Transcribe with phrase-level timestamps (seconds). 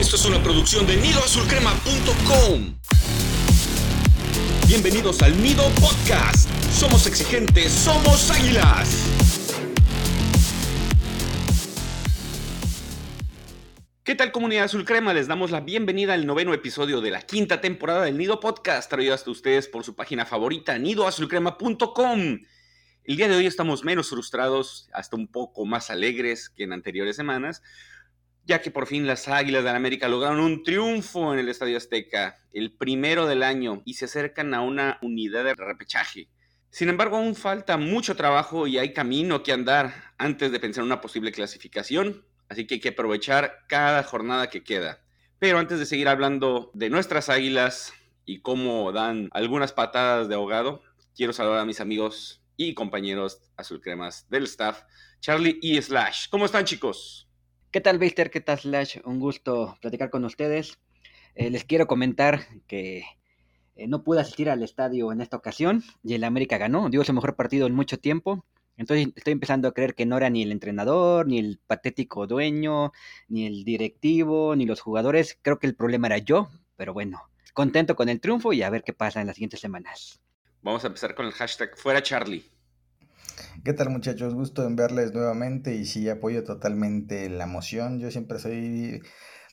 [0.00, 2.74] Esto es una producción de nidoazulcrema.com.
[4.66, 6.48] Bienvenidos al Nido Podcast.
[6.72, 8.96] Somos exigentes, somos águilas.
[14.02, 15.12] ¿Qué tal comunidad azul crema?
[15.12, 19.12] Les damos la bienvenida al noveno episodio de la quinta temporada del Nido Podcast, traído
[19.12, 22.38] hasta ustedes por su página favorita, nidoazulcrema.com.
[23.04, 27.16] El día de hoy estamos menos frustrados, hasta un poco más alegres que en anteriores
[27.16, 27.62] semanas,
[28.50, 31.76] ya que por fin las Águilas de la América lograron un triunfo en el Estadio
[31.76, 36.28] Azteca, el primero del año, y se acercan a una unidad de repechaje.
[36.68, 40.86] Sin embargo, aún falta mucho trabajo y hay camino que andar antes de pensar en
[40.86, 45.00] una posible clasificación, así que hay que aprovechar cada jornada que queda.
[45.38, 47.92] Pero antes de seguir hablando de nuestras Águilas
[48.24, 50.82] y cómo dan algunas patadas de ahogado,
[51.14, 54.82] quiero saludar a mis amigos y compañeros azulcremas del staff,
[55.20, 56.28] Charlie y Slash.
[56.30, 57.29] ¿Cómo están chicos?
[57.72, 58.30] ¿Qué tal, Víctor?
[58.30, 58.98] ¿Qué tal, Slash?
[59.04, 60.80] Un gusto platicar con ustedes.
[61.36, 63.04] Eh, les quiero comentar que
[63.76, 66.90] eh, no pude asistir al estadio en esta ocasión y el América ganó.
[66.90, 68.44] Dio su mejor partido en mucho tiempo.
[68.76, 72.90] Entonces estoy empezando a creer que no era ni el entrenador, ni el patético dueño,
[73.28, 75.38] ni el directivo, ni los jugadores.
[75.40, 77.22] Creo que el problema era yo, pero bueno,
[77.54, 80.20] contento con el triunfo y a ver qué pasa en las siguientes semanas.
[80.62, 82.50] Vamos a empezar con el hashtag fuera Charlie.
[83.64, 84.34] ¿Qué tal muchachos?
[84.34, 87.98] Gusto en verles nuevamente y sí apoyo totalmente la moción.
[87.98, 89.02] Yo siempre soy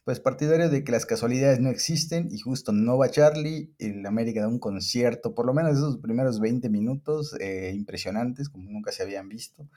[0.06, 4.42] pues partidario de que las casualidades no existen y justo no va Charlie, el América
[4.42, 9.04] da un concierto, por lo menos esos primeros 20 minutos eh, impresionantes como nunca se
[9.04, 9.70] habían visto.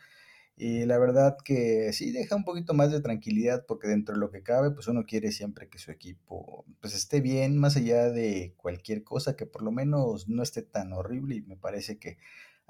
[0.56, 4.30] Y la verdad que sí deja un poquito más de tranquilidad porque dentro de lo
[4.30, 8.54] que cabe, pues uno quiere siempre que su equipo pues esté bien, más allá de
[8.56, 12.18] cualquier cosa, que por lo menos no esté tan horrible y me parece que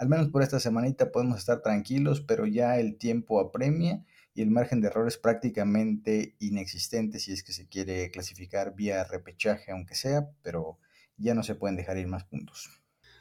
[0.01, 4.51] al menos por esta semanita podemos estar tranquilos, pero ya el tiempo apremia y el
[4.51, 9.95] margen de error es prácticamente inexistente si es que se quiere clasificar vía repechaje, aunque
[9.95, 10.79] sea, pero
[11.19, 12.71] ya no se pueden dejar ir más puntos.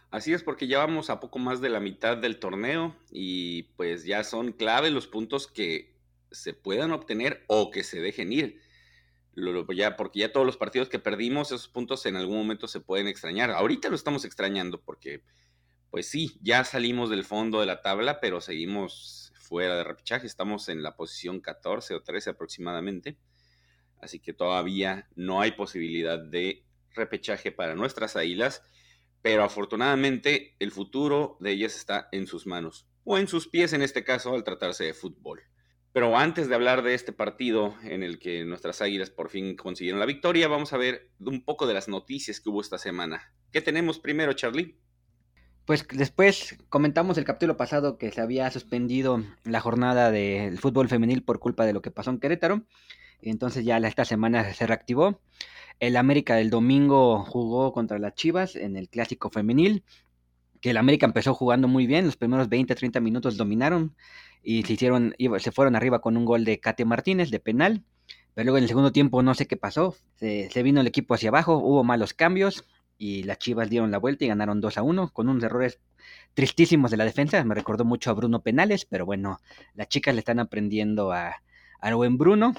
[0.10, 4.06] Así es, porque ya vamos a poco más de la mitad del torneo y pues
[4.06, 5.98] ya son clave los puntos que
[6.32, 8.62] se puedan obtener o que se dejen ir.
[9.76, 13.08] Ya, porque ya todos los partidos que perdimos, esos puntos en algún momento se pueden
[13.08, 13.52] extrañar.
[13.52, 15.24] Ahorita lo estamos extrañando porque
[15.92, 20.28] pues sí, ya salimos del fondo de la tabla, pero seguimos fuera de repechaje.
[20.28, 23.18] Estamos en la posición 14 o 13 aproximadamente.
[24.00, 26.64] Así que todavía no hay posibilidad de
[26.94, 28.64] repechaje para nuestras águilas.
[29.22, 32.88] Pero afortunadamente el futuro de ellas está en sus manos.
[33.04, 35.42] O en sus pies en este caso al tratarse de fútbol.
[35.92, 40.00] Pero antes de hablar de este partido en el que nuestras águilas por fin consiguieron
[40.00, 43.34] la victoria, vamos a ver un poco de las noticias que hubo esta semana.
[43.52, 44.78] ¿Qué tenemos primero, Charlie?
[45.70, 51.22] Pues después comentamos el capítulo pasado que se había suspendido la jornada del fútbol femenil
[51.22, 52.64] por culpa de lo que pasó en Querétaro.
[53.22, 55.22] Entonces ya esta semana se reactivó.
[55.80, 59.84] El América del domingo jugó contra las Chivas en el clásico femenil.
[60.60, 63.96] Que el América empezó jugando muy bien, los primeros 20-30 minutos dominaron
[64.42, 67.84] y se hicieron, se fueron arriba con un gol de Kate Martínez de penal.
[68.34, 71.14] Pero luego en el segundo tiempo no sé qué pasó, se, se vino el equipo
[71.14, 72.66] hacia abajo, hubo malos cambios,
[73.00, 75.80] y las Chivas dieron la vuelta y ganaron 2 a 1 con unos errores
[76.36, 77.44] tristísimos de la defensa.
[77.46, 79.40] Me recordó mucho a Bruno Penales, pero bueno,
[79.74, 81.42] las chicas le están aprendiendo a,
[81.80, 82.54] a buen Bruno.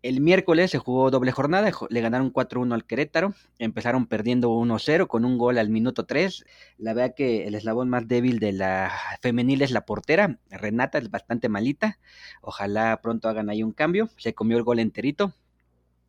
[0.00, 5.24] El miércoles se jugó doble jornada, le ganaron 4-1 al Querétaro, empezaron perdiendo 1-0 con
[5.24, 6.44] un gol al minuto 3.
[6.76, 8.92] La verdad que el eslabón más débil de la
[9.22, 11.98] femenil es la portera, Renata es bastante malita,
[12.42, 15.32] ojalá pronto hagan ahí un cambio, se comió el gol enterito,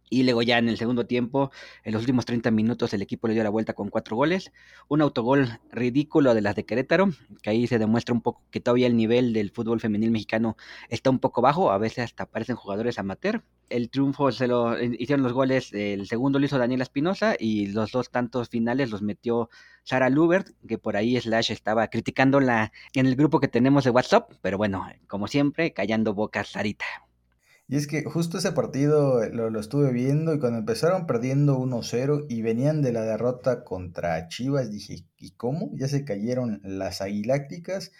[0.09, 1.51] y luego ya en el segundo tiempo,
[1.83, 4.51] en los últimos 30 minutos, el equipo le dio la vuelta con cuatro goles.
[4.87, 7.09] Un autogol ridículo de las de Querétaro,
[7.41, 10.57] que ahí se demuestra un poco que todavía el nivel del fútbol femenil mexicano
[10.89, 11.71] está un poco bajo.
[11.71, 13.43] A veces hasta aparecen jugadores amateur.
[13.69, 17.67] El triunfo se lo eh, hicieron los goles, el segundo lo hizo Daniela Espinosa y
[17.67, 19.49] los dos tantos finales los metió
[19.83, 24.31] Sara Lubert, que por ahí Slash estaba criticándola en el grupo que tenemos de WhatsApp.
[24.41, 26.85] Pero bueno, como siempre, callando bocas Sarita.
[27.67, 32.25] Y es que justo ese partido eh, lo, estuve viendo y cuando empezaron perdiendo 1-0
[32.29, 35.71] y venían de la derrota contra Chivas, dije, ¿y cómo?
[35.73, 37.91] Ya se cayeron las aguilácticas.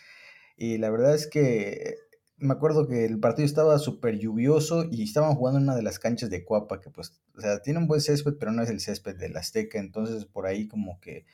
[0.55, 1.95] Y la verdad es que
[2.37, 5.99] me acuerdo que el partido estaba súper lluvioso y estaban jugando en una de las
[5.99, 8.81] canchas de Cuapa, que pues, o sea, tiene un buen césped, pero no es el
[8.81, 9.79] césped del Azteca.
[9.79, 11.25] Entonces por ahí como que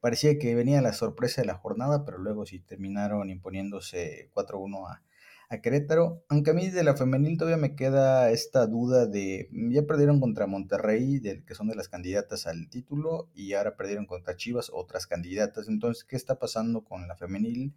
[0.00, 5.02] parecía que venía la sorpresa de la jornada, pero luego sí terminaron imponiéndose 4-1 a
[5.50, 9.70] a Querétaro, aunque a mí de la femenil todavía me queda esta duda de, mm,
[9.72, 14.06] ya perdieron contra Monterrey, del que son de las candidatas al título, y ahora perdieron
[14.06, 17.74] contra Chivas, otras candidatas, entonces, ¿qué está pasando con la femenil?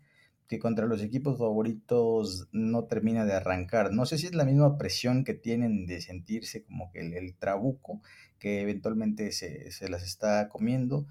[0.52, 3.94] que contra los equipos favoritos no termina de arrancar.
[3.94, 8.02] No sé si es la misma presión que tienen de sentirse como que el, trabuco
[8.38, 11.08] que eventualmente se, se, las está comiendo.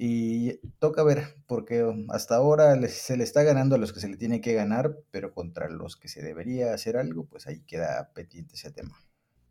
[0.00, 4.16] Y toca ver, porque hasta ahora se le está ganando a los que se le
[4.16, 8.54] tiene que ganar, pero contra los que se debería hacer algo, pues ahí queda pendiente
[8.54, 8.96] ese tema.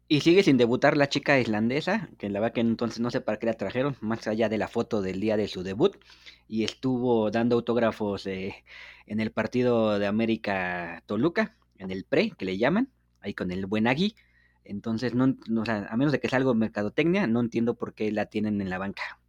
[0.07, 3.39] Y sigue sin debutar la chica islandesa, que la verdad que entonces no sé para
[3.39, 5.97] qué la trajeron, más allá de la foto del día de su debut,
[6.47, 8.63] y estuvo dando autógrafos eh,
[9.05, 12.89] en el partido de América Toluca, en el pre, que le llaman,
[13.19, 14.15] ahí con el buen Agui.
[14.63, 15.35] Entonces, no,
[15.67, 18.77] a menos de que sea algo mercadotecnia, no entiendo por qué la tienen en la
[18.77, 19.19] banca.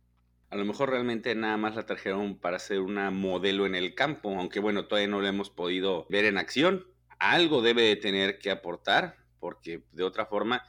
[0.50, 4.34] A lo mejor realmente nada más la trajeron para ser una modelo en el campo,
[4.34, 6.86] aunque bueno, todavía no la hemos podido ver en acción.
[7.18, 10.62] Algo debe de tener que aportar, porque de otra forma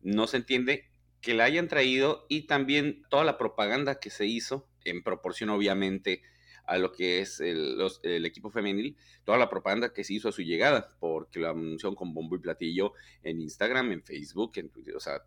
[0.00, 0.90] no se entiende
[1.20, 6.22] que la hayan traído y también toda la propaganda que se hizo, en proporción obviamente
[6.66, 7.78] a lo que es el,
[8.24, 12.14] equipo femenil, toda la propaganda que se hizo a su llegada, porque la anunció con
[12.14, 12.92] bombo y platillo
[13.22, 15.22] en Instagram, en Facebook, en Twitter, o sea,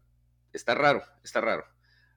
[0.51, 1.65] está raro, está raro.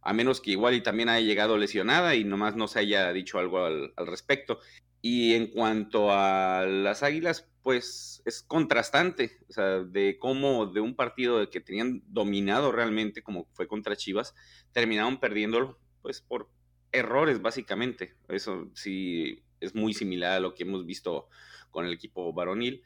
[0.02, 3.38] A menos que igual y también haya llegado lesionada y nomás no se haya dicho
[3.38, 4.58] algo al respecto.
[5.00, 10.94] Y en cuanto a las Águilas, pues es contrastante, o sea, de cómo de un
[10.94, 14.34] partido que tenían dominado realmente, como fue contra Chivas,
[14.72, 16.48] terminaron perdiéndolo, pues por
[16.92, 18.14] errores básicamente.
[18.28, 21.28] Eso sí es muy similar a lo que hemos visto
[21.70, 22.82] con el equipo varonil.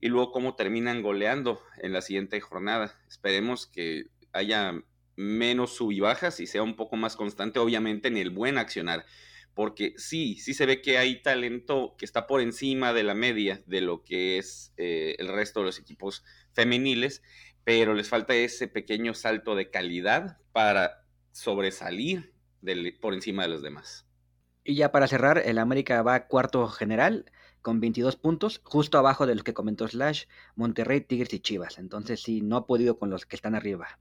[0.00, 2.96] Y luego cómo terminan goleando en la siguiente jornada.
[3.08, 4.80] Esperemos que haya
[5.18, 9.04] menos sub y bajas y sea un poco más constante, obviamente, en el buen accionar
[9.58, 13.60] porque sí, sí se ve que hay talento que está por encima de la media
[13.66, 16.22] de lo que es eh, el resto de los equipos
[16.52, 17.24] femeniles,
[17.64, 22.32] pero les falta ese pequeño salto de calidad para sobresalir
[23.00, 24.06] por encima de los demás.
[24.62, 27.24] Y ya para cerrar, el América va cuarto general
[27.60, 31.78] con 22 puntos, justo abajo de los que comentó Slash, Monterrey, Tigres y Chivas.
[31.78, 33.98] Entonces sí, no ha podido con los que están arriba.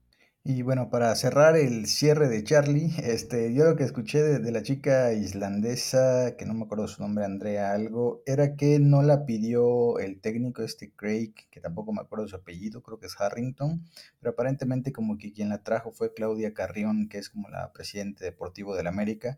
[0.49, 4.63] Y bueno, para cerrar el cierre de Charlie, este, yo lo que escuché de, la
[4.63, 9.99] chica islandesa, que no me acuerdo su nombre, Andrea algo, era que no la pidió
[9.99, 13.83] el técnico este Craig, que tampoco me acuerdo su apellido, creo que es Harrington,
[14.21, 18.23] pero aparentemente como que quien la trajo fue Claudia Carrión, que es como la presidente
[18.23, 19.37] deportivo del América.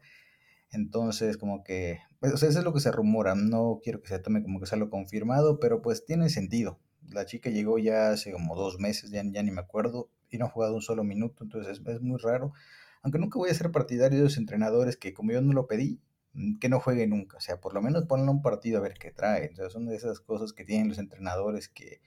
[0.71, 4.09] Entonces, como que, pues, o sea, eso es lo que se rumora, no quiero que
[4.09, 6.79] se tome como que sea lo confirmado, pero pues tiene sentido.
[7.09, 10.45] La chica llegó ya hace como dos meses, ya, ya ni me acuerdo, y no
[10.45, 12.53] ha jugado un solo minuto, entonces es, muy raro.
[13.01, 15.99] Aunque nunca voy a ser partidario de los entrenadores que como yo no lo pedí,
[16.33, 18.95] mm, que no juegue nunca, o sea, por lo menos ponle un partido a ver
[18.99, 19.55] qué trae.
[19.55, 22.01] Sea, son de esas cosas que tienen los entrenadores que,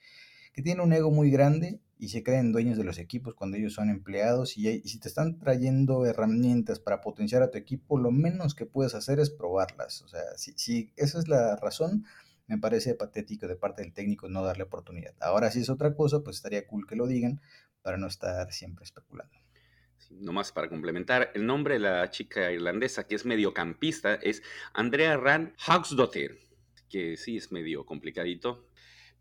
[0.53, 3.73] que tienen un ego muy grande y se creen dueños de los equipos cuando ellos
[3.73, 8.11] son empleados y, y, si te están trayendo herramientas para potenciar a tu equipo, lo
[8.11, 10.01] menos que puedes hacer es probarlas.
[10.03, 12.05] O sea, si, si esa es la razón,
[12.47, 15.13] me parece patético de parte del técnico no darle oportunidad.
[15.21, 17.41] Ahora si es otra cosa, pues estaría cool que lo digan,
[17.83, 19.37] para no estar siempre especulando.
[20.09, 24.43] No nomás para complementar, el nombre de la chica irlandesa que es mediocampista es
[24.73, 26.39] Andrea Rand Haugsdottir,
[26.89, 28.67] que sí es medio complicadito.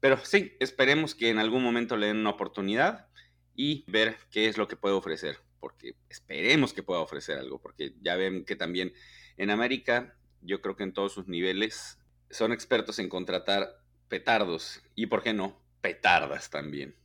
[0.00, 3.08] Pero sí, esperemos que en algún momento le den una oportunidad
[3.54, 7.94] y ver qué es lo que puede ofrecer, porque esperemos que pueda ofrecer algo, porque
[8.00, 8.92] ya ven que también
[9.36, 11.98] en América, yo creo que en todos sus niveles
[12.30, 15.62] son expertos en contratar petardos y, ¿por qué no?
[15.80, 16.96] Petardas también.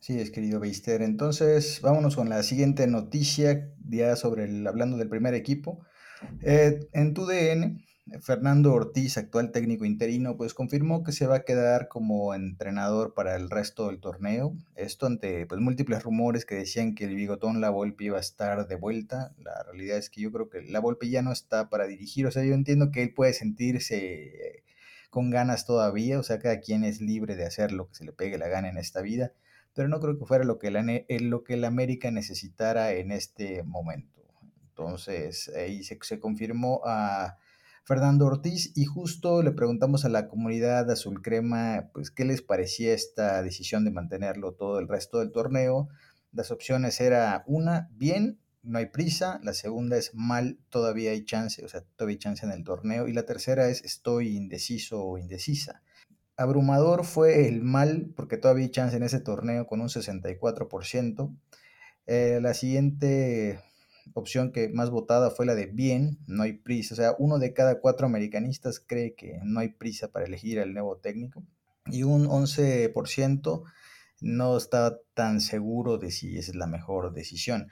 [0.00, 1.02] Sí, es querido Beister.
[1.02, 5.84] Entonces, vámonos con la siguiente noticia, ya sobre el, hablando del primer equipo.
[6.40, 7.84] Eh, en tu DN,
[8.20, 13.34] Fernando Ortiz, actual técnico interino, pues confirmó que se va a quedar como entrenador para
[13.34, 14.54] el resto del torneo.
[14.76, 18.68] Esto ante pues, múltiples rumores que decían que el bigotón La Volpe iba a estar
[18.68, 19.34] de vuelta.
[19.38, 22.26] La realidad es que yo creo que La Volpe ya no está para dirigir.
[22.26, 24.62] O sea, yo entiendo que él puede sentirse
[25.10, 26.20] con ganas todavía.
[26.20, 28.68] O sea, cada quien es libre de hacer lo que se le pegue la gana
[28.68, 29.32] en esta vida
[29.78, 33.62] pero no creo que fuera lo que, la, lo que el América necesitara en este
[33.62, 34.20] momento.
[34.70, 37.36] Entonces, ahí se, se confirmó a
[37.84, 42.92] Fernando Ortiz y justo le preguntamos a la comunidad azul crema, pues, qué les parecía
[42.92, 45.88] esta decisión de mantenerlo todo el resto del torneo.
[46.32, 51.64] Las opciones era una, bien, no hay prisa, la segunda es mal, todavía hay chance,
[51.64, 55.18] o sea, todavía hay chance en el torneo, y la tercera es estoy indeciso o
[55.18, 55.82] indecisa.
[56.38, 61.36] Abrumador fue el mal, porque todavía hay chance en ese torneo con un 64%.
[62.06, 63.60] Eh, la siguiente
[64.14, 66.94] opción que más votada fue la de bien, no hay prisa.
[66.94, 70.72] O sea, uno de cada cuatro americanistas cree que no hay prisa para elegir al
[70.72, 71.42] nuevo técnico.
[71.86, 73.64] Y un 11%
[74.20, 77.68] no está tan seguro de si esa es la mejor decisión.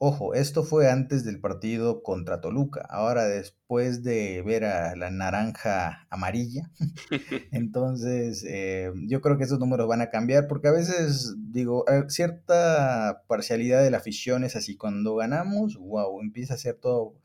[0.00, 2.86] Ojo, esto fue antes del partido contra Toluca.
[2.88, 6.70] Ahora, después de ver a la naranja amarilla,
[7.52, 12.04] entonces eh, yo creo que esos números van a cambiar porque a veces, digo, eh,
[12.08, 14.76] cierta parcialidad de la afición es así.
[14.76, 17.16] Cuando ganamos, wow, empieza a ser todo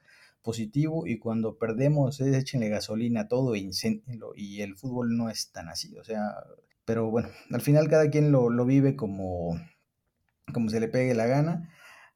[0.42, 3.70] positivo y cuando perdemos, es échenle gasolina a todo e
[4.36, 5.96] y el fútbol no es tan así.
[5.98, 6.22] O sea,
[6.86, 9.60] pero bueno, al final cada quien lo, lo vive como,
[10.54, 11.70] como se le pegue la gana.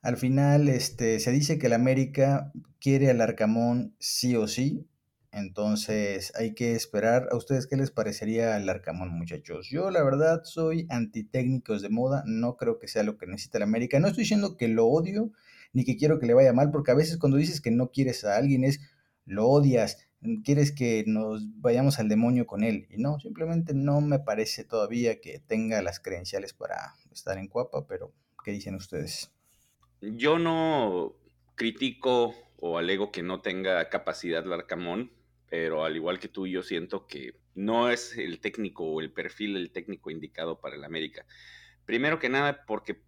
[0.07, 4.87] Al final, este, se dice que el América quiere al Arcamón sí o sí.
[5.33, 7.27] Entonces hay que esperar.
[7.29, 9.67] ¿A ustedes qué les parecería el Arcamón, muchachos?
[9.69, 12.23] Yo, la verdad, soy antitécnicos de moda.
[12.25, 13.99] No creo que sea lo que necesita el América.
[13.99, 15.33] No estoy diciendo que lo odio
[15.73, 18.23] ni que quiero que le vaya mal, porque a veces cuando dices que no quieres
[18.23, 18.79] a alguien es
[19.25, 20.07] lo odias,
[20.45, 22.87] quieres que nos vayamos al demonio con él.
[22.89, 27.85] Y no, simplemente no me parece todavía que tenga las credenciales para estar en Cuapa,
[27.87, 28.13] pero
[28.45, 29.33] ¿qué dicen ustedes?
[30.01, 31.15] Yo no
[31.55, 35.11] critico o alego que no tenga capacidad Larcamón,
[35.49, 39.55] pero al igual que tú, yo siento que no es el técnico o el perfil
[39.55, 41.25] del técnico indicado para el América.
[41.85, 43.01] Primero que nada, porque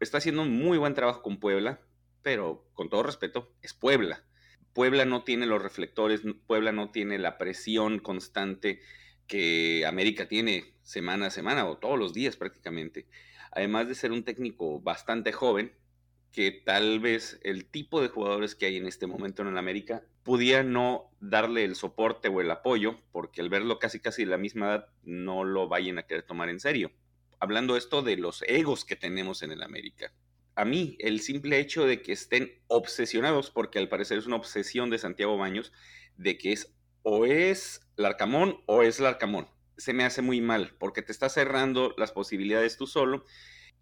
[0.00, 1.80] está haciendo un muy buen trabajo con Puebla,
[2.22, 4.24] pero con todo respeto, es Puebla.
[4.72, 8.80] Puebla no tiene los reflectores, Puebla no tiene la presión constante
[9.26, 13.06] que América tiene semana a semana o todos los días prácticamente.
[13.52, 15.72] Además de ser un técnico bastante joven,
[16.32, 20.02] que tal vez el tipo de jugadores que hay en este momento en el América
[20.22, 24.36] pudiera no darle el soporte o el apoyo, porque al verlo casi casi de la
[24.36, 26.92] misma edad no lo vayan a querer tomar en serio.
[27.40, 30.12] Hablando esto de los egos que tenemos en el América.
[30.54, 34.90] A mí, el simple hecho de que estén obsesionados, porque al parecer es una obsesión
[34.90, 35.72] de Santiago Baños,
[36.16, 39.48] de que es o es Larcamón o es Larcamón,
[39.80, 43.24] se me hace muy mal, porque te está cerrando las posibilidades tú solo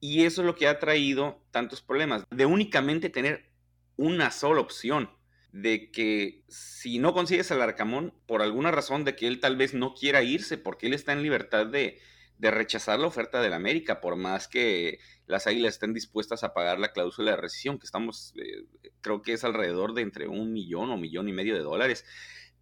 [0.01, 3.51] y eso es lo que ha traído tantos problemas, de únicamente tener
[3.97, 5.11] una sola opción,
[5.53, 9.75] de que si no consigues al Arcamón, por alguna razón de que él tal vez
[9.75, 11.99] no quiera irse, porque él está en libertad de,
[12.41, 16.93] rechazar la oferta del América, por más que las águilas estén dispuestas a pagar la
[16.93, 18.65] cláusula de rescisión, que estamos, eh,
[19.01, 22.05] creo que es alrededor de entre un millón o millón y medio de dólares,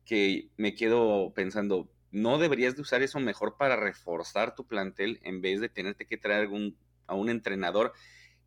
[0.07, 5.43] que me quedo pensando, ¿no deberías de usar eso mejor para reforzar tu plantel en
[5.43, 7.93] vez de tenerte que traer algún a un entrenador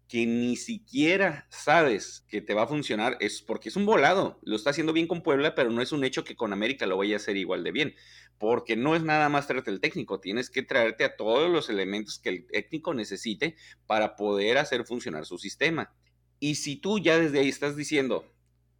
[0.09, 4.39] que ni siquiera sabes que te va a funcionar, es porque es un volado.
[4.41, 6.97] Lo está haciendo bien con Puebla, pero no es un hecho que con América lo
[6.97, 7.95] vaya a hacer igual de bien.
[8.39, 12.17] Porque no es nada más traerte el técnico, tienes que traerte a todos los elementos
[12.17, 15.93] que el técnico necesite para poder hacer funcionar su sistema.
[16.39, 18.25] Y si tú ya desde ahí estás diciendo,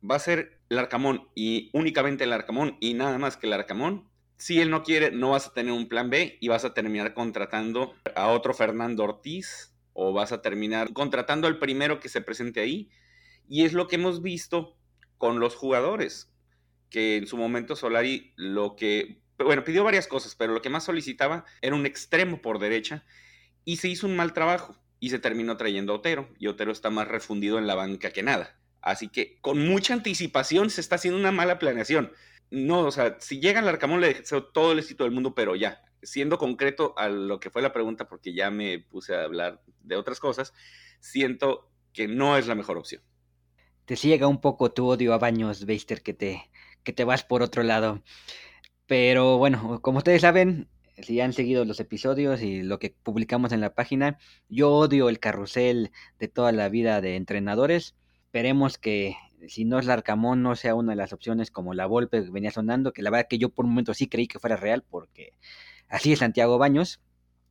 [0.04, 4.09] va a ser el Arcamón y únicamente el Arcamón y nada más que el Arcamón,
[4.40, 7.14] si él no quiere, no vas a tener un plan B y vas a terminar
[7.14, 12.62] contratando a otro Fernando Ortiz o vas a terminar contratando al primero que se presente
[12.62, 12.90] ahí.
[13.50, 14.78] Y es lo que hemos visto
[15.18, 16.32] con los jugadores,
[16.90, 20.86] que en su momento Solari lo que, bueno, pidió varias cosas, pero lo que más
[20.86, 23.04] solicitaba era un extremo por derecha
[23.66, 26.90] y se hizo un mal trabajo y se terminó trayendo a Otero y Otero está
[26.90, 28.58] más refundido en la banca que nada.
[28.82, 32.14] Así que con mucha anticipación se está haciendo una mala planeación
[32.52, 35.56] no, o sea, si llega al Arcamón le deseo todo el éxito del mundo, pero
[35.56, 39.62] ya, siendo concreto a lo que fue la pregunta, porque ya me puse a hablar
[39.84, 40.54] de otras cosas,
[41.00, 43.04] siento que no es la mejor opción.
[43.86, 46.50] Te ciega un poco tu odio a Baños, Beister, que te,
[46.84, 48.04] que te vas por otro lado.
[48.86, 53.62] Pero bueno, como ustedes saben, si han seguido los episodios y lo que publicamos en
[53.62, 57.96] la página, yo odio el carrusel de toda la vida de entrenadores.
[58.26, 59.16] Esperemos que
[59.48, 62.52] si no es Larcamón, no sea una de las opciones como la Volpe que venía
[62.52, 65.34] sonando, que la verdad que yo por un momento sí creí que fuera real, porque
[65.88, 67.02] así es Santiago Baños.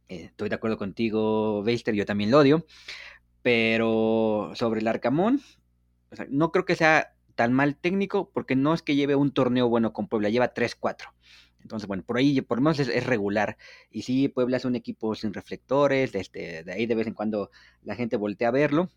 [0.08, 2.66] Eh, estoy de acuerdo contigo, Beister, yo también lo odio.
[3.42, 5.40] Pero sobre el Arcamón,
[6.28, 9.92] no creo que sea tan mal técnico, porque no es que lleve un torneo bueno
[9.92, 11.12] con Puebla, lleva 3-4.
[11.62, 13.56] Entonces, bueno, por ahí por lo menos es, regular.
[13.90, 17.50] Y sí, Puebla es un equipo sin reflectores, este, de ahí de vez en cuando
[17.82, 18.90] la gente voltea a verlo.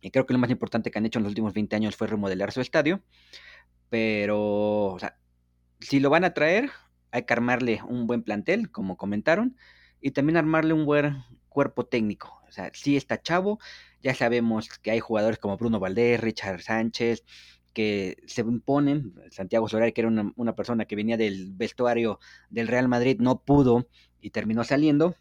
[0.00, 2.06] Y creo que lo más importante que han hecho en los últimos 20 años fue
[2.06, 3.02] remodelar su estadio.
[3.88, 5.18] Pero, o sea,
[5.80, 6.70] si lo van a traer,
[7.10, 9.56] hay que armarle un buen plantel, como comentaron,
[10.00, 12.40] y también armarle un buen cuerpo técnico.
[12.48, 13.58] O sea, si está chavo,
[14.02, 17.24] ya sabemos que hay jugadores como Bruno Valdés, Richard Sánchez,
[17.72, 19.14] que se imponen.
[19.30, 23.40] Santiago Solari, que era una, una persona que venía del vestuario del Real Madrid, no
[23.42, 23.88] pudo
[24.20, 25.16] y terminó saliendo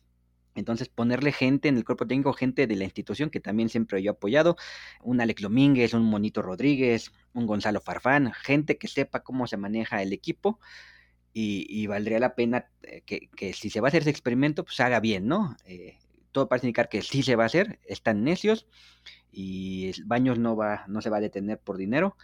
[0.58, 4.12] entonces, ponerle gente en el cuerpo técnico, gente de la institución que también siempre yo
[4.12, 4.56] he apoyado,
[5.04, 10.02] un Alex Domínguez, un Monito Rodríguez, un Gonzalo Farfán, gente que sepa cómo se maneja
[10.02, 10.60] el equipo
[11.34, 15.00] y, valdría la pena eh, que, si se va a hacer ese experimento, pues haga
[15.00, 15.56] bien, ¿no?
[15.66, 16.00] Eh,
[16.32, 18.68] todo parece indicar que sí se va a hacer, están necios
[19.32, 22.18] y Baños no va, no se va a detener por dinero.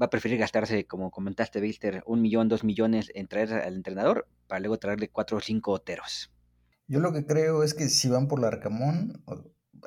[0.00, 4.28] Va a preferir gastarse, como comentaste, Víctor, un millón, dos millones en traer al entrenador
[4.46, 6.30] para luego traerle cuatro o cinco oteros.
[6.88, 9.24] Yo lo que creo es que si van por la Arcamón,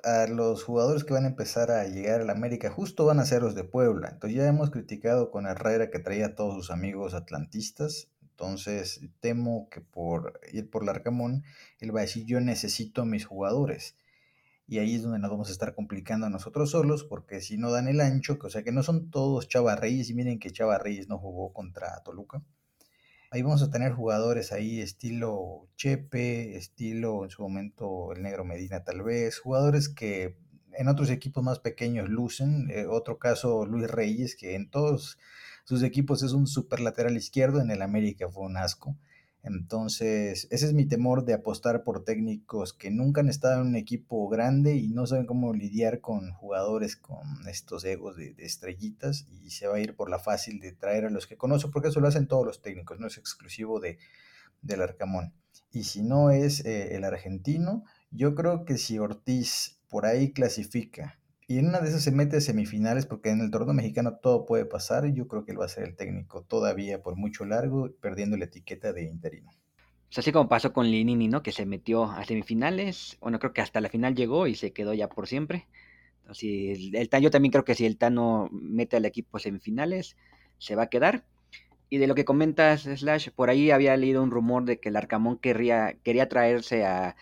[0.04, 3.26] a los jugadores que van a empezar a llegar a la América justo van a
[3.26, 4.10] ser los de Puebla.
[4.12, 8.10] Entonces ya hemos criticado con Herrera que traía a todos sus amigos atlantistas.
[8.22, 11.44] Entonces temo que por ir por Larcamón,
[11.80, 13.96] él va a decir yo necesito a mis jugadores.
[14.68, 17.72] Y ahí es donde nos vamos a estar complicando a nosotros solos, porque si no
[17.72, 20.78] dan el ancho, o sea que no son todos Chava Reyes, y miren que Chava
[20.78, 22.44] Reyes no jugó contra Toluca.
[23.32, 28.84] Ahí vamos a tener jugadores ahí estilo Chepe, estilo en su momento el Negro Medina
[28.84, 30.36] tal vez, jugadores que
[30.74, 32.72] en otros equipos más pequeños lucen.
[32.72, 35.20] Eh, otro caso Luis Reyes, que en todos
[35.64, 38.96] sus equipos es un super lateral izquierdo, en el América fue un asco.
[39.42, 43.76] Entonces, ese es mi temor de apostar por técnicos que nunca han estado en un
[43.78, 49.52] equipo grande y no saben cómo lidiar con jugadores con estos egos de, estrellitas y
[49.52, 52.02] se va a ir por la fácil de traer a los que conozco, porque eso
[52.02, 53.98] lo hacen todos los técnicos, no es exclusivo de,
[54.62, 55.34] del Arcamón.
[55.72, 61.20] Y si no es eh, el argentino, yo creo que si Ortiz por ahí clasifica
[61.50, 64.46] y en una de esas se mete a semifinales, porque en el torneo mexicano todo
[64.46, 65.08] puede pasar.
[65.08, 68.38] Y yo creo que él va a ser el técnico todavía por mucho largo, perdiendo
[68.38, 69.50] la etiqueta de interino.
[70.10, 71.42] Pues así como pasó con Linini, ¿no?
[71.42, 73.18] Que se metió a semifinales.
[73.20, 75.68] Bueno, creo que hasta la final llegó y se quedó ya por siempre.
[76.22, 80.18] Entonces, el, Tano, yo también creo que si el Tano mete al equipo a semifinales,
[80.60, 81.26] se va a quedar.
[81.90, 84.96] Y de lo que comentas, Slash, por ahí había leído un rumor de que el
[84.96, 87.16] Arcamón querría, quería traerse a,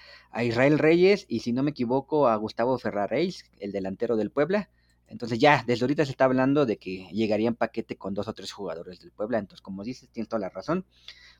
[0.43, 4.69] Israel Reyes y, si no me equivoco, a Gustavo Ferraréis, el delantero del Puebla.
[5.07, 8.33] Entonces ya, desde ahorita se está hablando de que llegaría en paquete con dos o
[8.33, 9.39] tres jugadores del Puebla.
[9.39, 10.85] Entonces, como dices, tienes toda la razón.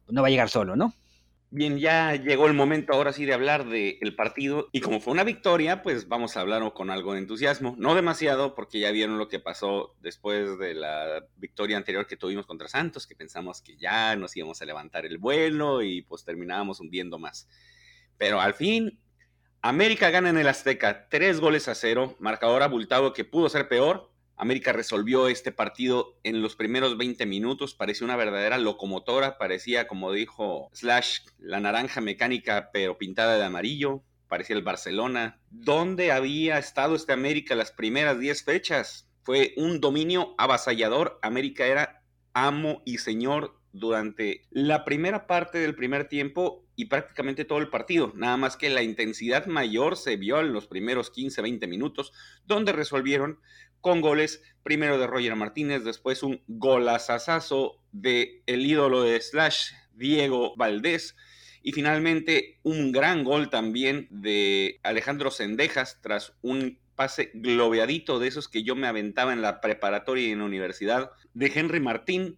[0.06, 0.94] Pues no va a llegar solo, ¿no?
[1.50, 5.24] Bien, ya llegó el momento ahora sí de hablar del partido y como fue una
[5.24, 7.74] victoria, pues vamos a hablar con algo de entusiasmo.
[7.78, 12.46] No demasiado porque ya vieron lo que pasó después de la victoria anterior que tuvimos
[12.46, 16.82] contra Santos, que pensamos que ya nos íbamos a levantar el vuelo y pues terminábamos
[16.82, 17.48] hundiendo más.
[18.18, 19.00] Pero al fin,
[19.62, 24.12] América gana en el Azteca, tres goles a cero, marcador abultado que pudo ser peor,
[24.38, 30.12] América resolvió este partido en los primeros 20 minutos, parecía una verdadera locomotora, parecía, como
[30.12, 35.40] dijo Slash, la naranja mecánica pero pintada de amarillo, parecía el Barcelona.
[35.50, 39.10] ¿Dónde había estado este América las primeras 10 fechas?
[39.24, 46.08] Fue un dominio avasallador, América era amo y señor durante la primera parte del primer
[46.08, 48.14] tiempo y prácticamente todo el partido.
[48.16, 52.14] Nada más que la intensidad mayor se vio en los primeros 15-20 minutos,
[52.46, 53.40] donde resolvieron
[53.88, 60.58] con goles, primero de Roger Martínez, después un golazazazo de el ídolo de Slash, Diego
[60.58, 61.16] Valdés,
[61.64, 68.50] y finalmente un gran gol también de Alejandro Sendejas tras un pase globeadito de esos
[68.50, 72.38] que yo me aventaba en la preparatoria y en la universidad de Henry Martín.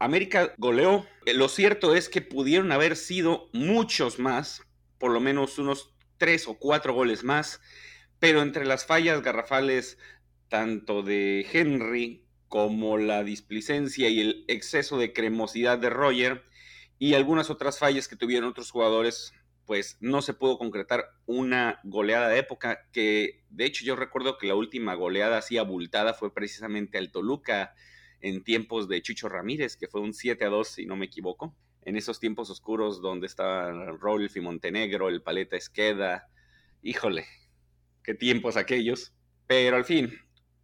[0.00, 1.06] América goleó.
[1.24, 4.66] Lo cierto es que pudieron haber sido muchos más,
[4.98, 7.60] por lo menos unos tres o cuatro goles más,
[8.18, 9.96] pero entre las fallas garrafales
[10.50, 16.44] tanto de Henry como la displicencia y el exceso de cremosidad de Roger
[16.98, 19.32] y algunas otras fallas que tuvieron otros jugadores,
[19.64, 24.48] pues no se pudo concretar una goleada de época que de hecho yo recuerdo que
[24.48, 27.72] la última goleada así abultada fue precisamente al Toluca
[28.20, 31.56] en tiempos de Chucho Ramírez, que fue un 7 a 2 si no me equivoco,
[31.82, 36.28] en esos tiempos oscuros donde estaban Rolf y Montenegro, el Paleta Esqueda,
[36.82, 37.26] híjole,
[38.02, 39.14] qué tiempos aquellos,
[39.46, 40.12] pero al fin,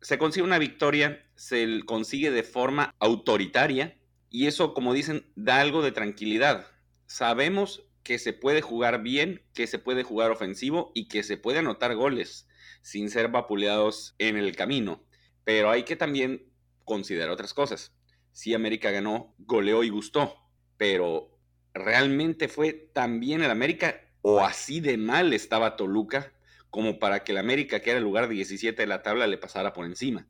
[0.07, 3.99] se consigue una victoria, se consigue de forma autoritaria
[4.31, 6.65] y eso, como dicen, da algo de tranquilidad.
[7.07, 11.59] Sabemos que se puede jugar bien, que se puede jugar ofensivo y que se puede
[11.59, 12.47] anotar goles
[12.83, 15.03] sin ser vapuleados en el camino.
[15.43, 16.53] Pero hay que también
[16.85, 17.93] considerar otras cosas.
[18.31, 20.37] Si América ganó, goleó y gustó,
[20.77, 21.37] pero
[21.75, 26.33] ¿realmente fue tan bien el América o así de mal estaba Toluca
[26.71, 29.73] como para que el América, que era el lugar 17 de la tabla, le pasara
[29.73, 30.27] por encima.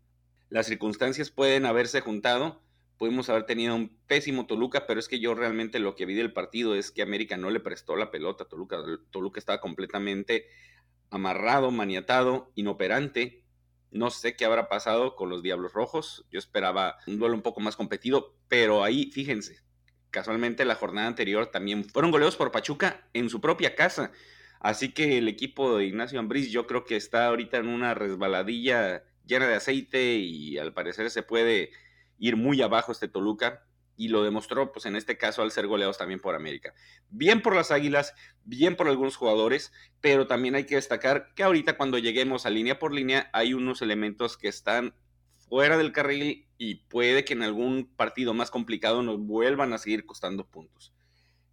[0.48, 2.62] Las circunstancias pueden haberse juntado,
[2.98, 6.32] pudimos haber tenido un pésimo Toluca, pero es que yo realmente lo que vi del
[6.32, 8.78] partido es que América no le prestó la pelota a Toluca.
[9.10, 10.46] Toluca estaba completamente
[11.10, 13.44] amarrado, maniatado, inoperante.
[13.90, 16.26] No sé qué habrá pasado con los Diablos Rojos.
[16.30, 19.60] Yo esperaba un duelo un poco más competido, pero ahí, fíjense,
[20.10, 24.12] casualmente la jornada anterior también fueron goleos por Pachuca en su propia casa.
[24.60, 29.04] Así que el equipo de Ignacio Ambriz yo creo que está ahorita en una resbaladilla
[29.26, 31.70] llena de aceite y al parecer se puede
[32.18, 33.62] ir muy abajo este Toluca.
[33.98, 36.74] y lo demostró, pues en este caso, al ser goleados también por América.
[37.08, 38.12] Bien por las Águilas,
[38.44, 42.78] bien por algunos jugadores, pero también hay que destacar que ahorita cuando lleguemos a línea
[42.78, 44.94] por línea hay unos elementos que están
[45.48, 50.04] fuera del carril y puede que en algún partido más complicado nos vuelvan a seguir
[50.04, 50.92] costando puntos.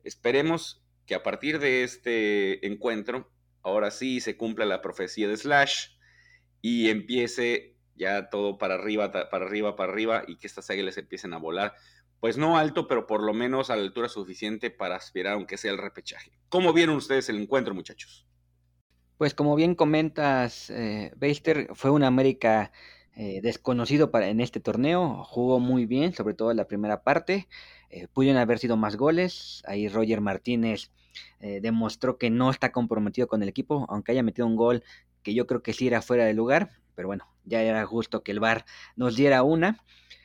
[0.04, 5.90] Esperemos que a partir de este encuentro, ahora sí se cumpla la profecía de Slash
[6.62, 11.34] y empiece ya todo para arriba, para arriba, para arriba y que estas águilas empiecen
[11.34, 11.76] a volar
[12.24, 15.74] pues no alto, pero por lo menos a la altura suficiente para aspirar, aunque sea
[15.74, 16.32] el repechaje.
[16.48, 18.26] ¿Cómo vieron ustedes el encuentro, muchachos?
[19.18, 21.12] Pues como bien comentas, eh,
[21.74, 22.72] fue un América
[23.18, 27.50] eh, desconocido para, en este torneo, jugó muy bien, sobre todo en la primera parte,
[27.94, 30.90] eh, pudieron haber sido más goles, ahí Roger Martínez
[31.40, 34.84] eh, demostró que no está comprometido con el equipo, aunque haya metido un gol
[35.22, 38.32] que yo creo que sí era fuera de lugar, pero bueno, ya era justo que
[38.32, 39.84] el VAR nos diera una.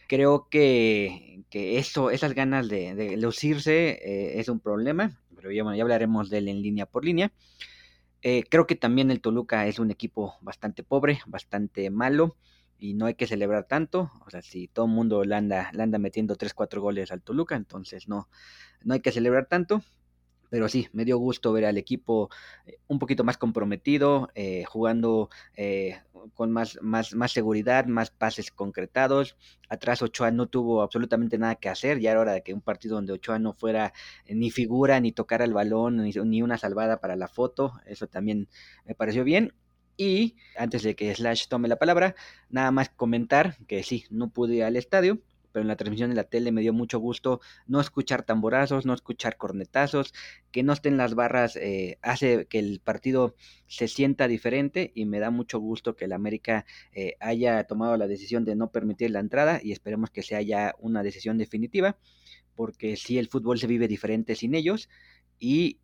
[0.09, 5.83] Creo que, que eso, esas ganas de, lucirse eh, es un problema, pero ya, ya
[5.83, 7.33] hablaremos de él en línea por línea.
[8.23, 12.37] Eh, creo que también el Toluca es un equipo bastante pobre, bastante malo,
[12.79, 14.11] y no hay que celebrar tanto.
[14.27, 18.29] O sea, si todo el mundo le anda, metiendo 3-4 goles al Toluca, entonces no,
[18.83, 19.83] no hay que celebrar tanto.
[20.51, 22.31] Pero sí, me dio gusto ver al equipo
[22.65, 26.01] eh, un poquito más comprometido, eh, jugando eh,
[26.33, 29.37] con más, más, más seguridad, más pases concretados.
[29.69, 32.95] Atrás Ochoa no tuvo absolutamente nada que hacer, ya era hora de que un partido
[32.95, 33.93] donde Ochoa no fuera
[34.27, 38.49] ni figura, ni tocar el balón, ni, ni una salvada para la foto, eso también
[38.87, 39.53] me pareció bien.
[39.99, 42.15] Y antes de que Slash tome la palabra,
[42.49, 46.15] nada más comentar que sí, no pude ir al estadio, pero en la transmisión de
[46.15, 50.15] la tele me dio mucho gusto no escuchar tamborazos, no escuchar cornetazos,
[50.53, 53.35] que no estén las barras, eh, hace que el partido
[53.67, 58.07] se sienta diferente y me da mucho gusto que el América eh, haya tomado la
[58.07, 61.99] decisión de no permitir la entrada y esperemos que sea ya una decisión definitiva,
[62.55, 64.89] porque si el fútbol se vive diferente sin ellos
[65.41, 65.81] y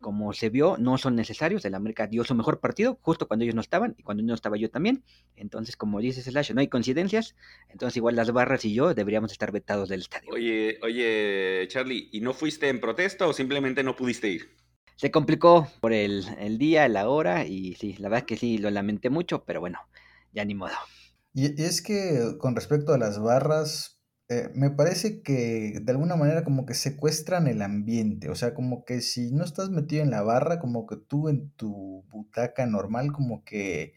[0.00, 1.64] como se vio, no son necesarios.
[1.64, 4.56] El América dio su mejor partido justo cuando ellos no estaban y cuando no estaba
[4.56, 5.04] yo también.
[5.36, 7.36] Entonces, como dice Slash, no hay coincidencias.
[7.68, 10.30] Entonces, igual las barras y yo deberíamos estar vetados del estadio.
[10.32, 14.56] Oye, oye, Charlie, ¿y no fuiste en protesta o simplemente no pudiste ir?
[14.96, 18.70] Se complicó por el, el día, la hora y sí, la verdad que sí, lo
[18.70, 19.78] lamenté mucho, pero bueno,
[20.32, 20.74] ya ni modo.
[21.32, 23.99] Y es que con respecto a las barras,
[24.30, 28.84] eh, me parece que de alguna manera como que secuestran el ambiente, o sea, como
[28.84, 33.12] que si no estás metido en la barra, como que tú en tu butaca normal,
[33.12, 33.94] como que,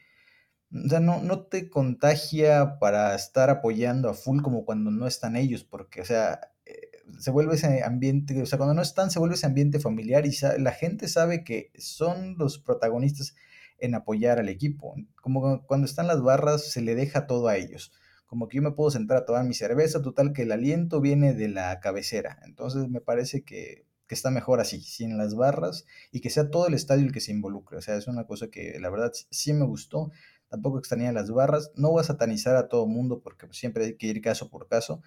[0.74, 5.36] o sea, no, no te contagia para estar apoyando a full como cuando no están
[5.36, 9.20] ellos, porque, o sea, eh, se vuelve ese ambiente, o sea, cuando no están se
[9.20, 13.36] vuelve ese ambiente familiar y la gente sabe que son los protagonistas
[13.80, 17.92] en apoyar al equipo, como cuando están las barras se le deja todo a ellos
[18.34, 21.36] como que yo me puedo sentar a tomar mi cerveza, total que el aliento viene
[21.36, 22.40] de la cabecera.
[22.48, 26.74] Entonces me parece que, está mejor así, sin las barras y que sea todo el
[26.74, 27.78] estadio el que se involucre.
[27.78, 30.10] O sea, es una cosa que la verdad sí me gustó.
[30.50, 31.72] Tampoco extrañé las barras.
[31.76, 35.04] No voy a satanizar a todo mundo porque siempre hay que ir caso por caso,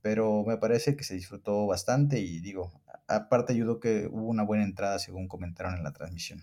[0.00, 4.64] pero me parece que se disfrutó bastante y digo, aparte ayudó que hubo una buena
[4.64, 6.40] entrada según comentaron en la transmisión.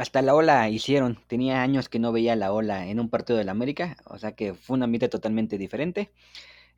[0.00, 1.18] Hasta la ola hicieron.
[1.26, 3.98] Tenía años que no veía la ola en un partido de la América.
[4.06, 6.10] O sea que fue un ambiente totalmente diferente.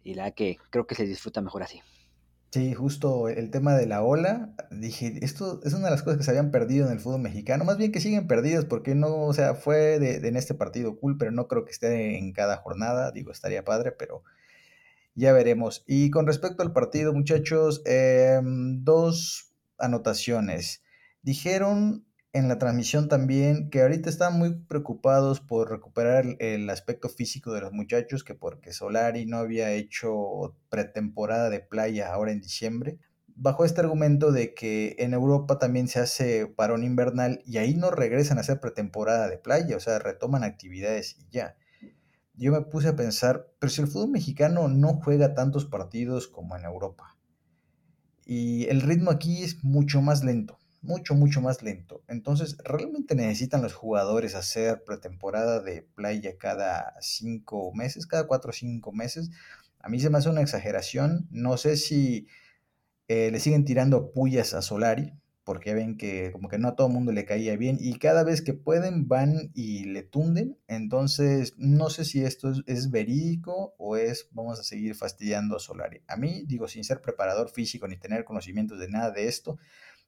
[0.02, 1.80] Y la que creo que se disfruta mejor así.
[2.50, 6.24] Sí, justo el tema de la ola, dije, esto es una de las cosas que
[6.24, 9.32] se habían perdido en el fútbol mexicano, más bien que siguen perdidos, porque no, o
[9.32, 13.12] sea, fue de, en este partido cool, pero no creo que esté en cada jornada,
[13.12, 14.24] digo, estaría padre, pero
[15.14, 15.85] ya veremos.
[15.87, 20.82] Y con respecto al partido, muchachos, em, dos anotaciones.
[21.22, 22.04] Dijeron
[22.35, 27.61] en la transmisión también que ahorita están muy preocupados por recuperar el, aspecto físico de
[27.61, 32.99] los muchachos, que porque Solari no había hecho pretemporada de playa ahora en diciembre,
[33.35, 37.90] bajo este argumento de que en Europa también se hace parón invernal y ahí no
[37.90, 41.57] regresan a hacer pretemporada de playa, o sea, retoman actividades y ya.
[42.35, 46.57] Yo me puse a pensar, pero si el fútbol mexicano no juega tantos partidos como
[46.57, 47.18] en Europa,
[48.25, 52.03] y el ritmo aquí es mucho más lento mucho, mucho más lento.
[52.09, 58.53] Entonces, ¿realmente necesitan los jugadores hacer pretemporada de playa cada cinco meses, cada cuatro o
[58.53, 59.31] cinco meses?
[59.81, 61.29] A mí se me hace una exageración.
[61.31, 62.27] No sé si
[63.09, 65.12] eh, le siguen tirando pullas a Solari,
[65.45, 68.23] porque ven que como que no a todo el mundo le caía bien y cada
[68.23, 70.57] vez que pueden van y le tunden.
[70.68, 75.61] Entonces, no sé si esto es, es verídico o es vamos a seguir fastidiando a
[75.61, 76.03] Solari.
[76.07, 79.59] A mí, digo, sin ser preparador físico ni tener conocimientos de nada de esto,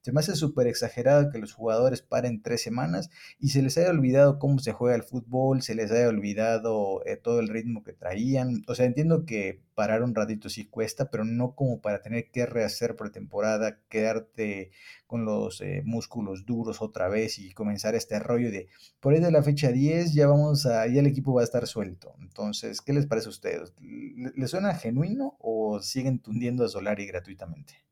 [0.04, 3.88] Se me hace súper exagerado que los jugadores paren tres semanas y se les haya
[3.88, 7.94] olvidado cómo se juega el fútbol, se les haya olvidado eh, todo el ritmo que
[7.94, 8.64] traían.
[8.68, 12.44] O sea, entiendo que parar un ratito sí cuesta, pero no como para tener que
[12.44, 14.72] rehacer pretemporada, quedarte
[15.06, 18.68] con los eh, músculos duros otra vez y comenzar este rollo de
[19.00, 21.66] por ahí de la fecha 10 ya vamos a, ya el equipo va a estar
[21.66, 22.14] suelto.
[22.20, 23.72] Entonces, ¿qué les parece a ustedes?
[23.80, 27.84] ¿Les suena genuino o siguen tundiendo a Solari gratuitamente?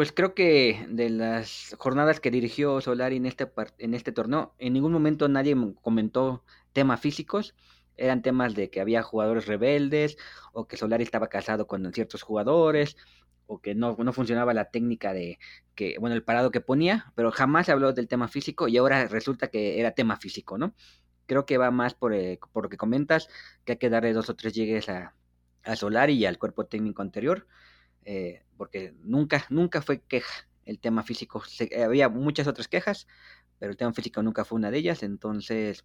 [0.00, 4.72] Pues creo que de las jornadas que dirigió Solari en este, en este torneo, en
[4.72, 7.54] ningún momento nadie comentó temas físicos
[7.98, 10.16] eran temas de que había jugadores rebeldes
[10.54, 12.96] o que Solari estaba casado con ciertos jugadores
[13.44, 15.38] o que no, no funcionaba la técnica de
[15.74, 19.06] que, bueno, el parado que ponía, pero jamás se habló del tema físico y ahora
[19.06, 20.74] resulta que era tema físico, ¿no?
[21.26, 23.28] Creo que va más por, eh, por lo que comentas,
[23.66, 25.14] que hay que darle dos o tres llegues a,
[25.62, 27.46] a Solari y al cuerpo técnico anterior,
[28.12, 31.44] eh, porque nunca, nunca fue queja el tema físico.
[31.80, 33.06] había muchas otras quejas,
[33.60, 35.84] pero el tema físico nunca fue una de ellas, entonces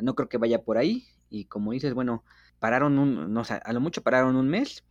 [0.00, 1.06] no creo que vaya por ahí.
[1.28, 2.24] Y como dices, bueno,
[2.58, 4.82] pararon un, no, a lo mucho pararon un mes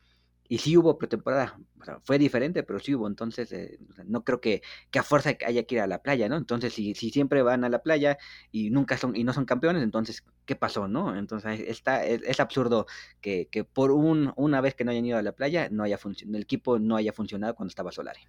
[0.48, 1.60] y sí hubo pretemporada,
[2.04, 5.76] fue diferente, pero sí hubo, entonces eh, no creo que, que, a fuerza haya que
[5.76, 6.38] ir a la playa, ¿no?
[6.38, 8.18] Entonces, si, si siempre van a la playa
[8.52, 11.18] y nunca son, y no son campeones, entonces, ¿qué pasó, no?
[11.18, 12.88] Entonces, está, es, absurdo
[13.22, 16.00] que, que, por un, una vez que no hayan ido a la playa, no haya
[16.04, 18.22] el equipo no haya funcionado cuando estaba Solari.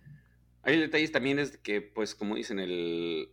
[0.62, 3.30] Hay detalles también es que, pues, como dicen, el,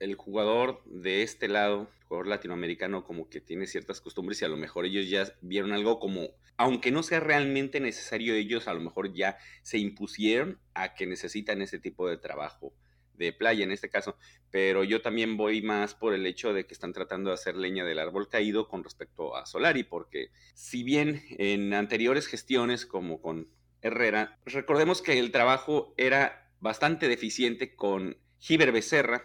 [0.00, 4.48] el jugador de este lado, el jugador latinoamericano, como que tiene ciertas costumbres y a
[4.48, 8.80] lo mejor ellos ya vieron algo como, aunque no sea realmente necesario, ellos a lo
[8.80, 12.72] mejor ya se impusieron a que necesitan ese tipo de trabajo
[13.14, 14.16] de playa en este caso,
[14.50, 17.84] pero yo también voy más por el hecho de que están tratando de hacer leña
[17.84, 23.48] del árbol caído con respecto a Solari, porque si bien en anteriores gestiones como con
[23.82, 29.24] Herrera, recordemos que el trabajo era bastante deficiente con Giver Becerra,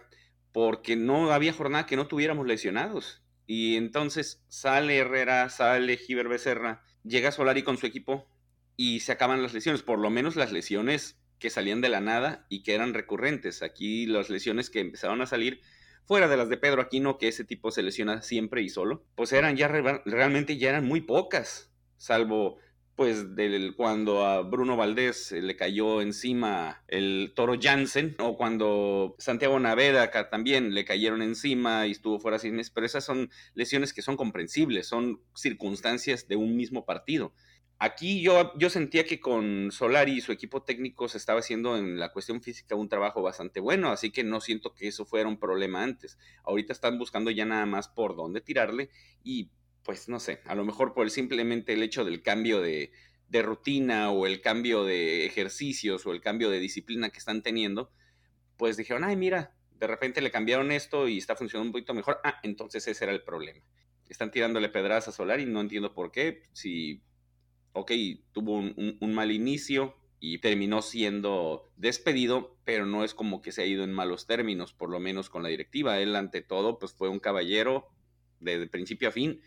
[0.54, 3.20] porque no había jornada que no tuviéramos lesionados.
[3.44, 8.28] Y entonces sale Herrera, sale Giver Becerra, llega Solari con su equipo
[8.76, 12.46] y se acaban las lesiones, por lo menos las lesiones que salían de la nada
[12.48, 13.64] y que eran recurrentes.
[13.64, 15.60] Aquí las lesiones que empezaron a salir,
[16.04, 19.32] fuera de las de Pedro Aquino, que ese tipo se lesiona siempre y solo, pues
[19.32, 22.58] eran ya realmente ya eran muy pocas, salvo
[22.96, 29.58] pues del, cuando a Bruno Valdés le cayó encima el toro Jansen, o cuando Santiago
[29.58, 34.02] Naveda también le cayeron encima y estuvo fuera sin mes, pero esas son lesiones que
[34.02, 37.32] son comprensibles, son circunstancias de un mismo partido.
[37.80, 41.98] Aquí yo, yo sentía que con Solari y su equipo técnico se estaba haciendo en
[41.98, 45.38] la cuestión física un trabajo bastante bueno, así que no siento que eso fuera un
[45.38, 46.16] problema antes.
[46.44, 48.90] Ahorita están buscando ya nada más por dónde tirarle
[49.24, 49.50] y
[49.84, 52.90] pues no sé, a lo mejor por simplemente el hecho del cambio de,
[53.30, 57.90] rutina o el cambio de ejercicios o el cambio de disciplina que están teniendo,
[58.56, 62.20] pues dijeron, ay, mira, de repente le cambiaron esto y está funcionando un poquito mejor.
[62.22, 63.60] Ah, entonces ese era el problema.
[64.08, 66.44] Están tirándole pedradas a Solar y no entiendo por qué.
[66.52, 67.02] Si,
[67.72, 67.90] ok,
[68.30, 73.62] tuvo un, un mal inicio y terminó siendo despedido, pero no es como que se
[73.62, 75.98] ha ido en malos términos, por lo menos con la directiva.
[75.98, 77.88] Él, ante todo, pues fue un caballero
[78.38, 79.42] desde principio a fin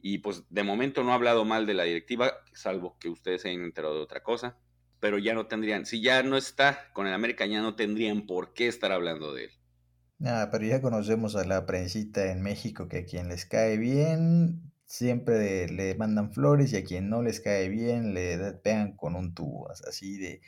[0.00, 3.48] y pues de momento no ha hablado mal de la directiva, salvo que ustedes se
[3.48, 4.56] hayan enterado de otra cosa.
[5.00, 8.54] Pero ya no tendrían, si ya no está con el América, ya no tendrían por
[8.54, 9.50] qué estar hablando de él.
[10.18, 14.72] Nada, pero ya conocemos a la prensita en México que a quien les cae bien
[14.86, 19.34] siempre le mandan flores y a quien no les cae bien le pegan con un
[19.34, 20.40] tubo, así de,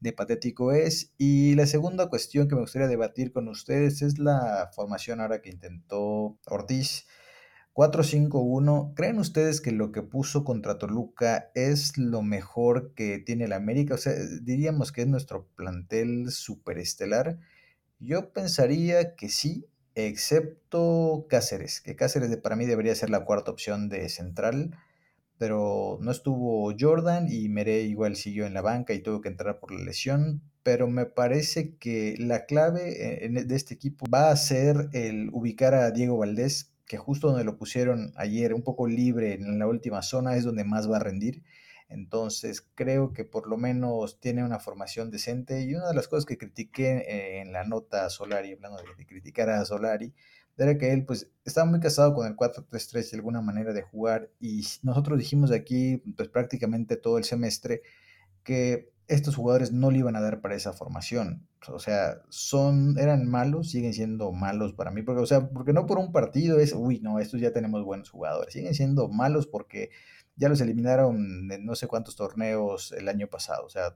[0.00, 1.14] de patético es.
[1.18, 5.50] Y la segunda cuestión que me gustaría debatir con ustedes es la formación ahora que
[5.50, 7.06] intentó Ortiz
[7.76, 8.94] 4-5-1.
[8.94, 13.94] ¿Creen ustedes que lo que puso contra Toluca es lo mejor que tiene el América?
[13.94, 17.38] O sea, diríamos que es nuestro plantel superestelar.
[17.98, 23.90] Yo pensaría que sí, excepto Cáceres, que Cáceres para mí debería ser la cuarta opción
[23.90, 24.74] de central,
[25.36, 29.60] pero no estuvo Jordan y Mere igual siguió en la banca y tuvo que entrar
[29.60, 30.40] por la lesión.
[30.62, 35.74] Pero me parece que la clave eh, de este equipo va a ser el ubicar
[35.74, 40.02] a Diego Valdés que justo donde lo pusieron ayer, un poco libre en la última
[40.02, 41.42] zona, es donde más va a rendir.
[41.88, 45.62] Entonces creo que por lo menos tiene una formación decente.
[45.62, 49.50] Y una de las cosas que critiqué en la nota a Solari, hablando de, criticar
[49.50, 50.12] a Solari,
[50.56, 54.30] era que él pues estaba muy casado con el 4-3-3 de alguna manera de jugar.
[54.40, 57.82] Y nosotros dijimos aquí pues prácticamente todo el semestre
[58.42, 61.46] que estos jugadores no le iban a dar para esa formación.
[61.68, 65.86] O sea, son, eran malos, siguen siendo malos para mí, porque, o sea, porque no
[65.86, 69.90] por un partido es, uy, no, estos ya tenemos buenos jugadores, siguen siendo malos porque
[70.36, 73.94] ya los eliminaron en no sé cuántos torneos el año pasado, o sea,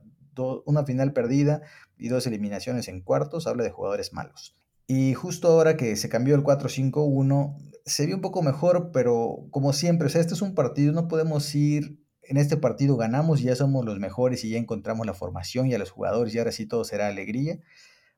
[0.65, 1.61] una final perdida
[1.97, 4.57] y dos eliminaciones en cuartos, habla de jugadores malos.
[4.87, 9.71] Y justo ahora que se cambió el 4-5-1, se vio un poco mejor, pero como
[9.71, 13.45] siempre, o sea, este es un partido, no podemos ir en este partido ganamos y
[13.45, 16.51] ya somos los mejores y ya encontramos la formación y a los jugadores y ahora
[16.51, 17.59] sí todo será alegría,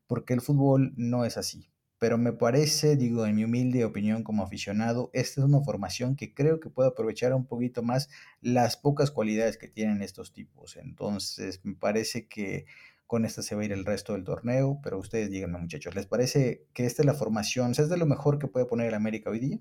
[0.07, 1.69] porque el fútbol no es así.
[1.99, 6.33] Pero me parece, digo, en mi humilde opinión como aficionado, esta es una formación que
[6.33, 8.09] creo que puede aprovechar un poquito más
[8.41, 10.75] las pocas cualidades que tienen estos tipos.
[10.75, 12.65] Entonces, me parece que
[13.07, 16.07] con esta se va a ir el resto del torneo, pero ustedes díganme muchachos, ¿les
[16.07, 19.29] parece que esta es la formación, ¿es de lo mejor que puede poner el América
[19.29, 19.59] hoy día?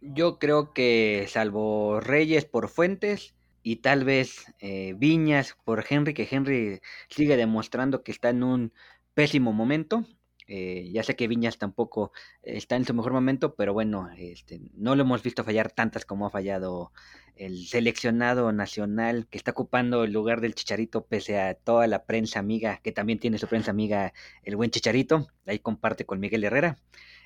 [0.00, 6.28] Yo creo que salvo Reyes por Fuentes, y tal vez eh, Viñas por Henry, que
[6.30, 8.72] Henry sigue demostrando que está en un
[9.14, 10.04] pésimo momento.
[10.48, 14.96] Eh, ya sé que Viñas tampoco está en su mejor momento, pero bueno, este, no
[14.96, 16.92] lo hemos visto fallar tantas como ha fallado
[17.36, 22.40] el seleccionado nacional que está ocupando el lugar del Chicharito, pese a toda la prensa
[22.40, 26.78] amiga, que también tiene su prensa amiga, el buen Chicharito, ahí comparte con Miguel Herrera.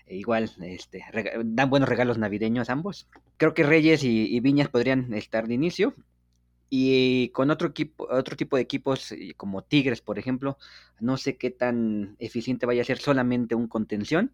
[0.07, 1.03] E igual, este,
[1.44, 3.09] dan buenos regalos navideños ambos.
[3.38, 5.94] Creo que Reyes y Viñas podrían estar de inicio.
[6.68, 10.59] Y con otro equipo, otro tipo de equipos eh, como Tigres, por ejemplo,
[11.00, 14.33] no sé qué tan eficiente vaya a ser solamente un contención.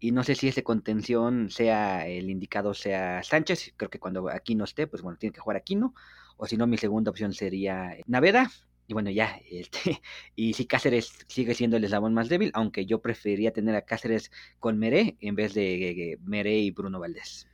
[0.00, 3.74] Y no sé si ese contención sea el indicado sea Sánchez.
[3.76, 5.94] Creo que cuando Aquino esté, pues bueno, tiene que jugar Aquino.
[6.38, 8.50] O si no, mi segunda opción sería Naveda.
[8.86, 10.00] Y bueno, ya, este,
[10.34, 14.32] y si Cáceres sigue siendo el eslabón más débil, aunque yo preferiría tener a Cáceres
[14.58, 17.46] con Meré en vez de Meré y Bruno Valdés.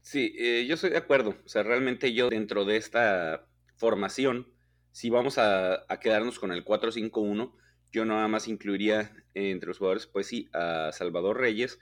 [0.00, 1.36] Sí, eh, yo estoy de acuerdo.
[1.44, 3.46] O sea, realmente yo dentro de esta
[3.82, 4.46] formación,
[4.92, 7.52] si vamos a, quedarnos con el 4-5-1,
[7.90, 11.80] yo nada más incluiría entre los jugadores, pues sí, a Salvador Reyes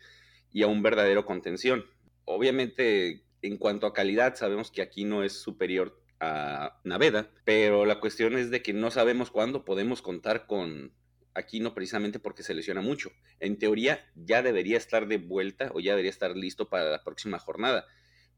[0.51, 1.85] y a un verdadero contención.
[2.25, 8.01] Obviamente, en cuanto a calidad, sabemos que aquí no es superior a Naveda, pero la
[8.01, 10.95] cuestión es de que no sabemos cuándo podemos contar con
[11.35, 13.11] Aquino precisamente porque se lesiona mucho.
[13.41, 17.39] En teoría ya debería estar de vuelta o ya debería estar listo para la próxima
[17.39, 17.85] jornada,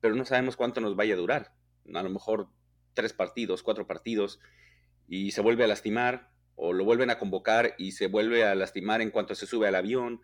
[0.00, 1.54] pero no sabemos cuánto nos vaya a durar.
[1.94, 2.48] A lo mejor
[2.94, 4.40] tres partidos, cuatro partidos,
[5.08, 9.00] y se vuelve a lastimar, o lo vuelven a convocar y se vuelve a lastimar
[9.00, 10.20] en cuanto se sube al avión.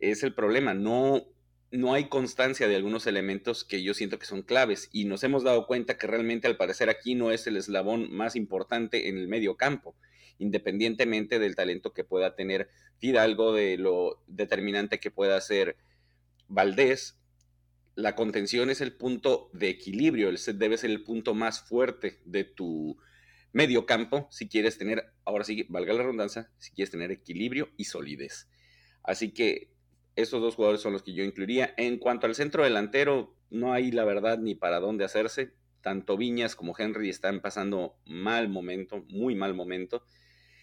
[0.00, 1.24] Es el problema, no,
[1.70, 5.44] no hay constancia de algunos elementos que yo siento que son claves, y nos hemos
[5.44, 9.28] dado cuenta que realmente al parecer aquí no es el eslabón más importante en el
[9.28, 9.96] medio campo,
[10.38, 15.76] independientemente del talento que pueda tener Fidalgo, de lo determinante que pueda ser
[16.48, 17.18] Valdés,
[17.94, 22.20] la contención es el punto de equilibrio, el set debe ser el punto más fuerte
[22.24, 22.98] de tu
[23.52, 27.84] medio campo si quieres tener, ahora sí, valga la redundancia, si quieres tener equilibrio y
[27.84, 28.48] solidez.
[29.02, 29.72] Así que
[30.16, 31.74] esos dos jugadores son los que yo incluiría.
[31.76, 35.52] En cuanto al centro delantero, no hay la verdad ni para dónde hacerse.
[35.80, 40.04] Tanto Viñas como Henry están pasando mal momento, muy mal momento.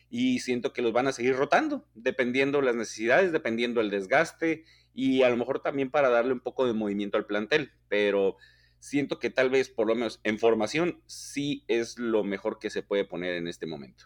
[0.10, 5.24] Y siento que los van a seguir rotando, dependiendo las necesidades, dependiendo el desgaste y
[5.24, 8.38] a lo mejor también para darle un poco de movimiento al plantel, pero
[8.80, 12.84] siento que tal vez por lo menos en formación sí es lo mejor que se
[12.84, 14.06] puede poner en este momento.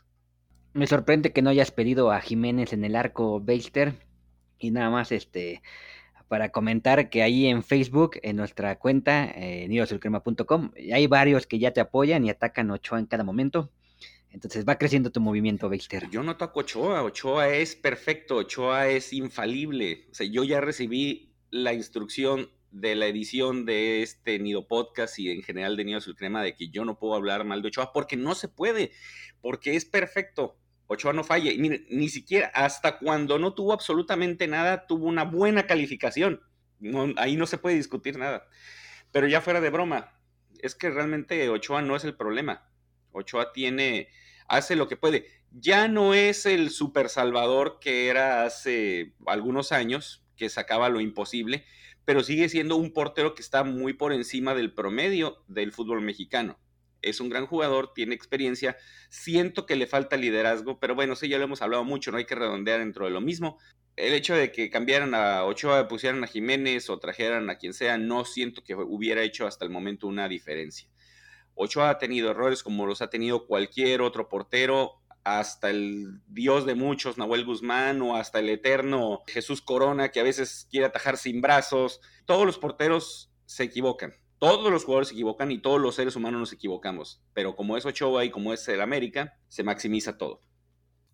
[0.74, 3.93] Me sorprende que no hayas pedido a Jiménez en el arco Beister
[4.58, 5.62] y nada más este
[6.28, 9.67] para comentar que ahí en Facebook, en nuestra cuenta, eh,
[10.91, 13.69] hay varios que ya te apoyan y atacan Ochoa en cada momento.
[14.34, 16.10] Entonces va creciendo tu movimiento, Beister.
[16.10, 20.08] Yo no toco Ochoa, Ochoa es perfecto, Ochoa es infalible.
[20.12, 25.30] O sea, yo ya recibí la instrucción de la edición de este Nido Podcast y
[25.30, 28.17] en general de Nido Crema de que yo no puedo hablar mal de Ochoa porque
[28.17, 28.91] no se puede,
[29.39, 30.58] porque es perfecto.
[30.88, 31.52] Ochoa no falla.
[31.52, 36.41] Y mire, ni siquiera hasta cuando no tuvo absolutamente nada, tuvo una buena calificación.
[37.17, 38.48] ahí no se puede discutir nada.
[39.12, 40.19] Pero ya fuera de broma,
[40.60, 42.67] es que realmente Ochoa no es el problema.
[43.12, 44.10] Ochoa tiene
[44.48, 45.28] hace lo que puede.
[45.52, 51.66] Ya no es el super salvador que era hace algunos años, que sacaba lo imposible,
[52.06, 56.60] pero sigue siendo un portero que está muy por encima del promedio del fútbol mexicano.
[57.02, 58.78] Es un gran jugador, tiene experiencia,
[59.10, 62.26] siento que le falta liderazgo, pero bueno, sí, ya lo hemos hablado mucho, no hay
[62.26, 63.60] que redondear dentro de lo mismo.
[63.96, 67.98] El hecho de que cambiaran a Ochoa, pusieran a Jiménez o trajeran a quien sea,
[67.98, 70.88] no siento que hubiera hecho hasta el momento una diferencia.
[71.56, 76.76] Ochoa ha tenido errores como los ha tenido cualquier otro portero, hasta el dios de
[76.76, 81.42] muchos, Nahuel Guzmán, o hasta el eterno Jesús Corona, que a veces quiere atajar sin
[81.42, 82.02] brazos.
[82.26, 84.13] Todos los porteros se equivocan.
[84.39, 87.22] Todos los jugadores se equivocan y todos los seres humanos nos equivocamos.
[87.34, 90.42] Pero como es Ochoa y como es el América, se maximiza todo.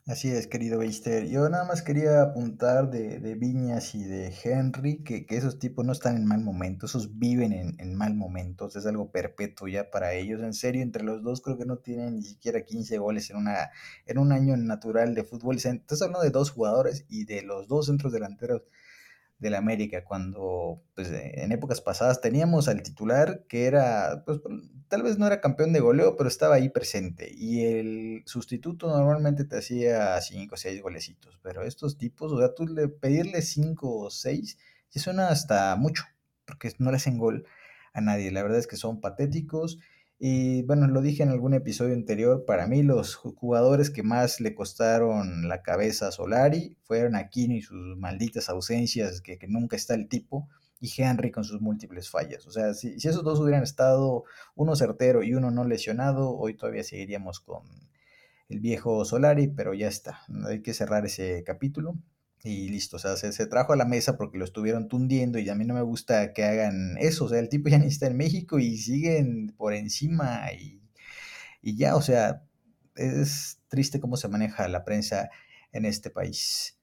[0.10, 1.28] Así es, querido Beister.
[1.28, 5.86] Yo nada más quería apuntar de, de Viñas y de Henry que, que, esos tipos
[5.86, 9.92] no están en mal momento, esos viven en, en, mal momentos, es algo perpetuo ya
[9.92, 10.42] para ellos.
[10.42, 13.70] En serio, entre los dos creo que no tienen ni siquiera 15 goles en, una,
[14.08, 15.58] en un año natural de fútbol.
[15.58, 18.64] Estás hablando de dos jugadores y de los dos centros delanteros
[19.40, 24.40] del América, cuando pues, en épocas pasadas teníamos al titular que era, pues
[24.90, 27.32] tal vez no era campeón de goleo, pero estaba ahí presente.
[27.34, 32.54] Y el sustituto normalmente te hacía 5 o 6 golecitos, pero estos tipos, o sea,
[32.54, 34.58] tú le, pedirle 5 o 6,
[34.92, 36.04] ya suena hasta mucho,
[36.46, 37.46] porque no le hacen gol
[37.94, 38.32] a nadie.
[38.32, 39.80] La verdad es que son patéticos
[40.22, 44.54] y bueno, lo dije en algún episodio anterior, para mí los jugadores que más le
[44.54, 50.10] costaron la cabeza a Solari fueron Aquino y sus malditas ausencias, que, nunca está el
[50.10, 50.50] tipo,
[50.82, 52.46] y Henry con sus múltiples fallas.
[52.48, 56.56] O sea, si, si, esos dos hubieran estado uno certero y uno no lesionado, hoy
[56.56, 57.64] todavía seguiríamos con
[58.50, 61.96] el viejo Solari, pero ya está, hay que cerrar ese capítulo
[62.44, 65.56] y listo, o sea, se, trajo a la mesa porque lo estuvieron tundiendo y a
[65.56, 68.18] mí no me gusta que hagan eso, o sea, el tipo ya ni está en
[68.18, 70.82] México y siguen por encima y,
[71.62, 72.44] y ya, o sea,
[72.96, 75.30] es triste cómo se maneja la prensa
[75.72, 76.80] en este país.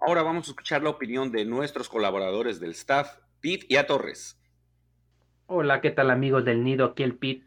[0.00, 4.40] Ahora vamos a escuchar la opinión de nuestros colaboradores del staff, Pete y a Torres.
[5.46, 6.86] Hola, ¿qué tal amigos del Nido?
[6.86, 7.44] Aquí el Pete.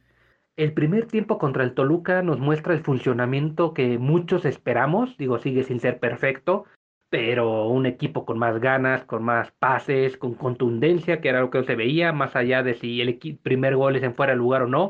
[0.55, 5.63] El primer tiempo contra el Toluca nos muestra el funcionamiento que muchos esperamos, digo, sigue
[5.63, 6.65] sin ser perfecto,
[7.13, 11.63] pero un equipo con más ganas, con más pases, con contundencia, que era lo que
[11.63, 14.67] se veía, más allá de si el primer gol es en fuera de lugar o
[14.67, 14.89] no.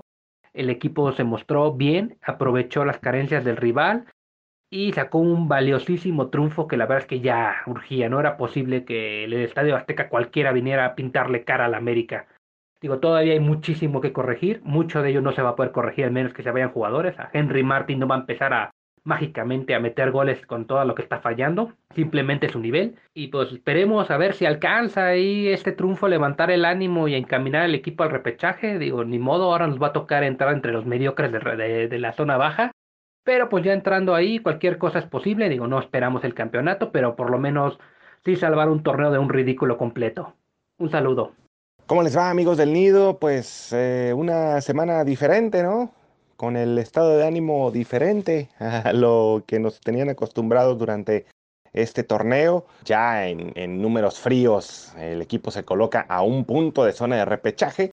[0.53, 4.05] El equipo se mostró bien, aprovechó las carencias del rival
[4.69, 8.07] y sacó un valiosísimo triunfo que la verdad es que ya urgía.
[8.07, 12.27] No era posible que el Estadio Azteca cualquiera viniera a pintarle cara al América.
[12.79, 14.61] Digo, todavía hay muchísimo que corregir.
[14.63, 17.19] Mucho de ello no se va a poder corregir, al menos que se vayan jugadores.
[17.19, 18.71] A Henry Martin no va a empezar a
[19.03, 22.97] mágicamente a meter goles con todo lo que está fallando, simplemente su nivel.
[23.13, 27.65] Y pues esperemos a ver si alcanza ahí este triunfo, levantar el ánimo y encaminar
[27.65, 28.79] el equipo al repechaje.
[28.79, 32.13] Digo, ni modo, ahora nos va a tocar entrar entre los mediocres de, de, la
[32.13, 32.71] zona baja.
[33.25, 35.49] Pero pues ya entrando ahí, cualquier cosa es posible.
[35.49, 37.79] Digo, no esperamos el campeonato, pero por lo menos
[38.23, 40.35] sí salvar un torneo de un ridículo completo.
[40.77, 41.33] Un saludo.
[41.85, 43.19] ¿Cómo les va amigos del nido?
[43.19, 45.93] Pues eh, una semana diferente, ¿no?
[46.43, 51.25] Con el estado de ánimo diferente a lo que nos tenían acostumbrados durante
[51.71, 52.65] este torneo.
[52.83, 57.91] Ya en, números fríos, el equipo se coloca a un punto de zona de repechaje.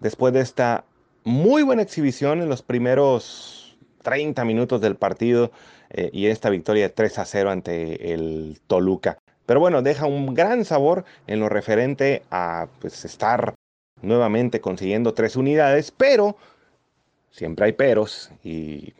[0.00, 0.86] Después de esta
[1.24, 5.52] muy buena exhibición en los primeros 30 minutos del partido
[5.90, 9.18] eh, y esta victoria de 3 a 0 ante el Toluca.
[9.44, 13.52] Pero bueno, deja un gran sabor en lo referente a pues, estar
[14.00, 16.38] nuevamente consiguiendo tres unidades, pero
[17.32, 18.92] siempre hay peros y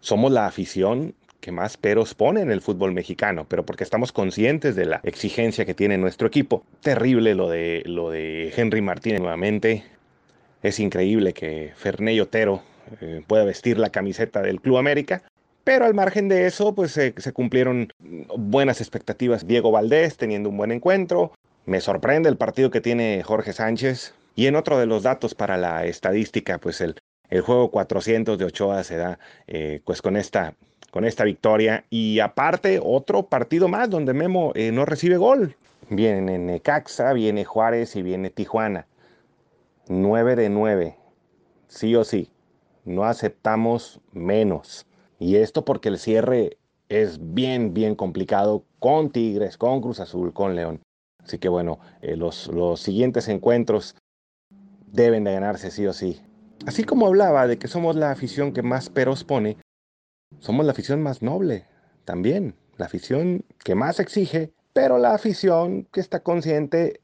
[0.00, 4.74] somos la afición que más peros pone en el fútbol mexicano, pero porque estamos conscientes
[4.74, 6.64] de la exigencia que tiene nuestro equipo.
[6.82, 9.84] Terrible lo de, lo de Henry Martínez nuevamente.
[10.62, 12.62] Es increíble que Ferney Otero
[13.00, 15.22] eh, pueda vestir la camiseta del Club América,
[15.62, 17.92] pero al margen de eso, pues se cumplieron
[18.36, 19.46] buenas expectativas.
[19.46, 21.32] Diego Valdés teniendo un buen encuentro.
[21.66, 24.14] Me sorprende el partido que tiene Jorge Sánchez.
[24.34, 26.94] Y en otro de los datos para la estadística, pues el,
[27.30, 30.54] el juego 400 de Ochoa se da eh, pues con esta,
[30.90, 31.84] con esta victoria.
[31.90, 35.56] Y aparte, otro partido más donde Memo eh, no recibe gol.
[35.90, 38.86] Viene Necaxa, viene Juárez y viene Tijuana.
[39.88, 40.96] 9 de 9.
[41.68, 42.30] Sí o sí.
[42.84, 44.86] No aceptamos menos.
[45.18, 46.58] Y esto porque el cierre
[46.88, 50.80] es bien, bien complicado con Tigres, con Cruz Azul, con León.
[51.22, 53.94] Así que bueno, eh, los, los siguientes encuentros
[54.86, 56.22] deben de ganarse sí o sí.
[56.66, 59.56] Así como hablaba de que somos la afición que más peros pone,
[60.40, 61.66] somos la afición más noble
[62.04, 67.00] también, la afición que más exige, pero la afición que está consciente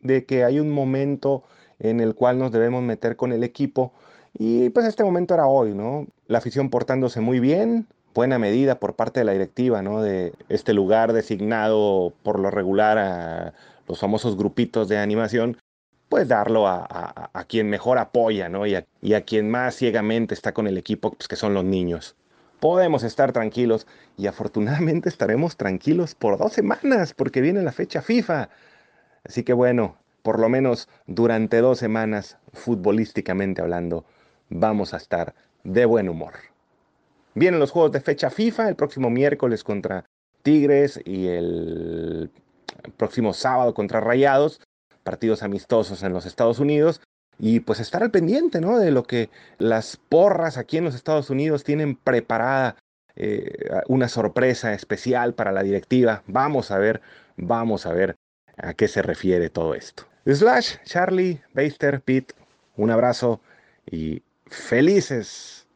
[0.00, 1.44] de que hay un momento
[1.78, 3.92] en el cual nos debemos meter con el equipo
[4.34, 6.06] y pues este momento era hoy, ¿no?
[6.26, 10.02] La afición portándose muy bien, buena medida por parte de la directiva, ¿no?
[10.02, 13.54] De este lugar designado por lo regular a
[13.86, 15.56] los famosos grupitos de animación,
[16.08, 18.66] pues darlo a, quien mejor apoya, ¿no?
[18.66, 22.16] Y a, quien más ciegamente está con el equipo, pues que son los niños.
[22.60, 23.86] Podemos estar tranquilos
[24.16, 28.48] y afortunadamente estaremos tranquilos por dos semanas porque viene la fecha FIFA.
[29.24, 34.04] Así que bueno, por lo menos durante dos semanas, futbolísticamente hablando,
[34.48, 35.34] vamos a estar
[35.64, 36.34] de buen humor.
[37.34, 40.06] Vienen los juegos de fecha FIFA el próximo miércoles contra
[40.42, 42.30] Tigres y el
[42.96, 44.60] próximo sábado contra Rayados
[45.08, 47.00] partidos amistosos en los Estados Unidos
[47.38, 48.78] y pues estar al pendiente, ¿no?
[48.78, 52.76] De lo que las porras aquí en los Estados Unidos tienen preparada
[53.16, 56.22] eh, una sorpresa especial para la directiva.
[56.26, 57.00] Vamos a ver,
[57.38, 58.16] vamos a ver
[58.58, 60.04] a qué se refiere todo esto.
[60.26, 62.34] Slash, Charlie, Baster, Pete,
[62.76, 63.40] un abrazo
[63.90, 65.66] y felices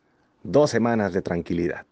[0.43, 1.87] dos semanas de tranquilidad.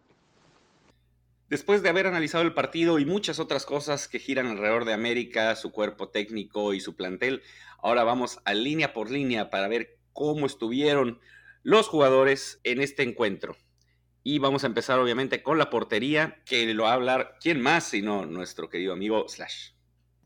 [1.51, 5.57] Después de haber analizado el partido y muchas otras cosas que giran alrededor de América,
[5.57, 7.43] su cuerpo técnico y su plantel,
[7.83, 11.19] ahora vamos a línea por línea para ver cómo estuvieron
[11.65, 13.57] los jugadores en este encuentro.
[14.23, 17.83] Y vamos a empezar obviamente con la portería, que lo va a hablar quién más
[17.83, 19.73] sino nuestro querido amigo Slash.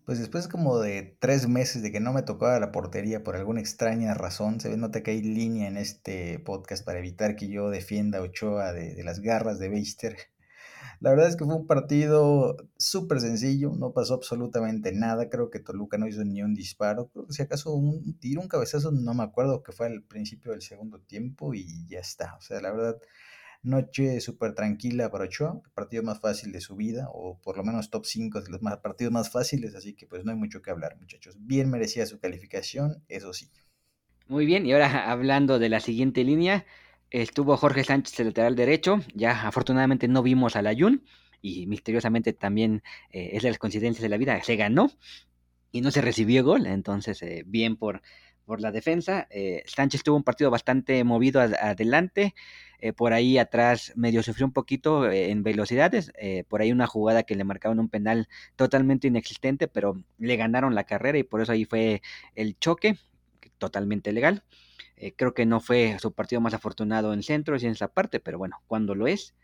[0.04, 3.60] Pues después como de tres meses de que no me tocaba la portería por alguna
[3.60, 7.70] extraña razón, se ve nota que hay línea en este podcast para evitar que yo
[7.70, 10.33] defienda a Ochoa de, de las garras de Beister.
[11.00, 15.60] La verdad es que fue un partido súper sencillo, no pasó absolutamente nada, creo que
[15.60, 19.14] Toluca no hizo ni un disparo, creo que si acaso un tiro, un cabezazo, no
[19.14, 22.72] me acuerdo que fue al principio del segundo tiempo y ya está, o sea, la
[22.72, 22.96] verdad,
[23.64, 27.90] noche súper tranquila para Ochoa, partido más fácil de su vida, o por lo menos
[27.90, 30.70] top 5 de los más, partidos más fáciles, así que pues no hay mucho que
[30.70, 33.50] hablar muchachos, bien merecía su calificación, eso sí.
[34.28, 36.66] Muy bien, y ahora hablando de la siguiente línea,
[37.14, 38.98] Estuvo Jorge Sánchez, el lateral derecho.
[39.14, 41.04] Ya afortunadamente no vimos al Ayun.
[41.40, 44.42] Y misteriosamente también eh, es de las coincidencias de la vida.
[44.42, 44.90] Se ganó
[45.70, 46.66] y no se recibió gol.
[46.66, 48.02] Entonces, eh, bien por,
[48.44, 49.28] por la defensa.
[49.30, 52.34] Eh, Sánchez tuvo un partido bastante movido adelante.
[52.96, 56.12] por ahí atrás medio sufrió un poquito en velocidades.
[56.48, 60.82] por ahí una jugada que le marcaron un penal totalmente inexistente, pero le ganaron la
[60.82, 62.02] carrera y por eso ahí fue
[62.34, 62.98] el choque,
[63.58, 64.42] totalmente legal.
[64.96, 68.20] Eh, creo que no fue su partido más afortunado en centro y en esa parte,
[68.20, 69.34] pero bueno, cuando lo es.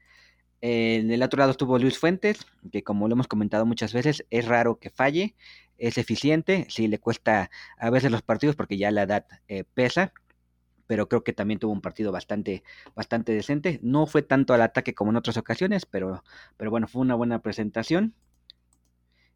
[0.63, 4.47] en el otro lado estuvo Luis Fuentes, que como lo hemos comentado muchas veces, es
[4.47, 5.35] raro que falle,
[5.79, 10.13] es eficiente, sí le cuesta a veces los partidos porque ya la edad eh, pesa,
[10.87, 12.65] pero creo que también tuvo un partido bastante,
[12.97, 13.81] bastante decente.
[13.83, 16.25] No fue tanto al ataque como en otras ocasiones, pero,
[16.57, 18.15] pero bueno, fue una buena presentación.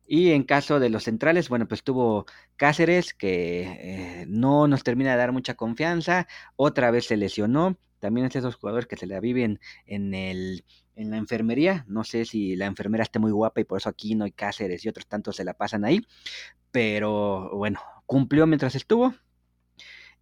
[0.07, 2.27] Y en caso de los centrales, bueno, pues tuvo
[2.57, 8.27] Cáceres, que eh, no nos termina de dar mucha confianza, otra vez se lesionó, también
[8.27, 12.55] es esos jugadores que se la viven en, el, en la enfermería, no sé si
[12.55, 15.37] la enfermera esté muy guapa y por eso aquí no hay Cáceres y otros tantos
[15.37, 16.03] se la pasan ahí,
[16.71, 19.15] pero bueno, cumplió mientras estuvo.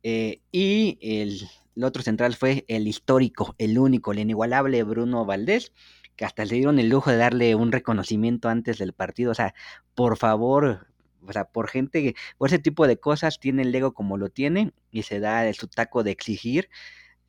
[0.04, 5.72] Eh, y el otro central fue el histórico, el único, el inigualable Bruno Valdés
[6.16, 9.32] que hasta le dieron el lujo de darle un reconocimiento antes del partido.
[9.32, 9.54] O sea,
[9.94, 10.86] por favor,
[11.26, 14.72] o sea, por gente, por ese tipo de cosas tiene el ego como lo tiene
[14.90, 16.68] y se da su taco de exigir.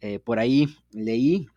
[0.02, 1.48] Eh, por ahí leí,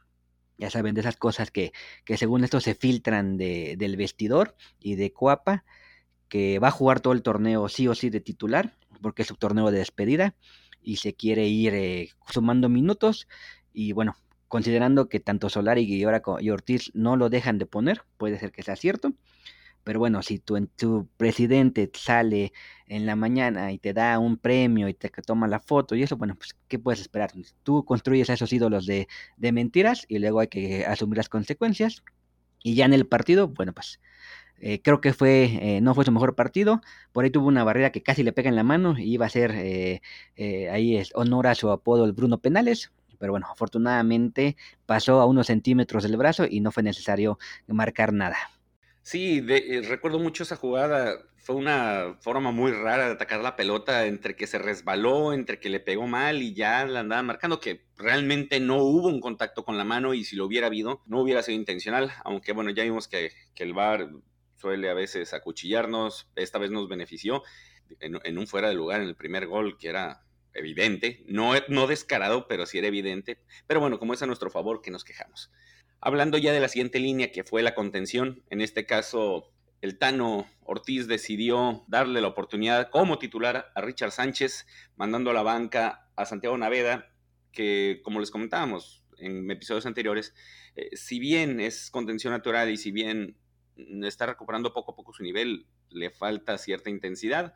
[0.59, 1.73] ya saben, de esas cosas que,
[2.05, 5.65] que según esto se filtran de, del vestidor y de Coapa,
[6.29, 9.37] que va a jugar todo el torneo sí o sí de titular, porque es su
[9.37, 10.37] torneo de despedida
[10.83, 13.29] y se quiere ir eh, sumando minutos.
[13.73, 14.17] Y bueno,
[14.49, 18.77] considerando que tanto Solari y Ortiz no lo dejan de poner, puede ser que sea
[18.77, 19.13] cierto.
[19.85, 22.53] Pero bueno, si tu, tu presidente sale
[22.89, 26.17] en la mañana y te da un premio y te toma la foto y eso,
[26.17, 27.31] bueno, pues ¿qué puedes esperar?
[27.63, 32.03] Tú construyes a esos ídolos de, de mentiras y luego hay que asumir las consecuencias.
[32.65, 34.01] Y ya en el partido, bueno, pues
[34.59, 36.81] eh, creo que fue, eh, no fue su mejor partido.
[37.13, 39.31] Por ahí tuvo una barrera que casi le pega en la mano y iba a
[39.31, 40.01] ser eh,
[40.71, 44.57] ahí es honor a su apodo el Bruno Penales pero bueno, afortunadamente
[44.87, 48.37] pasó a unos centímetros del brazo y no fue necesario marcar nada.
[49.07, 51.21] Sí, eh, recuerdo mucho esa jugada.
[51.37, 55.69] Fue una forma muy rara de atacar la pelota, entre que se resbaló, entre que
[55.71, 59.79] le pegó mal y ya la andaba marcando, que realmente no hubo un contacto con
[59.79, 62.13] la mano y si lo hubiera habido, no hubiera sido intencional.
[62.25, 64.11] Aunque bueno, ya vimos que, el VAR
[64.57, 67.45] suele a veces acuchillarnos, esta vez nos benefició
[68.01, 70.26] en, en un fuera de lugar en el primer gol, que era
[70.59, 73.39] evidente, no, no descarado, pero sí era evidente.
[73.67, 75.51] Pero bueno, como es a nuestro favor, que nos quejamos.
[76.01, 80.47] Hablando ya de la siguiente línea, que fue la contención, en este caso el Tano
[80.65, 86.25] Ortiz decidió darle la oportunidad como titular a Richard Sánchez, mandando a la banca a
[86.25, 87.13] Santiago Naveda,
[87.53, 90.35] que como les comentábamos en episodios anteriores,
[90.77, 93.37] eh, si bien es contención natural y si bien
[94.03, 97.55] está recuperando poco a poco su nivel, le falta cierta intensidad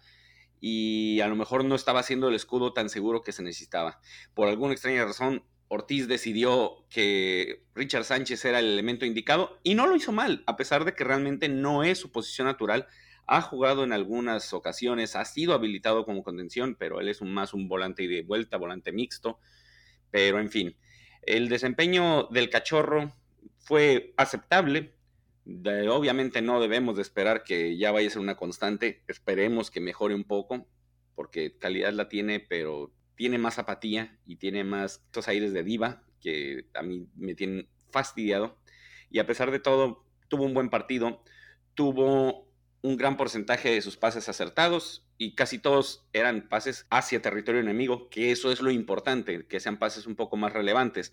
[0.61, 4.01] y a lo mejor no estaba haciendo el escudo tan seguro que se necesitaba.
[4.35, 9.87] Por alguna extraña razón, Ortiz decidió que Richard Sánchez era el elemento indicado y no
[9.87, 12.87] lo hizo mal, a pesar de que realmente no es su posición natural.
[13.27, 17.55] Ha jugado en algunas ocasiones, ha sido habilitado como contención, pero él es un, más
[17.55, 19.39] un volante de vuelta, volante mixto.
[20.11, 20.77] Pero en fin,
[21.23, 23.15] el desempeño del cachorro
[23.59, 24.95] fue aceptable,
[25.47, 30.15] obviamente no debemos de esperar que ya vaya a ser una constante, esperemos que mejore
[30.15, 30.67] un poco,
[31.15, 36.03] porque calidad la tiene, pero tiene más apatía y tiene más estos aires de diva
[36.21, 38.59] que a mí me tienen fastidiado.
[39.11, 41.23] y a pesar de todo tuvo un buen partido,
[41.75, 42.49] tuvo
[42.83, 48.09] un gran porcentaje de sus pases acertados y casi todos eran pases hacia territorio enemigo,
[48.09, 51.13] que eso es lo importante, que sean pases un poco más relevantes.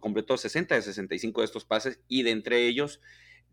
[0.00, 3.00] Completó 60 de 65 de estos pases y de entre ellos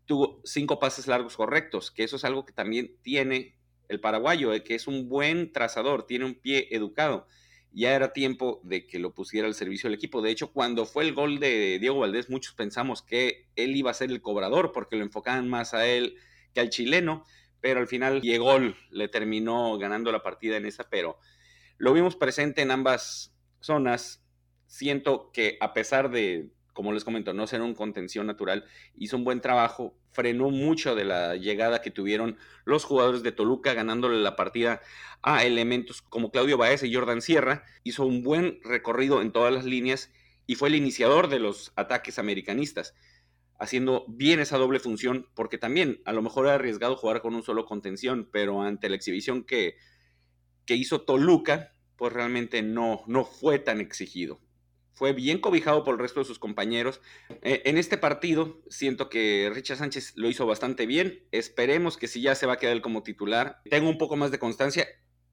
[0.08, 3.54] tuvo cinco pases largos correctos, que eso es algo que también tiene
[3.88, 7.28] el paraguayo, eh, que es un buen trazador, tiene un pie educado.
[7.72, 10.22] Ya era tiempo de que lo pusiera al servicio del equipo.
[10.22, 13.94] De hecho, cuando fue el gol de Diego Valdés, muchos pensamos que él iba a
[13.94, 16.16] ser el cobrador porque lo enfocaban más a él
[16.54, 17.26] que al chileno,
[17.60, 18.58] pero al final llegó,
[18.90, 21.18] le terminó ganando la partida en esa, pero
[21.76, 24.24] lo vimos presente en ambas zonas.
[24.66, 28.64] Siento que a pesar de, como les comento, no ser un contención natural,
[28.96, 33.74] hizo un buen trabajo, frenó mucho de la llegada que tuvieron los jugadores de Toluca,
[33.74, 34.80] ganándole la partida
[35.22, 37.64] a elementos como Claudio Baez y Jordan Sierra.
[37.84, 40.12] Hizo un buen recorrido en todas las líneas
[40.46, 42.94] y fue el iniciador de los ataques americanistas
[43.58, 47.42] haciendo bien esa doble función, porque también a lo mejor era arriesgado jugar con un
[47.42, 49.76] solo contención, pero ante la exhibición que,
[50.64, 54.40] que hizo Toluca, pues realmente no, no fue tan exigido.
[54.98, 57.00] Fue bien cobijado por el resto de sus compañeros.
[57.42, 61.22] Eh, en este partido siento que Richard Sánchez lo hizo bastante bien.
[61.30, 64.40] Esperemos que si ya se va a quedar como titular, tenga un poco más de
[64.40, 64.88] constancia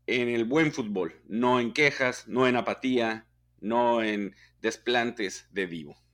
[0.05, 3.26] en el buen fútbol, no en quejas, no en apatía,
[3.59, 6.05] no en desplantes de vivo.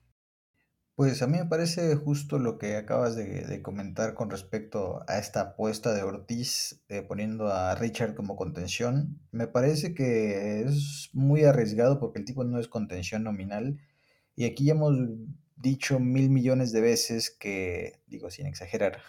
[1.02, 5.42] Pues a mí me parece justo lo que acabas de, comentar con respecto a esta
[5.42, 9.20] apuesta de Ortiz eh, poniendo a Richard como contención.
[9.32, 13.80] Me parece que es muy arriesgado porque el tipo no es contención nominal.
[14.36, 14.96] Y aquí ya hemos
[15.56, 19.00] dicho mil millones de veces que, digo sin exagerar,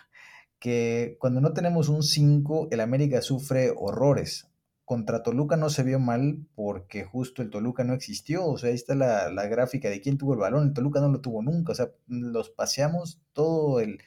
[0.58, 4.50] que cuando no tenemos un 5, el América sufre horrores
[4.92, 8.44] contra Toluca no se vio mal porque justo el Toluca no existió.
[8.44, 10.66] O sea, ahí está la, gráfica de quién tuvo el balón.
[10.66, 11.72] El Toluca no lo tuvo nunca.
[11.72, 14.02] O sea, los paseamos todo el,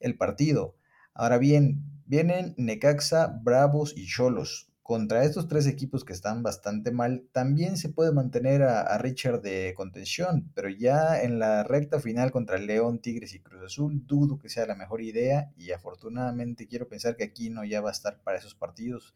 [0.00, 0.74] el partido.
[1.12, 4.70] Ahora bien, vienen Necaxa, Bravos y Cholos.
[4.82, 9.42] Contra estos tres equipos que están bastante mal, también se puede mantener a, a, Richard
[9.42, 14.38] de contención, pero ya en la recta final contra León, Tigres y Cruz Azul, dudo
[14.38, 17.92] que sea la mejor idea y afortunadamente quiero pensar que aquí no ya va a
[17.92, 19.14] estar para esos partidos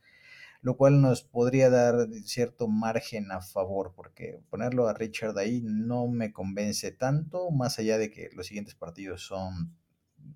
[0.63, 6.07] lo cual nos podría dar cierto margen a favor, porque ponerlo a Richard ahí no
[6.07, 9.75] me convence tanto, más allá de que los siguientes partidos son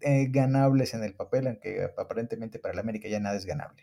[0.00, 3.82] eh, ganables en el papel, aunque aparentemente para el América ya nada es ganable.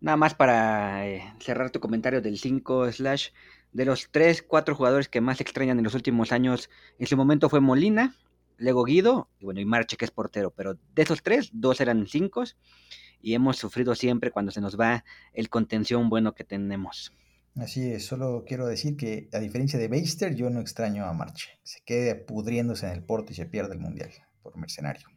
[0.00, 3.28] Nada más para eh, cerrar tu comentario del 5 slash,
[3.72, 7.50] de los 3, 4 jugadores que más extrañan en los últimos años, en su momento
[7.50, 8.14] fue Molina,
[8.56, 12.06] luego Guido, y bueno, y Marche que es portero, pero de esos tres, dos eran
[12.06, 12.44] 5
[13.20, 17.12] y hemos sufrido siempre cuando se nos va el contención bueno que tenemos.
[17.56, 21.58] Así es, solo quiero decir que a diferencia de Beister, yo no extraño a Marche.
[21.62, 24.10] Se queda pudriéndose en el porto y se pierde el mundial
[24.42, 25.08] por mercenario.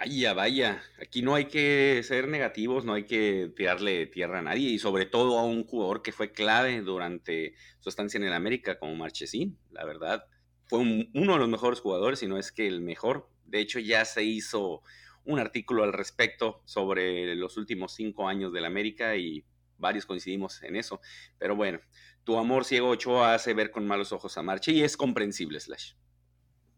[0.00, 4.70] Vaya, vaya, aquí no hay que ser negativos, no hay que tirarle tierra a nadie
[4.70, 8.80] y sobre todo a un jugador que fue clave durante su estancia en el América
[8.80, 10.24] como Marchesín, la verdad.
[10.66, 13.28] Fue uno de los mejores jugadores, y no es que el mejor.
[13.44, 14.82] De hecho, ya se hizo
[15.24, 19.44] un artículo al respecto sobre los últimos cinco años del América y
[19.78, 21.00] varios coincidimos en eso.
[21.38, 21.80] Pero bueno,
[22.24, 25.94] tu amor ciego Ochoa hace ver con malos ojos a Marche y es comprensible, Slash.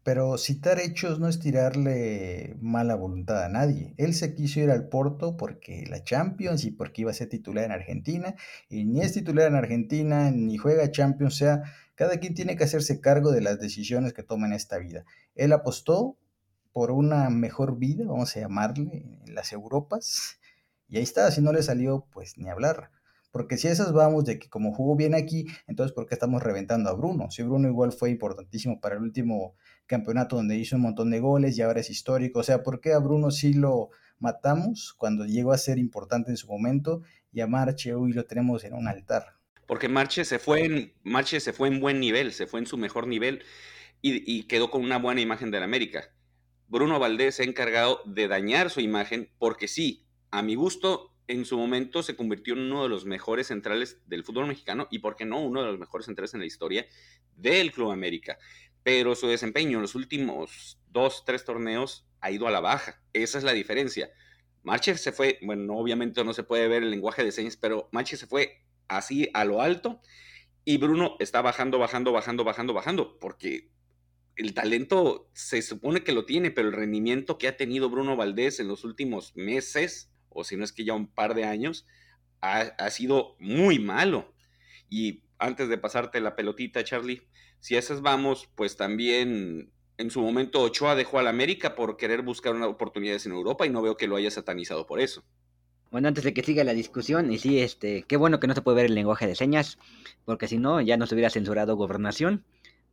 [0.05, 3.95] Pero citar hechos no es tirarle mala voluntad a nadie.
[3.97, 7.65] Él se quiso ir al Porto porque la Champions y porque iba a ser titular
[7.65, 8.35] en Argentina.
[8.69, 11.33] Y ni es titular en Argentina, ni juega Champions.
[11.33, 11.63] O sea,
[11.95, 15.05] cada quien tiene que hacerse cargo de las decisiones que toma en esta vida.
[15.33, 16.19] Él apostó
[16.75, 20.41] por una mejor vida, vamos a llamarle, en las Europas.
[20.89, 22.91] Y ahí está, si no le salió, pues ni hablar.
[23.31, 26.89] Porque si esas vamos de que como jugó bien aquí, entonces ¿por qué estamos reventando
[26.89, 27.31] a Bruno?
[27.31, 29.55] Si Bruno igual fue importantísimo para el último
[29.85, 32.39] campeonato donde hizo un montón de goles y ahora es histórico.
[32.39, 36.35] O sea, ¿por qué a Bruno sí lo matamos cuando llegó a ser importante en
[36.35, 39.37] su momento y a Marche hoy lo tenemos en un altar?
[39.65, 42.77] Porque Marche se fue en, Marche se fue en buen nivel, se fue en su
[42.77, 43.43] mejor nivel
[44.01, 46.11] y, y quedó con una buena imagen del América.
[46.67, 51.45] Bruno Valdés se ha encargado de dañar su imagen porque sí, a mi gusto, en
[51.45, 55.15] su momento se convirtió en uno de los mejores centrales del fútbol mexicano y, ¿por
[55.15, 56.85] qué no?, uno de los mejores centrales en la historia
[57.35, 58.37] del Club América.
[58.83, 63.01] Pero su desempeño en los últimos dos, tres torneos ha ido a la baja.
[63.13, 64.09] Esa es la diferencia.
[64.63, 68.17] Marche se fue, bueno, obviamente no se puede ver el lenguaje de señas, pero Marche
[68.17, 70.01] se fue así a lo alto
[70.63, 73.69] y Bruno está bajando, bajando, bajando, bajando, bajando, porque
[74.35, 78.59] el talento se supone que lo tiene, pero el rendimiento que ha tenido Bruno Valdés
[78.59, 81.85] en los últimos meses, o si no es que ya un par de años,
[82.41, 84.33] ha, sido muy malo.
[84.89, 87.23] Y antes de pasarte la pelotita, Charlie,
[87.59, 92.21] si a esas vamos, pues también en su momento Ochoa dejó al América por querer
[92.21, 95.23] buscar una oportunidades en Europa y no veo que lo haya satanizado por eso.
[95.91, 98.61] Bueno, antes de que siga la discusión, y sí, este, qué bueno que no se
[98.61, 99.79] puede ver el lenguaje de señas,
[100.25, 102.43] porque si no, ya nos hubiera censurado gobernación.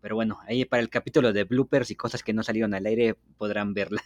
[0.02, 3.14] Pero bueno, ahí para el capítulo de bloopers y cosas que no salieron al aire
[3.38, 4.04] podrán verlas.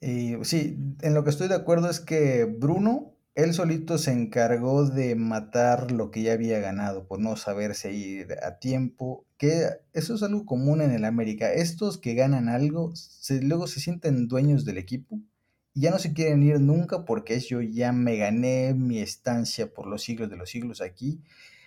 [0.00, 4.86] Y sí, en lo que estoy de acuerdo es que Bruno, él solito se encargó
[4.88, 10.14] de matar lo que ya había ganado por no saberse ir a tiempo, que eso
[10.14, 11.52] es algo común en el América.
[11.52, 15.20] Estos que ganan algo, se, luego se sienten dueños del equipo
[15.74, 19.72] y ya no se quieren ir nunca porque es yo ya me gané mi estancia
[19.72, 21.20] por los siglos de los siglos aquí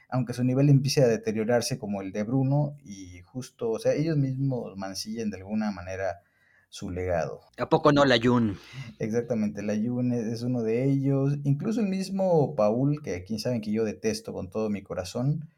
[0.09, 4.17] aunque su nivel empiece a deteriorarse como el de Bruno y justo, o sea, ellos
[4.17, 6.21] mismos mancillan de alguna manera
[6.69, 7.41] su legado.
[7.57, 8.57] ¿A poco no la Jun?
[8.99, 11.37] Exactamente, la Jun es uno de ellos.
[11.43, 15.49] Incluso el mismo Paul, que aquí saben que yo detesto con todo mi corazón,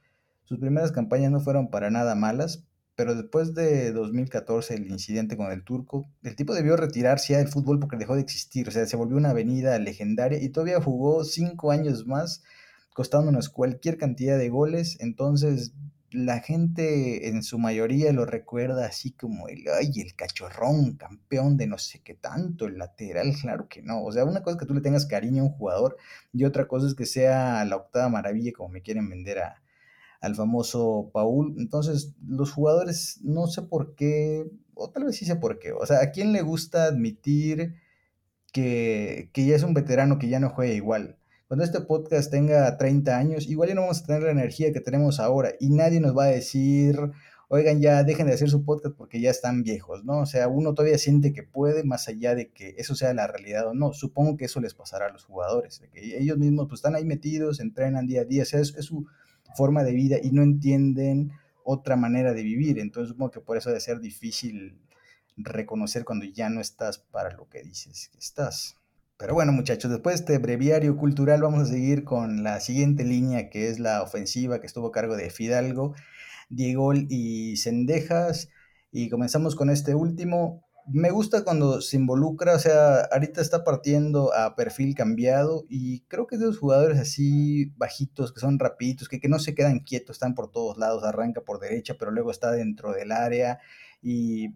[0.44, 5.52] sus primeras campañas no fueron para nada malas, pero después de 2014, el incidente con
[5.52, 8.86] el turco, el tipo debió retirarse ya del fútbol porque dejó de existir, o sea,
[8.86, 12.44] se volvió una avenida legendaria y todavía jugó cinco años más
[12.94, 14.98] costándonos cualquier cantidad de goles.
[15.00, 15.74] Entonces,
[16.12, 21.68] la gente en su mayoría lo recuerda así como el, ay, el cachorrón, campeón de
[21.68, 24.04] no sé qué tanto, el lateral, claro que no.
[24.04, 25.98] O sea, una cosa es que tú le tengas cariño a un jugador
[26.34, 29.64] y otra cosa es que sea la octava maravilla como me quieren vender a,
[30.22, 31.56] al famoso Paul.
[31.58, 35.72] Entonces, los jugadores, no sé por qué, o tal vez sí sé por qué.
[35.74, 37.76] O sea, ¿a quién le gusta admitir
[38.54, 41.18] que, que ya es un veterano que ya no juega igual?
[41.52, 44.80] Cuando este podcast tenga 30 años, igual ya no vamos a tener la energía que
[44.80, 46.98] tenemos ahora y nadie nos va a decir,
[47.50, 50.20] oigan, ya dejen de hacer su podcast porque ya están viejos, ¿no?
[50.20, 53.68] O sea, uno todavía siente que puede, más allá de que eso sea la realidad
[53.68, 53.92] o no.
[53.92, 57.04] Supongo que eso les pasará a los jugadores, de que ellos mismos pues están ahí
[57.04, 59.06] metidos, entrenan día a día, o sea, es, es su
[59.54, 61.34] forma de vida y no entienden
[61.66, 62.80] otra manera de vivir.
[62.80, 64.80] Entonces supongo que por eso debe ser difícil
[65.36, 68.78] reconocer cuando ya no estás para lo que dices que estás.
[69.22, 73.52] Pero bueno, muchachos, después de este breviario cultural, vamos a seguir con la siguiente línea,
[73.52, 75.94] que es la ofensiva que estuvo a cargo de Fidalgo,
[76.50, 78.50] Diego y Cendejas.
[78.92, 80.66] Y comenzamos con este último.
[80.88, 86.26] Me gusta cuando se involucra, o sea, ahorita está partiendo a perfil cambiado y creo
[86.26, 89.82] que es de los jugadores así bajitos, que son rapiditos, que, que no se quedan
[89.82, 93.60] quietos, están por todos lados, arranca por derecha, pero luego está dentro del área
[94.02, 94.56] y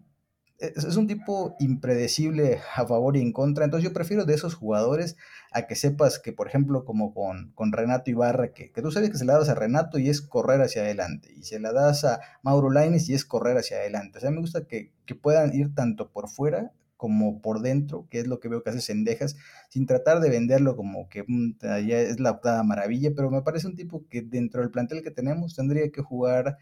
[0.58, 3.64] es, un tipo impredecible a favor y en contra.
[3.64, 5.16] Entonces yo prefiero de esos jugadores
[5.52, 9.10] a que sepas que, por ejemplo, como con, con Renato Ibarra, que, que, tú sabes
[9.10, 12.04] que se la das a Renato y es correr hacia adelante, y se la das
[12.04, 14.18] a Mauro Laines y es correr hacia adelante.
[14.18, 18.20] O sea, me gusta que, que puedan ir tanto por fuera como por dentro, que
[18.20, 19.36] es lo que veo que hace Sendejas,
[19.68, 23.76] sin tratar de venderlo como que mm, ya es la maravilla, pero me parece un
[23.76, 26.56] tipo que dentro del plantel que tenemos tendría que jugar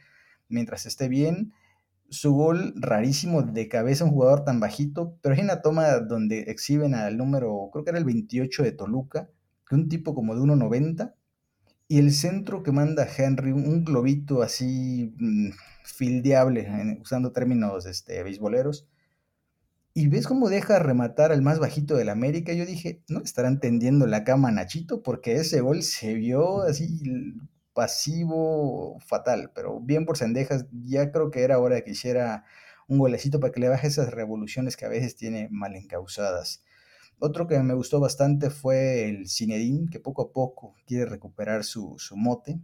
[0.49, 1.53] mientras esté bien
[2.15, 6.95] su gol rarísimo de cabeza, un jugador tan bajito, pero hay una toma donde exhiben
[6.95, 9.29] al número, creo que era el 28 de Toluca,
[9.69, 11.15] que un tipo como de 1,90,
[11.89, 15.51] y el centro que manda Henry, un globito así mm,
[15.85, 18.87] fildeable, usando términos este, beisboleros,
[19.93, 22.53] y ves cómo deja rematar al más bajito del América.
[22.53, 27.01] Yo dije, no estarán tendiendo la cama Nachito, porque ese gol se vio así
[27.75, 32.45] pasivo fatal, pero bien por Sendejas, ya creo que era hora de que hiciera
[32.89, 36.65] un golecito para que le baje esas revoluciones que a veces tiene mal encausadas.
[37.19, 41.97] Otro que me gustó bastante fue el Cinedín, que poco a poco quiere recuperar su,
[42.15, 42.61] mote.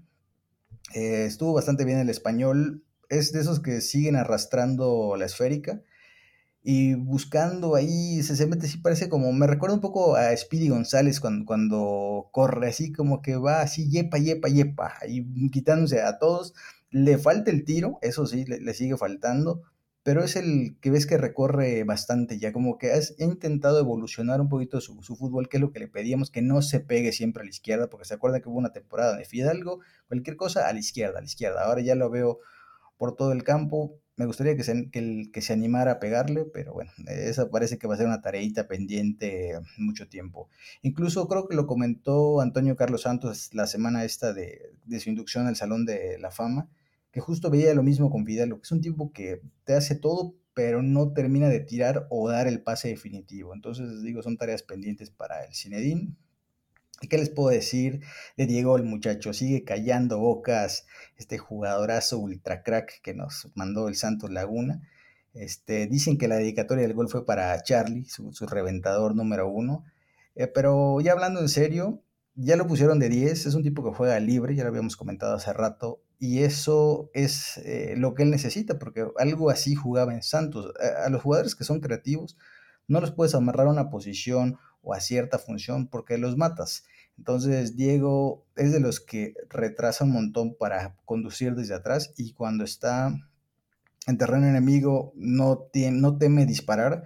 [0.94, 5.82] Eh, estuvo bastante bien el español, es de esos que siguen arrastrando la esférica
[6.62, 11.46] y buscando ahí, mete así, parece como, me recuerda un poco a Speedy González cuando,
[11.46, 16.54] cuando corre, así como que va así, yepa, yepa, yepa, y quitándose a todos.
[16.90, 19.62] Le falta el tiro, eso sí, le, sigue faltando,
[20.02, 24.48] pero es el que ves que recorre bastante ya, como que ha intentado evolucionar un
[24.48, 27.42] poquito su, su, fútbol, que es lo que le pedíamos, que no se pegue siempre
[27.42, 30.72] a la izquierda, porque se acuerda que hubo una temporada de Fidalgo, cualquier cosa a
[30.72, 31.64] la izquierda, a la izquierda.
[31.64, 32.40] Ahora ya lo veo
[32.98, 36.92] por todo el campo, me gustaría que se, que, se animara a pegarle, pero bueno,
[37.06, 40.50] esa parece que va a ser una tareita pendiente mucho tiempo.
[40.82, 45.56] Incluso creo que lo comentó Antonio Carlos Santos la semana esta de, su inducción al
[45.56, 46.68] Salón de la Fama,
[47.12, 50.34] que justo veía lo mismo con Fidel, que es un tipo que te hace todo,
[50.52, 53.54] pero no termina de tirar o dar el pase definitivo.
[53.54, 56.29] Entonces, digo, son tareas pendientes para el Cinedín, ¿Y
[57.08, 58.00] qué les puedo decir
[58.36, 59.32] de Diego el muchacho?
[59.32, 60.86] Sigue callando bocas
[61.16, 64.82] este jugadorazo ultra crack que nos mandó el Santos Laguna.
[65.34, 69.84] Este, dicen que la dedicatoria del gol fue para Charlie, su, reventador número uno.
[70.34, 72.02] Eh, pero ya hablando en serio,
[72.34, 75.34] ya lo pusieron de 10, es un tipo que juega libre, ya lo habíamos comentado
[75.34, 80.22] hace rato, y eso es eh, lo que él necesita, porque algo así jugaba en
[80.22, 80.72] Santos.
[81.04, 82.36] A, los jugadores que son creativos
[82.88, 86.84] no los puedes amarrar a una posición o a cierta función porque los matas.
[87.18, 92.64] Entonces Diego es de los que retrasa un montón para conducir desde atrás y cuando
[92.64, 93.14] está
[94.06, 97.04] en terreno enemigo no, tiene, no teme disparar.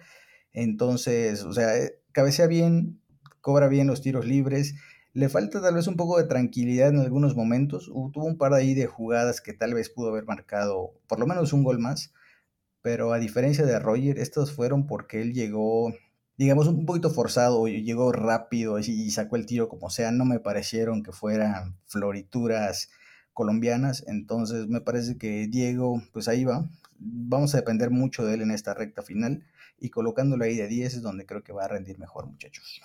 [0.52, 3.00] Entonces, o sea, eh, cabecea bien,
[3.40, 4.74] cobra bien los tiros libres
[5.14, 7.86] le falta tal vez un poco de tranquilidad en algunos momentos.
[7.86, 11.52] Tuvo un par ahí de jugadas que tal vez pudo haber marcado por lo menos
[11.52, 12.12] un gol más.
[12.82, 15.94] Pero a diferencia de Roger, estos fueron porque él llegó,
[16.36, 20.10] digamos, un poquito forzado, llegó rápido y sacó el tiro como sea.
[20.12, 22.90] No me parecieron que fueran florituras
[23.32, 24.04] colombianas.
[24.06, 26.68] Entonces me parece que Diego, pues ahí va.
[26.98, 29.44] Vamos a depender mucho de él en esta recta final.
[29.78, 32.80] Y colocándolo ahí de 10 es donde creo que va a rendir mejor, muchachos.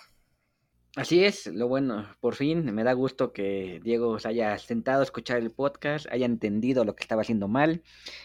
[0.96, 5.04] Así es, lo bueno, por fin me da gusto que Diego se haya sentado a
[5.04, 7.84] escuchar el podcast, haya entendido lo que estaba haciendo mal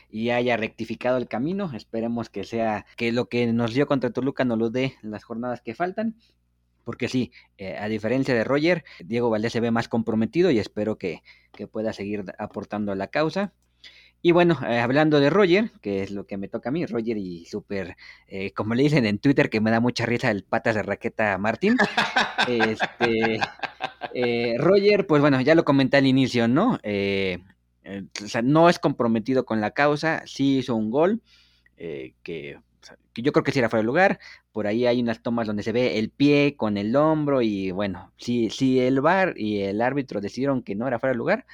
[0.10, 1.72] y haya rectificado el camino.
[1.76, 5.62] Esperemos que sea que lo que nos dio contra Toluca nos lo dé las jornadas
[5.62, 6.16] que faltan.
[6.84, 10.98] Porque sí, eh, a diferencia de Roger, Diego Valdés se ve más comprometido y espero
[10.98, 13.54] que, que pueda seguir aportando a la causa.
[14.26, 17.16] Y bueno, eh, hablando de Roger, que es lo que me toca a mí, Roger
[17.16, 17.96] y súper,
[18.28, 21.38] eh, como le dicen en Twitter, que me da mucha risa el patas de raqueta
[21.38, 21.78] Martín.
[22.48, 23.40] este,
[24.16, 26.74] eh, Roger, pues bueno, ya lo comenté al inicio, ¿no?
[26.74, 31.22] o sea, no es comprometido con la causa, sí hizo un gol,
[31.78, 34.20] que, que, yo creo que sí era fuera de lugar.
[34.52, 38.12] Por ahí hay unas tomas donde se ve el pie con el hombro y bueno,
[38.18, 41.46] si, si el VAR y el árbitro decidieron que no era fuera de lugar,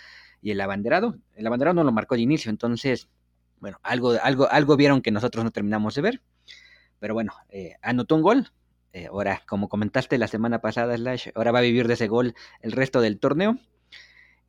[0.42, 1.16] y el abanderado.
[1.36, 3.10] El abanderado no lo marcó de inicio, entonces,
[3.60, 6.22] bueno, algo, algo, algo vieron que nosotros no terminamos de ver.
[7.00, 8.52] Pero bueno, eh, anotó un gol.
[8.94, 12.36] Eh, ahora, como comentaste la semana pasada, Slash, ahora va a vivir de ese gol
[12.62, 13.58] el resto del torneo.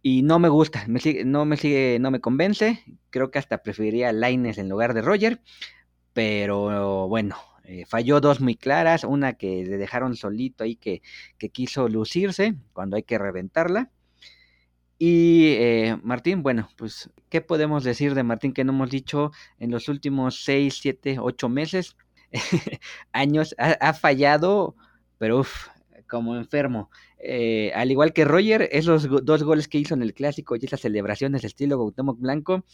[0.03, 2.82] Y no me gusta, me sigue, no me sigue, no me convence.
[3.11, 5.40] Creo que hasta preferiría a Laines en lugar de Roger.
[6.12, 9.05] Pero bueno, eh, falló dos muy claras.
[9.05, 11.03] Una que le dejaron solito ahí que,
[11.38, 13.90] que quiso lucirse cuando hay que reventarla.
[15.05, 19.72] Y eh, Martín, bueno, pues, ¿qué podemos decir de Martín que no hemos dicho en
[19.72, 21.96] los últimos 6, 7, 8 meses?
[23.12, 24.76] años, ha, fallado,
[25.18, 25.70] pero uff,
[26.09, 26.88] como enfermo.
[27.18, 30.82] Eh, al igual que Roger, esos dos goles que hizo en el clásico y esas
[30.82, 32.64] celebraciones estilo Gautomo Blanco,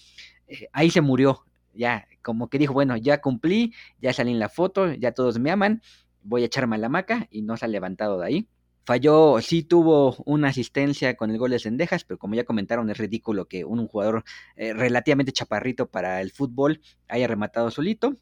[0.48, 1.46] eh, ahí se murió.
[1.72, 3.72] Ya, como que dijo, bueno, ya cumplí,
[4.02, 5.80] ya salí en la foto, ya todos me aman,
[6.22, 8.48] voy a echarme a la maca y no se ha levantado de ahí.
[8.88, 12.96] Falló, sí tuvo una asistencia con el gol de Cendejas, pero como ya comentaron, es
[12.96, 14.24] ridículo que un jugador
[14.56, 18.14] eh, relativamente chaparrito para el fútbol haya rematado solito.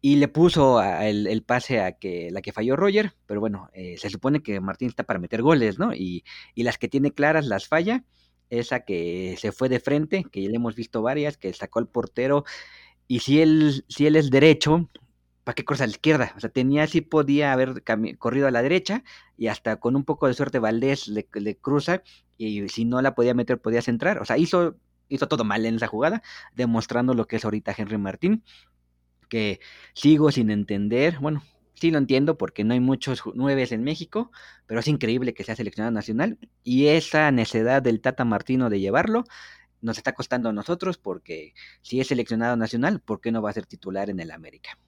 [0.00, 4.10] Y le puso el, pase a que la que falló Roger, pero bueno, eh, se
[4.10, 5.94] supone que Martín está para meter goles, ¿no?
[5.94, 6.24] Y,
[6.56, 8.04] y las que tiene claras las falla.
[8.50, 11.86] Esa que se fue de frente, que ya le hemos visto varias, que sacó al
[11.86, 12.42] portero.
[13.06, 14.90] Y si él, si él es derecho,
[15.44, 16.32] ¿para qué corres a la izquierda?
[16.36, 17.82] O sea, tenía, sí podía haber
[18.18, 19.04] corrido a la derecha
[19.42, 22.04] y hasta con un poco de suerte Valdés le, cruza
[22.38, 24.22] y si no la podía meter podía centrar.
[24.22, 24.76] O sea, hizo,
[25.08, 26.22] hizo todo mal en esa jugada,
[26.54, 28.44] demostrando lo que es ahorita Henry Martín,
[29.28, 29.58] que
[29.94, 31.42] sigo sin entender, bueno,
[31.74, 34.30] sí lo entiendo porque no hay muchos nueves en México,
[34.66, 39.24] pero es increíble que sea seleccionado nacional y esa necesidad del Tata Martino de llevarlo
[39.80, 43.54] nos está costando a nosotros porque si es seleccionado nacional, ¿por qué no va a
[43.54, 44.78] ser titular en el América?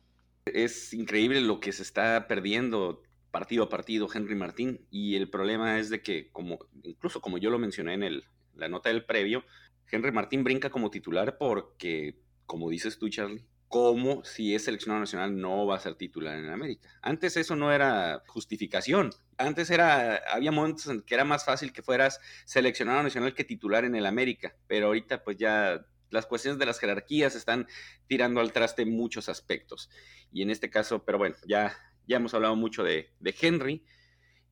[0.45, 3.03] Es increíble lo que se está perdiendo
[3.35, 7.51] partido a partido Henry Martín y el problema es de que como incluso como yo
[7.51, 8.25] lo mencioné en el,
[8.55, 9.45] la nota del previo,
[9.91, 12.17] Henry Martín brinca como titular porque
[12.47, 16.49] como dices tú Charlie, como si es seleccionado nacional no va a ser titular en
[16.49, 16.89] América.
[17.03, 19.11] Antes eso no era justificación.
[19.37, 23.85] Antes era había momentos en que era más fácil que fueras seleccionado nacional que titular
[23.85, 27.67] en el América, pero ahorita pues ya las cuestiones de las jerarquías están
[28.07, 29.91] tirando al traste muchos aspectos.
[30.33, 31.77] Y en este caso, pero bueno, ya,
[32.07, 33.85] ya hemos hablado mucho de, Henry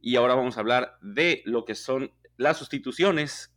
[0.00, 3.55] y ahora vamos a hablar de lo que son las sustituciones,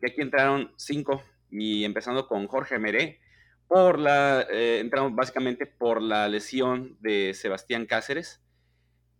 [0.00, 3.20] que aquí entraron cinco y empezando con Jorge Meré,
[3.66, 8.40] por la, eh, entramos básicamente por la lesión de Sebastián Cáceres,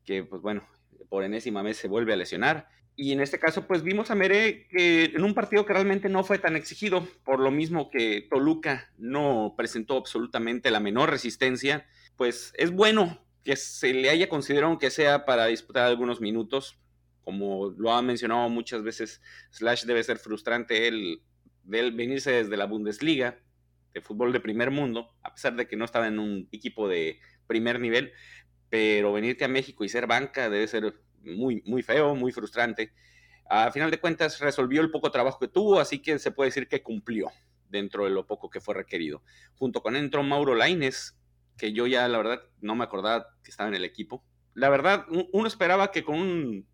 [0.05, 0.66] que pues bueno,
[1.09, 2.68] por enésima vez se vuelve a lesionar.
[2.97, 6.24] Y en este caso, pues vimos a Mere que en un partido que realmente no
[6.24, 12.53] fue tan exigido, por lo mismo que Toluca no presentó absolutamente la menor resistencia, pues
[12.57, 16.78] es bueno que se le haya considerado que sea para disputar algunos minutos.
[17.22, 19.20] Como lo ha mencionado muchas veces,
[19.51, 21.22] Slash debe ser frustrante el,
[21.70, 23.39] el venirse desde la Bundesliga,
[23.93, 27.20] de fútbol de primer mundo, a pesar de que no estaba en un equipo de
[27.47, 28.12] primer nivel,
[28.70, 32.93] pero venirte a México y ser banca debe ser muy, muy feo, muy frustrante.
[33.49, 36.68] A final de cuentas resolvió el poco trabajo que tuvo, así que se puede decir
[36.68, 37.30] que cumplió.
[37.70, 39.22] dentro de lo poco que fue requerido.
[39.57, 41.18] Junto con entró Mauro Laines,
[41.59, 44.25] que yo ya la verdad no me acordaba que estaba en el equipo.
[44.55, 46.67] La verdad, uno esperaba que con un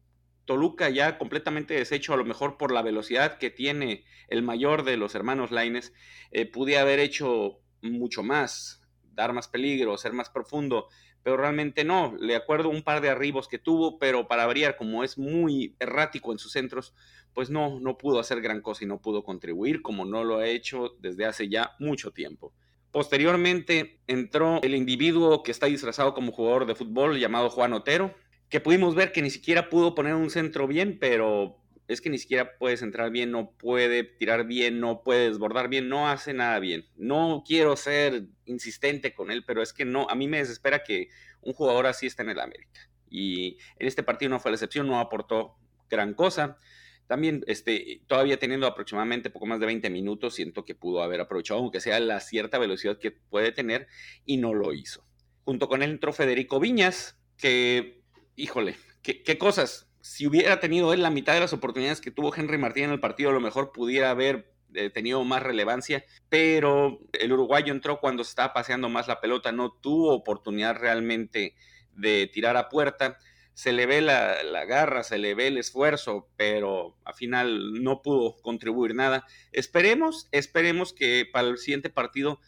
[0.44, 4.96] Toluca ya completamente deshecho, a lo mejor por la velocidad que tiene el mayor de
[4.96, 5.92] los hermanos Laines,
[6.30, 8.82] eh, pudiera haber hecho mucho más,
[9.14, 10.88] dar más peligro, ser más profundo,
[11.22, 12.14] pero realmente no.
[12.18, 16.32] Le acuerdo un par de arribos que tuvo, pero para variar, como es muy errático
[16.32, 16.94] en sus centros,
[17.32, 20.46] pues no, no pudo hacer gran cosa y no pudo contribuir, como no lo ha
[20.46, 22.52] hecho desde hace ya mucho tiempo.
[22.94, 28.14] Posteriormente entró el individuo que está disfrazado como jugador de fútbol llamado Juan Otero,
[28.48, 31.56] que pudimos ver que ni siquiera pudo poner un centro bien, pero
[31.88, 35.88] es que ni siquiera puede centrar bien, no puede tirar bien, no puede desbordar bien,
[35.88, 36.86] no hace nada bien.
[36.94, 41.08] No quiero ser insistente con él, pero es que no, a mí me desespera que
[41.40, 42.88] un jugador así esté en el América.
[43.10, 45.56] Y en este partido no fue la excepción, no aportó
[45.90, 46.58] gran cosa.
[47.06, 51.60] También, este, todavía teniendo aproximadamente poco más de 20 minutos, siento que pudo haber aprovechado,
[51.60, 53.88] aunque sea la cierta velocidad que puede tener,
[54.24, 55.04] y no lo hizo.
[55.44, 58.02] Junto con él entró Federico Viñas, que,
[58.36, 62.58] híjole, qué, cosas si hubiera tenido él la mitad de las oportunidades que tuvo Henry
[62.58, 67.32] Martín en el partido, a lo mejor pudiera haber eh, tenido más relevancia, pero el
[67.32, 71.54] uruguayo entró cuando estaba paseando más la pelota, no tuvo oportunidad realmente
[71.92, 73.18] de tirar a puerta.
[73.54, 78.02] Se le ve la, la garra, se le ve el esfuerzo, pero al final no
[78.02, 79.26] pudo contribuir nada.
[79.52, 82.40] Esperemos, esperemos que para el siguiente partido,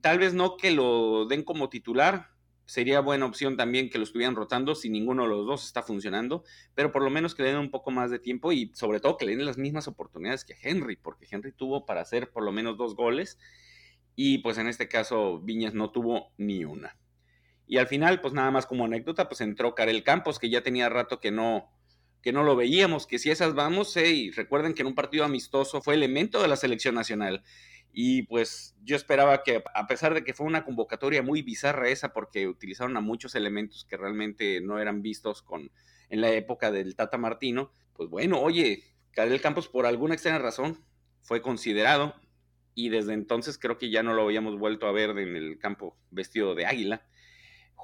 [0.00, 2.34] tal vez no que lo den como titular,
[2.66, 6.44] sería buena opción también que lo estuvieran rotando si ninguno de los dos está funcionando,
[6.74, 9.16] pero por lo menos que le den un poco más de tiempo y sobre todo
[9.16, 12.52] que le den las mismas oportunidades que Henry, porque Henry tuvo para hacer por lo
[12.52, 13.38] menos dos goles
[14.16, 16.96] y pues en este caso Viñas no tuvo ni una.
[17.66, 20.88] Y al final, pues nada más como anécdota, pues entró Karel Campos, que ya tenía
[20.88, 21.70] rato que no,
[22.22, 25.24] que no lo veíamos, que si esas vamos, eh, y recuerden que en un partido
[25.24, 27.42] amistoso fue elemento de la selección nacional
[27.96, 32.12] y pues yo esperaba que, a pesar de que fue una convocatoria muy bizarra esa,
[32.12, 35.70] porque utilizaron a muchos elementos que realmente no eran vistos con,
[36.10, 40.84] en la época del Tata Martino, pues bueno, oye, Cadel Campos por alguna extraña razón
[41.22, 42.16] fue considerado
[42.74, 45.96] y desde entonces creo que ya no lo habíamos vuelto a ver en el campo
[46.10, 47.06] vestido de águila.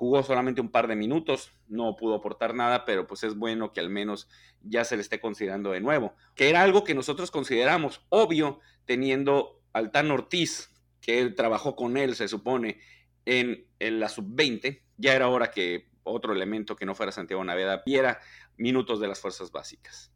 [0.01, 3.80] Jugó solamente un par de minutos, no pudo aportar nada, pero pues es bueno que
[3.80, 4.30] al menos
[4.62, 9.61] ya se le esté considerando de nuevo, que era algo que nosotros consideramos obvio teniendo
[9.74, 10.70] Altán Ortiz,
[11.03, 12.80] que él trabajó con él, se supone,
[13.26, 18.20] en, la sub-20, ya era hora que otro elemento que no fuera Santiago Naveda viera
[18.57, 20.14] minutos de las fuerzas básicas.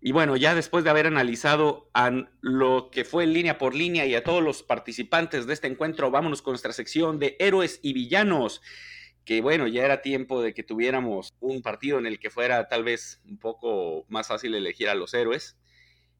[0.00, 4.14] Y bueno, ya después de haber analizado a lo que fue línea por línea y
[4.14, 8.62] a todos los participantes de este encuentro, vámonos con nuestra sección de héroes y villanos,
[9.24, 12.84] que bueno, ya era tiempo de que tuviéramos un partido en el que fuera tal
[12.84, 15.56] vez un poco más fácil elegir a los héroes.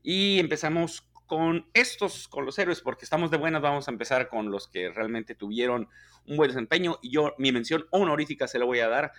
[0.02, 4.50] Y empezamos con estos, con los héroes, porque estamos de buenas, vamos a empezar con
[4.50, 5.88] los que realmente tuvieron
[6.26, 6.98] un buen desempeño.
[7.02, 9.12] Y yo, mi mención honorífica se la voy a dar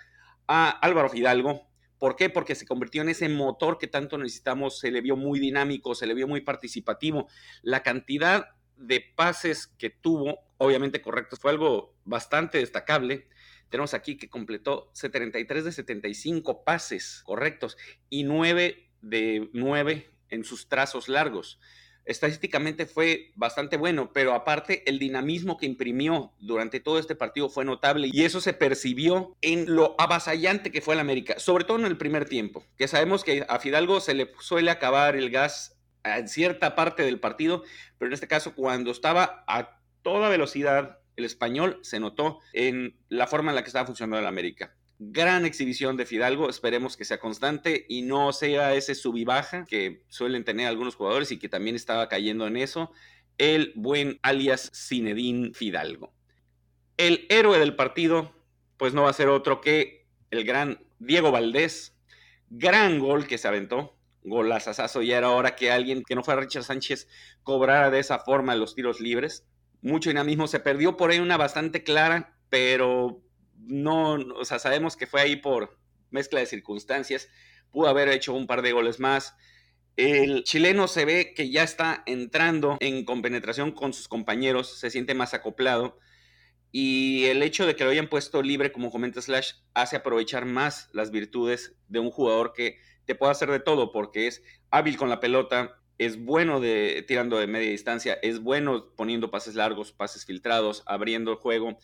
[0.48, 1.68] a Álvaro Fidalgo.
[1.98, 2.30] ¿Por qué?
[2.30, 6.06] Porque se convirtió en ese motor que tanto necesitamos, se le vio muy dinámico, se
[6.06, 7.28] le vio muy participativo.
[7.62, 13.28] La cantidad de pases que tuvo, obviamente correctos, fue algo bastante destacable.
[13.70, 17.78] Tenemos aquí que completó 73 de 75 pases correctos
[18.10, 21.60] y 9 de 9 en sus trazos largos.
[22.06, 27.66] Estadísticamente fue bastante bueno, pero aparte el dinamismo que imprimió durante todo este partido fue
[27.66, 31.86] notable y eso se percibió en lo avasallante que fue el América, sobre todo en
[31.86, 36.28] el primer tiempo, que sabemos que a Fidalgo se le suele acabar el gas en
[36.28, 37.64] cierta parte del partido,
[37.98, 43.28] pero en este caso cuando estaba a toda velocidad el español se notó en la
[43.28, 47.20] forma en la que estaba funcionando el América gran exhibición de Fidalgo, esperemos que sea
[47.20, 49.16] constante y no sea ese sub
[49.68, 52.92] que suelen tener algunos jugadores y que también estaba cayendo en eso,
[53.38, 56.14] el buen alias Zinedine Fidalgo.
[56.98, 58.32] El héroe del partido,
[58.78, 61.98] pues no va a ser otro que el gran Diego Valdés,
[62.50, 66.64] gran gol que se aventó, golazazazo, ya era hora que alguien que no fuera Richard
[66.64, 67.08] Sánchez
[67.44, 69.46] cobrara de esa forma los tiros libres.
[69.86, 73.22] Mucho dinamismo, se perdió por ahí una bastante clara, pero
[73.56, 75.78] no, o sea, sabemos que fue ahí por
[76.10, 77.30] mezcla de circunstancias,
[77.72, 79.36] pudo haber hecho un par de goles más.
[79.96, 85.14] El chileno se ve que ya está entrando en compenetración con sus compañeros, se siente
[85.14, 86.00] más acoplado
[86.78, 90.90] y el hecho de que lo hayan puesto libre, como comenta Slash, hace aprovechar más
[90.92, 95.10] las virtudes de un jugador que te puede hacer de todo porque es hábil con
[95.10, 100.26] la pelota, es bueno de tirando de media distancia, es bueno poniendo pases largos, pases
[100.26, 101.78] filtrados, abriendo el juego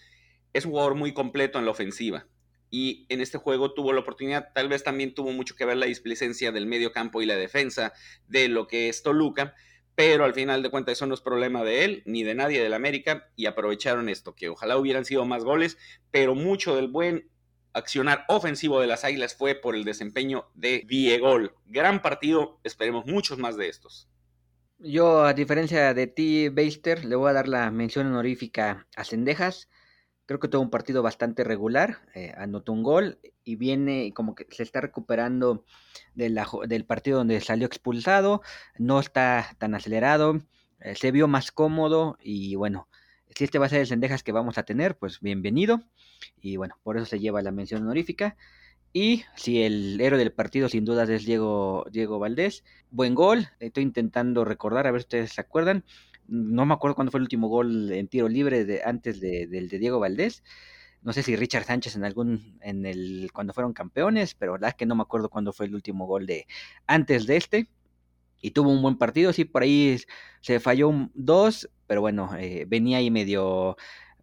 [0.53, 2.27] es un jugador muy completo en la ofensiva.
[2.69, 5.87] Y en este juego tuvo la oportunidad, tal vez también tuvo mucho que ver la
[5.87, 7.93] displicencia del medio campo y la defensa
[8.27, 9.55] de lo que es Toluca,
[9.93, 12.73] pero al final de cuentas eso no es problema de él ni de nadie del
[12.73, 15.77] América y aprovecharon esto, que ojalá hubieran sido más goles,
[16.11, 17.29] pero mucho del buen
[17.73, 21.37] accionar ofensivo de las Águilas fue por el desempeño de Diego.
[21.65, 24.07] Gran partido, esperemos muchos más de estos.
[24.79, 29.69] Yo, a diferencia de ti, Beister, le voy a dar la mención honorífica a Cendejas.
[30.25, 34.47] Creo que tuvo un partido bastante regular, eh, anotó un gol y viene como que
[34.49, 35.65] se está recuperando
[36.15, 38.41] del partido donde salió expulsado,
[38.77, 40.39] no está tan acelerado,
[40.79, 42.87] eh, se vio más cómodo y bueno,
[43.35, 45.81] si este va a ser el Cendejas que vamos a tener, pues bienvenido
[46.41, 48.35] y bueno, por eso se lleva la mención honorífica.
[48.93, 53.83] Y si el héroe del partido sin dudas es Diego, Diego Valdés, buen gol, estoy
[53.83, 55.85] intentando recordar, a ver si ustedes se acuerdan,
[56.27, 59.79] no me acuerdo cuándo fue el último gol en tiro libre de, antes del de,
[59.79, 60.43] Diego Valdés.
[61.01, 64.69] No sé si Richard Sánchez en algún, en el, cuando fueron campeones, pero la verdad
[64.69, 66.45] es que no me acuerdo cuándo fue el último gol de
[66.85, 67.69] antes de este.
[68.41, 69.97] Y tuvo un buen partido, sí, por ahí
[70.41, 73.77] se falló un, dos, pero bueno, eh, venía ahí medio,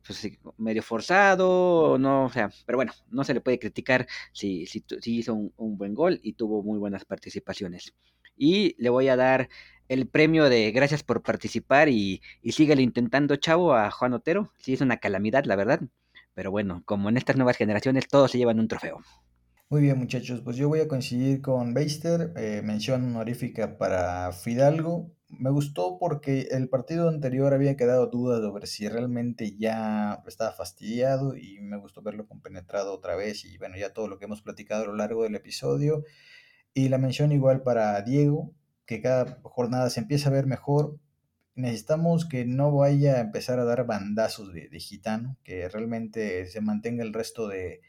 [0.06, 4.84] pues, medio forzado, no, o sea, pero bueno, no se le puede criticar si, si,
[5.04, 7.94] hizo un, un, buen gol y tuvo muy buenas participaciones.
[8.36, 9.48] Y le voy a dar
[9.88, 14.52] el premio de gracias por participar y, y síguelo intentando, chavo, a Juan Otero.
[14.58, 15.80] Sí, es una calamidad, la verdad.
[16.34, 19.00] Pero bueno, como en estas nuevas generaciones, todos se llevan un trofeo.
[19.70, 20.40] Muy bien, muchachos.
[20.40, 22.32] Pues yo voy a coincidir con Beister.
[22.36, 25.12] Eh, mención honorífica para Fidalgo.
[25.28, 31.36] Me gustó porque el partido anterior había quedado duda sobre si realmente ya estaba fastidiado
[31.36, 34.84] y me gustó verlo compenetrado otra vez y bueno, ya todo lo que hemos platicado
[34.84, 36.04] a lo largo del episodio.
[36.74, 38.54] Y la mención igual para Diego,
[38.86, 40.98] que cada jornada se empieza a ver mejor.
[41.56, 47.04] Necesitamos que no vaya a empezar a dar bandazos de, gitano, que realmente se mantenga
[47.04, 47.82] el resto de,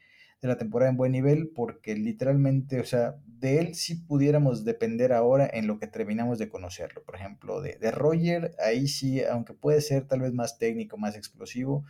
[0.48, 5.50] la temporada en buen nivel, porque literalmente, o sea, de él sí pudiéramos depender ahora
[5.52, 7.04] en lo que terminamos de conocerlo.
[7.04, 11.16] Por ejemplo, de, de Roger, ahí sí, aunque puede ser tal vez más técnico, más
[11.16, 11.86] explosivo,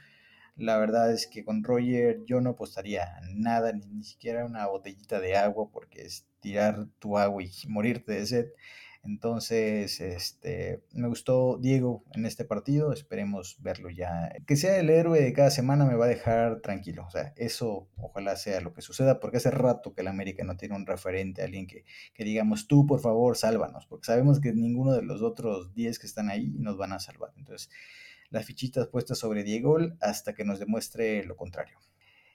[0.56, 5.20] la verdad es que con Roger yo no apostaría nada, ni, ni siquiera una botellita
[5.20, 8.47] de agua, porque es tirar tu agua y morirte de sed.
[9.04, 14.32] Entonces, este, me gustó Diego en este partido, esperemos verlo ya.
[14.45, 17.88] Que sea el héroe de cada semana me va a dejar tranquilo, o sea, eso
[17.97, 21.41] ojalá sea lo que suceda, porque hace rato que el América no tiene un referente,
[21.41, 25.74] alguien que, que digamos, tú por favor, sálvanos, porque sabemos que ninguno de los otros
[25.74, 27.32] 10 que están ahí nos van a salvar.
[27.38, 27.70] Entonces,
[28.30, 31.80] las fichitas puestas sobre Diego hasta que nos demuestre lo contrario.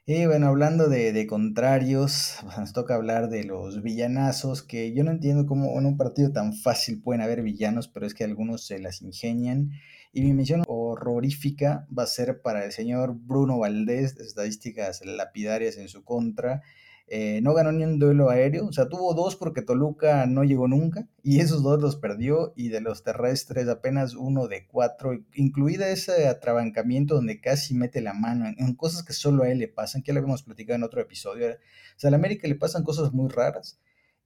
[0.07, 5.11] Y bueno, hablando de, contrarios, pues, nos toca hablar de los villanazos, que yo no
[5.11, 8.79] entiendo cómo en un partido tan fácil pueden haber villanos, pero es que algunos se
[8.81, 9.71] las ingenian.
[10.13, 15.79] Y mi misión horrorífica va a ser para el señor Bruno Valdés, de estadísticas lapidarias
[15.79, 16.61] en su contra,
[17.07, 20.69] eh, no ganó ni un duelo aéreo, o sea, tuvo dos porque Toluca no llegó
[20.69, 25.91] nunca y esos dos los perdió y de los terrestres apenas uno de cuatro, incluida
[25.91, 30.03] ese atrabancamiento donde casi mete la mano en, cosas que solo a él le pasan,
[30.03, 31.49] que ya lo habíamos platicado en otro episodio.
[31.49, 33.79] O sea, a América le pasan cosas muy raras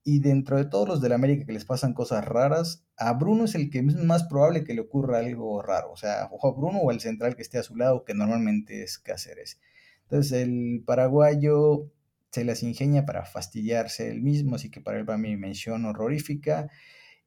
[0.03, 3.45] y dentro de todos los de la América que les pasan cosas raras, a Bruno
[3.45, 6.55] es el que es más probable que le ocurra algo raro, o sea, o a
[6.55, 9.59] Bruno o al central que esté a su lado, que normalmente es Cáceres.
[10.03, 11.91] Entonces, el paraguayo
[12.31, 16.69] se las ingenia para fastidiarse él mismo, así que para él va mi mención horrorífica.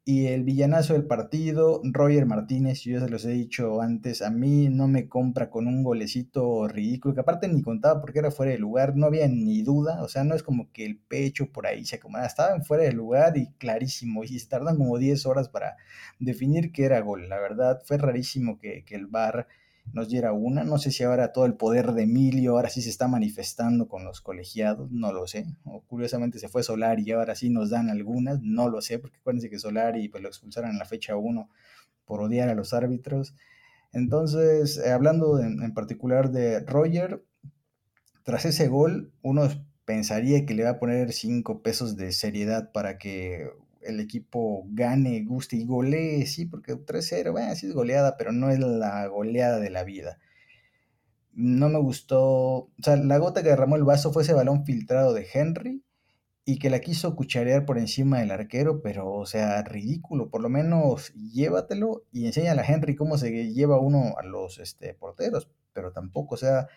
[0.05, 4.31] Y el villanazo del partido, Roger Martínez, yo ya se los he dicho antes, a
[4.31, 8.51] mí no me compra con un golecito ridículo, que aparte ni contaba porque era fuera
[8.51, 11.69] de lugar, no había ni duda, o sea, no es como que el pecho por
[11.69, 15.25] ahí se acomodaba, estaba en fuera de lugar y clarísimo, y se tardan como 10
[15.25, 15.77] horas para
[16.19, 19.47] definir que era gol, la verdad, fue rarísimo que, que el VAR
[19.93, 20.65] nos diera una.
[20.65, 24.05] No sé si ahora todo el poder de Emilio ahora sí se está manifestando con
[24.05, 25.47] los colegiados, no lo sé.
[25.65, 29.19] O curiosamente se fue Solari y ahora sí nos dan algunas, no lo sé, porque
[29.19, 31.49] acuérdense que Solari pues, lo expulsaron en la fecha 1
[32.05, 33.35] por odiar a los árbitros.
[33.93, 37.23] Entonces, eh, hablando en, particular de Roger,
[38.23, 39.49] tras ese gol, uno
[39.85, 43.51] pensaría que le va a poner 5 pesos de seriedad para que
[43.85, 48.51] el equipo gane, guste y golee, sí, porque 3-0, bueno, sí es goleada, pero no
[48.51, 50.19] es la goleada de la vida.
[51.33, 55.15] No me gustó, o sea, la gota que derramó el vaso fue ese balón filtrado
[55.15, 55.83] de Henry
[56.45, 60.49] y que la quiso cucharear por encima del arquero, pero, o sea, ridículo, por lo
[60.49, 65.93] menos llévatelo y enséñale a Henry cómo se lleva uno a los este, porteros, pero
[65.93, 66.69] tampoco, o sea,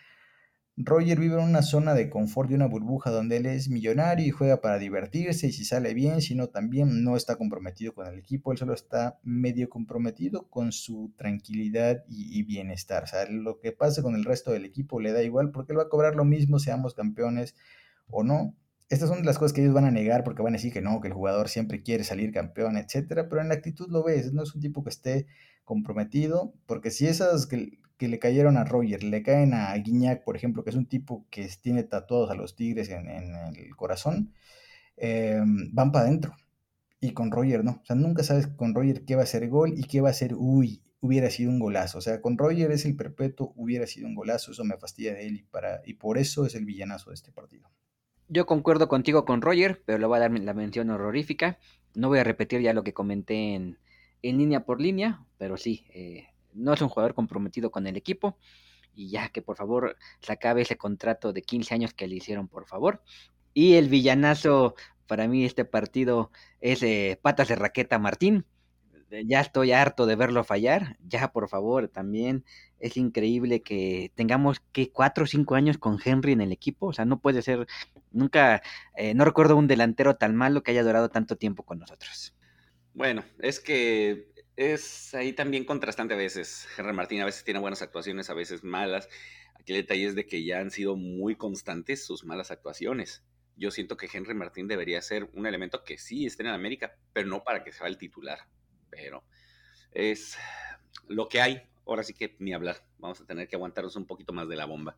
[0.78, 4.30] Roger vive en una zona de confort y una burbuja donde él es millonario y
[4.30, 8.18] juega para divertirse y si sale bien, si no también no está comprometido con el
[8.18, 13.04] equipo, él solo está medio comprometido con su tranquilidad y, bienestar.
[13.04, 15.78] O sea, lo que pase con el resto del equipo le da igual porque él
[15.78, 17.54] va a cobrar lo mismo, seamos campeones
[18.08, 18.54] o no.
[18.90, 21.00] estas son las cosas que ellos van a negar porque van a decir que no,
[21.00, 24.42] que el jugador siempre quiere salir campeón, etcétera, pero en la actitud lo ves, no
[24.42, 25.26] es un tipo que esté
[25.64, 27.48] comprometido, porque si esas
[27.96, 31.26] que, le cayeron a Roger le caen a Guiñac, por ejemplo, que es un tipo
[31.30, 34.34] que tiene tatuados a los Tigres en, el corazón,
[34.96, 35.40] eh,
[35.72, 36.34] van para adentro.
[37.00, 39.74] Y con Roger no, o sea, nunca sabes con Roger qué va a ser gol
[39.76, 41.98] y qué va a ser, uy, hubiera sido un golazo.
[41.98, 45.26] O sea, con Roger es el perpetuo, hubiera sido un golazo, eso me fastidia de
[45.26, 47.70] él y, para, y por eso es el villanazo de este partido.
[48.28, 51.58] Yo concuerdo contigo con Roger, pero le voy a dar la mención horrorífica.
[51.94, 53.78] No voy a repetir ya lo que comenté en,
[54.22, 56.26] línea por línea, pero sí, eh,
[56.56, 58.38] no es un jugador comprometido con el equipo.
[58.94, 62.48] Y ya que por favor se acabe ese contrato de 15 años que le hicieron,
[62.48, 63.02] por favor.
[63.52, 64.74] Y el villanazo,
[65.06, 66.30] para mí este partido
[66.60, 68.46] es eh, Patas de Raqueta Martín.
[69.24, 70.96] Ya estoy harto de verlo fallar.
[71.06, 72.44] Ya, por favor, también
[72.80, 76.86] es increíble que tengamos que cuatro o cinco años con Henry en el equipo.
[76.86, 77.66] O sea, no puede ser,
[78.10, 78.62] nunca,
[78.96, 82.34] eh, no recuerdo un delantero tan malo que haya durado tanto tiempo con nosotros.
[82.94, 86.66] Bueno, es que es ahí también contrastante a veces.
[86.76, 89.08] Henry Martín a veces tiene buenas actuaciones, a veces malas.
[89.54, 93.22] Aquí el detalle es de que ya han sido muy constantes sus malas actuaciones.
[93.56, 97.28] Yo siento que Henry Martín debería ser un elemento que sí esté en América, pero
[97.28, 98.40] no para que sea el titular.
[98.90, 99.24] Pero
[99.92, 100.36] es
[101.08, 102.84] lo que hay ahora sí que ni hablar.
[102.98, 104.96] Vamos a tener que aguantarnos un poquito más de la bomba.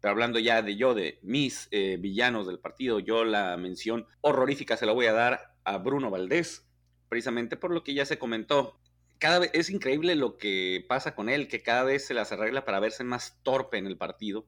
[0.00, 4.76] Pero hablando ya de yo, de mis eh, villanos del partido, yo la mención horrorífica
[4.76, 6.68] se la voy a dar a Bruno Valdés,
[7.08, 8.78] precisamente por lo que ya se comentó.
[9.18, 12.64] Cada vez es increíble lo que pasa con él, que cada vez se las arregla
[12.64, 14.46] para verse más torpe en el partido.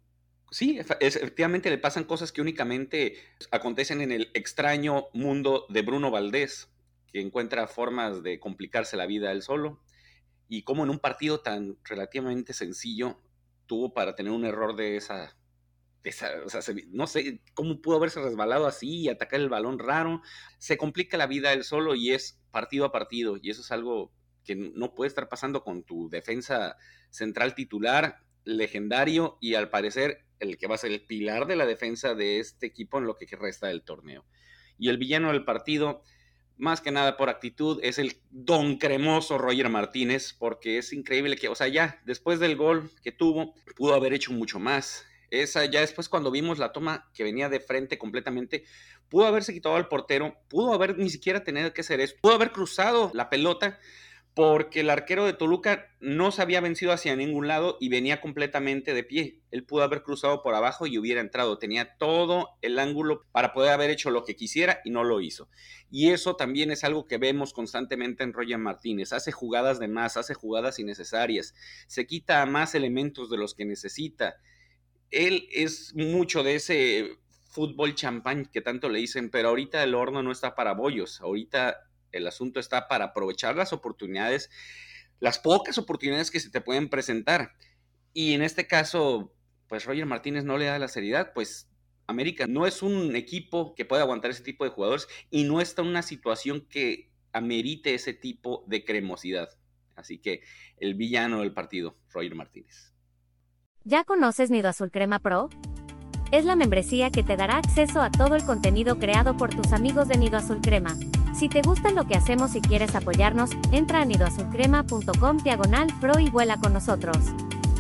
[0.51, 3.17] Sí, efectivamente le pasan cosas que únicamente
[3.51, 6.69] acontecen en el extraño mundo de Bruno Valdés,
[7.13, 9.81] que encuentra formas de complicarse la vida él solo
[10.49, 13.21] y cómo en un partido tan relativamente sencillo
[13.67, 15.37] tuvo para tener un error de esa,
[16.45, 20.23] o sea, no sé cómo pudo haberse resbalado así y atacar el balón raro.
[20.59, 24.13] Se complica la vida él solo y es partido a partido y eso es algo
[24.45, 26.77] que no puede estar pasando con tu defensa
[27.11, 31.67] central titular, legendario y al parecer el que va a ser el pilar de la
[31.67, 34.25] defensa de este equipo en lo que resta del torneo.
[34.79, 36.03] Y el villano del partido,
[36.57, 41.49] más que nada por actitud, es el don cremoso Roger Martínez, porque es increíble que,
[41.49, 45.05] o sea, ya después del gol que tuvo, pudo haber hecho mucho más.
[45.31, 48.65] Esa, ya después cuando vimos la toma que venía de frente completamente,
[49.09, 52.51] pudo haberse quitado al portero, pudo haber ni siquiera tenido que hacer eso, pudo haber
[52.51, 53.79] cruzado la pelota
[54.35, 58.95] porque el arquero de Toluca no se había vencido hacia ningún lado y venía completamente
[58.95, 59.41] de pie.
[59.51, 61.59] Él pudo haber cruzado por abajo y hubiera entrado.
[61.59, 65.49] Tenía todo el ángulo para poder haber hecho lo que quisiera y no lo hizo.
[65.91, 69.13] Y eso también es algo que vemos constantemente en Roger Martínez.
[69.13, 71.55] Hace jugadas de más, hace jugadas innecesarias,
[71.89, 74.37] se quita más elementos de los que necesita.
[75.11, 77.19] Él es mucho de ese
[77.51, 81.21] fútbol champán que tanto le dicen, pero ahorita el horno no está para bollos.
[81.21, 84.51] Ahorita el asunto está para aprovechar las oportunidades,
[85.19, 87.53] las pocas oportunidades que se te pueden presentar.
[88.13, 89.35] Y en este caso,
[89.69, 91.71] pues Roger Martínez no le da la seriedad, pues
[92.07, 95.83] América no es un equipo que pueda aguantar ese tipo de jugadores y no está
[95.83, 99.49] en una situación que amerite ese tipo de cremosidad.
[99.95, 100.43] Así que
[100.79, 102.93] el villano del partido, Roger Martínez.
[103.85, 105.49] ¿Ya conoces Nido Azul Crema Pro?
[106.33, 110.09] Es la membresía que te dará acceso a todo el contenido creado por tus amigos
[110.09, 110.97] de Nido Azul Crema.
[111.41, 116.29] Si te gusta lo que hacemos y quieres apoyarnos, entra a nidoazulcrema.com diagonal pro y
[116.29, 117.17] vuela con nosotros.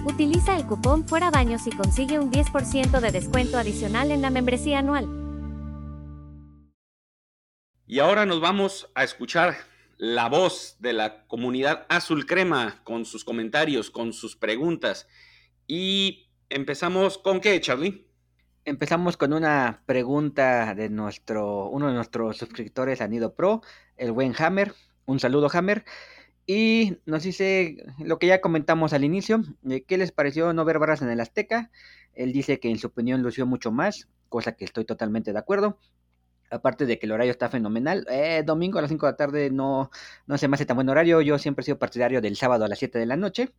[0.06, 4.78] Utiliza el cupón Fuera Baños y consigue un 10% de descuento adicional en la membresía
[4.78, 5.06] anual.
[7.86, 9.58] Y ahora nos vamos a escuchar
[9.98, 15.06] la voz de la comunidad Azul Crema con sus comentarios, con sus preguntas.
[15.66, 18.09] Y empezamos con qué, Charlie?
[18.66, 23.62] Empezamos con una pregunta de nuestro, uno de nuestros suscriptores a Nido Pro,
[23.96, 24.74] el buen Hammer.
[25.06, 25.84] Un saludo, Hammer.
[26.44, 29.42] Y nos dice lo que ya comentamos al inicio,
[29.86, 31.70] ¿qué les pareció no ver barras en el Azteca?
[32.12, 35.78] Él dice que en su opinión lució mucho más, cosa que estoy totalmente de acuerdo.
[36.50, 38.06] Aparte de que el horario está fenomenal.
[38.10, 39.90] Eh, domingo a las 5 de la tarde no,
[40.26, 41.22] no se me hace tan buen horario.
[41.22, 43.54] Yo siempre he sido partidario del sábado a las 7 de la noche.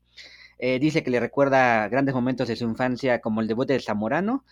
[0.60, 4.46] Eh, dice que le recuerda grandes momentos de su infancia como el debut de Zamorano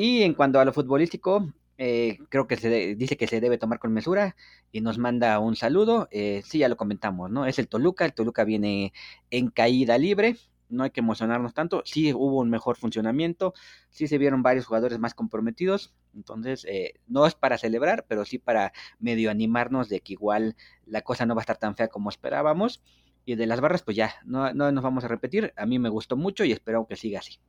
[0.00, 3.80] y en cuanto a lo futbolístico, eh, creo que se dice que se debe tomar
[3.80, 4.36] con mesura
[4.70, 6.06] y nos manda un saludo.
[6.12, 7.46] Eh, sí, ya lo comentamos, ¿no?
[7.46, 8.92] Es el Toluca, el Toluca viene
[9.30, 10.36] en caída libre,
[10.68, 11.82] no hay que emocionarnos tanto.
[11.84, 13.54] Sí hubo un mejor funcionamiento,
[13.90, 18.38] sí se vieron varios jugadores más comprometidos, entonces eh, no es para celebrar, pero sí
[18.38, 20.54] para medio animarnos de que igual
[20.86, 22.84] la cosa no va a estar tan fea como esperábamos.
[23.24, 25.52] Y de las barras, pues ya, no, no nos vamos a repetir.
[25.56, 27.40] A mí me gustó mucho y espero que siga así.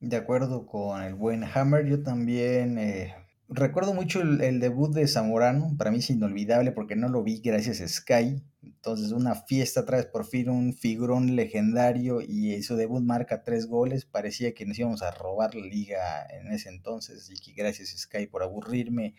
[0.00, 3.16] De acuerdo con el buen Hammer, yo también eh,
[3.48, 7.80] recuerdo mucho el, debut de Zamorano, para mí es inolvidable porque no lo vi gracias
[7.80, 8.40] a Sky.
[8.62, 14.04] Entonces, una fiesta trae por fin un figurón legendario y su debut marca tres goles.
[14.04, 17.98] Parecía que nos íbamos a robar la liga en ese entonces y que gracias a
[17.98, 19.16] Sky por aburrirme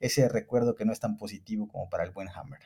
[0.00, 2.60] ese recuerdo que no es tan positivo como para el buen Hammer.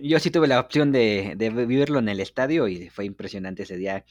[0.00, 3.76] Yo sí tuve la opción de, de vivirlo en el estadio y fue impresionante ese
[3.76, 4.04] día.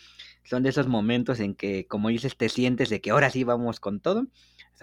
[0.43, 3.79] Son de esos momentos en que, como dices, te sientes de que ahora sí vamos
[3.79, 4.27] con todo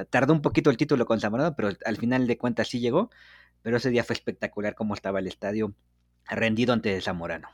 [0.04, 3.10] tardó un poquito el título con Zamorano, pero al final de cuentas sí llegó.
[3.62, 5.74] Pero ese día fue espectacular cómo estaba el estadio
[6.28, 7.48] rendido ante Zamorano.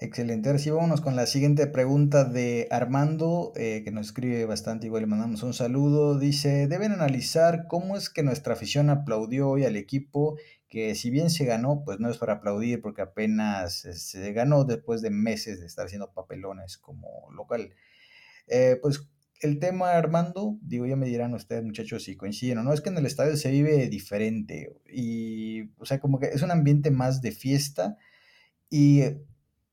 [0.00, 0.48] Excelente.
[0.48, 5.02] Ahora sí, vámonos con la siguiente pregunta de Armando, eh, que nos escribe bastante, igual
[5.02, 6.16] le mandamos un saludo.
[6.16, 10.36] Dice, deben analizar cómo es que nuestra afición aplaudió hoy al equipo,
[10.68, 14.64] que si bien se ganó, pues no es para aplaudir porque apenas eh, se ganó
[14.64, 17.74] después de meses de estar haciendo papelones como local.
[18.48, 19.08] Eh, pues
[19.40, 22.90] el tema, Armando, digo, ya me dirán ustedes, muchachos, si coinciden o no, es que
[22.90, 27.22] en el estadio se vive diferente y, o sea, como que es un ambiente más
[27.22, 27.96] de fiesta
[28.68, 29.02] y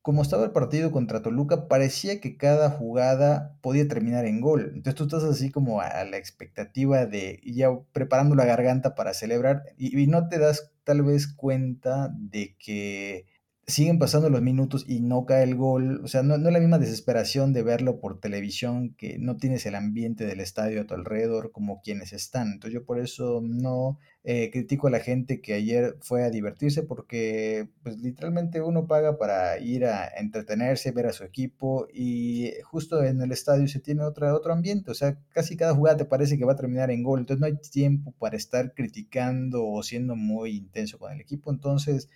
[0.01, 4.71] como estaba el partido contra Toluca, parecía que cada jugada podía terminar en gol.
[4.75, 9.63] Entonces tú estás así como a, la expectativa de ya preparando la garganta para celebrar
[9.77, 13.25] y no te das tal vez cuenta de que
[13.67, 16.01] siguen pasando los minutos y no cae el gol.
[16.03, 19.65] O sea, no, no, es la misma desesperación de verlo por televisión, que no tienes
[19.65, 22.53] el ambiente del estadio a tu alrededor como quienes están.
[22.53, 26.83] Entonces yo por eso no eh, critico a la gente que ayer fue a divertirse,
[26.83, 33.03] porque pues literalmente uno paga para ir a entretenerse, ver a su equipo y justo
[33.03, 34.91] en el estadio se tiene otra, otro ambiente.
[34.91, 37.19] O sea, casi cada jugada te parece que va a terminar en gol.
[37.19, 41.51] Entonces no hay tiempo para estar criticando o siendo muy intenso con el equipo.
[41.51, 42.09] Entonces...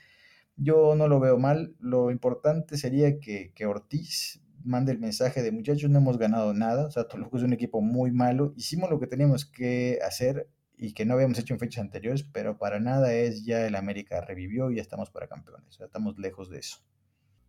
[0.62, 1.76] Yo no lo veo mal.
[1.80, 6.88] Lo importante sería que, Ortiz mande el mensaje de muchachos, no hemos ganado nada.
[6.88, 8.54] O sea, Toluca es un equipo muy malo.
[8.58, 12.58] Hicimos lo que teníamos que hacer y que no habíamos hecho en fechas anteriores, pero
[12.58, 15.76] para nada es ya el América revivió y ya estamos para campeones.
[15.76, 16.80] Sea, estamos lejos de eso.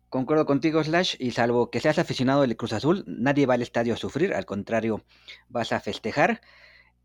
[0.09, 3.93] Concuerdo contigo, Slash, y salvo que seas aficionado del Cruz Azul, nadie va al estadio
[3.93, 5.05] a sufrir, al contrario,
[5.47, 6.41] vas a festejar.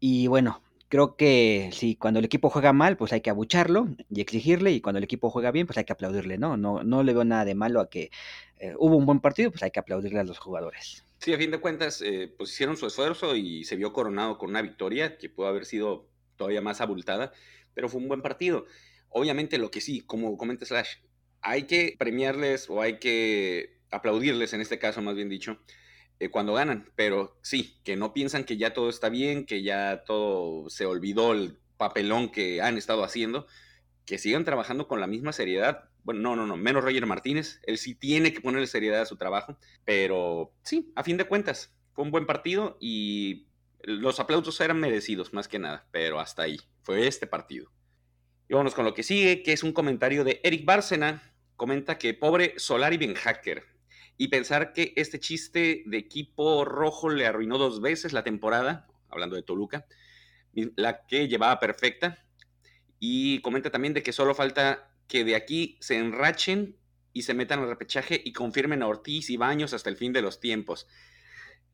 [0.01, 4.21] Y bueno, creo que si cuando el equipo juega mal, pues hay que abucharlo y
[4.21, 6.57] exigirle, y cuando el equipo juega bien, pues hay que aplaudirle, ¿no?
[6.57, 8.11] No, no le veo nada de malo a que
[8.59, 11.05] eh, hubo un buen partido, pues hay que aplaudirle a los jugadores.
[11.19, 14.51] Sí, a fin de cuentas, eh, pues hicieron su esfuerzo y se vio coronado con
[14.51, 17.33] una victoria que pudo haber sido todavía más abultada,
[17.75, 18.67] pero fue un buen partido.
[19.09, 20.97] Obviamente lo que sí, como comenta Slash,
[21.41, 25.59] hay que premiarles o hay que aplaudirles, en este caso más bien dicho,
[26.19, 30.05] eh, cuando ganan, pero sí, que no piensan que ya todo está bien, que ya
[30.05, 33.47] todo se olvidó el papelón que han estado haciendo,
[34.07, 35.91] que sigan trabajando con la misma seriedad.
[36.05, 39.17] Bueno, no, no, no, menos Roger Martínez, él sí tiene que ponerle seriedad a su
[39.17, 43.49] trabajo, pero sí, a fin de cuentas, fue un buen partido y
[43.83, 47.71] los aplausos eran merecidos más que nada, pero hasta ahí, fue este partido.
[48.49, 52.15] Y vamos con lo que sigue, que es un comentario de Eric Bárcena, comenta que
[52.15, 53.76] pobre Solari Ben Hacker,
[54.19, 59.37] y pensar que este chiste de equipo rojo le arruinó dos veces la temporada, hablando
[59.37, 59.87] de Toluca,
[60.55, 62.25] la que llevaba perfecta.
[62.99, 66.77] Y comenta también de que solo falta que de aquí se enrachen
[67.13, 70.23] y se metan al repechaje y confirmen a Ortiz y Baños hasta el fin de
[70.23, 70.87] los tiempos.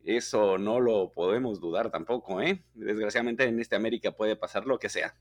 [0.05, 2.65] Eso no lo podemos dudar tampoco, ¿eh?
[2.75, 5.15] Desgraciadamente en este América puede pasar lo que sea.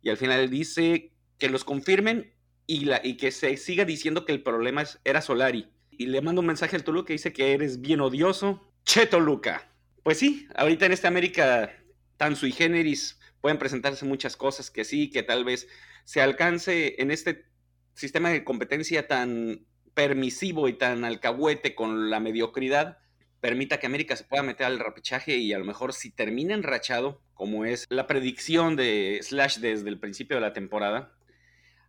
[0.00, 2.32] Y al final dice que los confirmen
[2.66, 6.40] y, la, y que se siga diciendo que el problema era Solari y le mando
[6.40, 8.72] un mensaje al Toluca que dice que eres bien odioso.
[8.84, 9.70] Che, Toluca.
[10.04, 11.70] Pues sí, ahorita en esta América
[12.16, 15.68] tan sui generis pueden presentarse muchas cosas que sí, que tal vez
[16.04, 17.46] se alcance en este
[17.94, 22.98] sistema de competencia tan permisivo y tan alcahuete con la mediocridad,
[23.40, 27.20] permita que América se pueda meter al repechaje y a lo mejor si termina enrachado,
[27.34, 31.17] como es la predicción de Slash desde el principio de la temporada,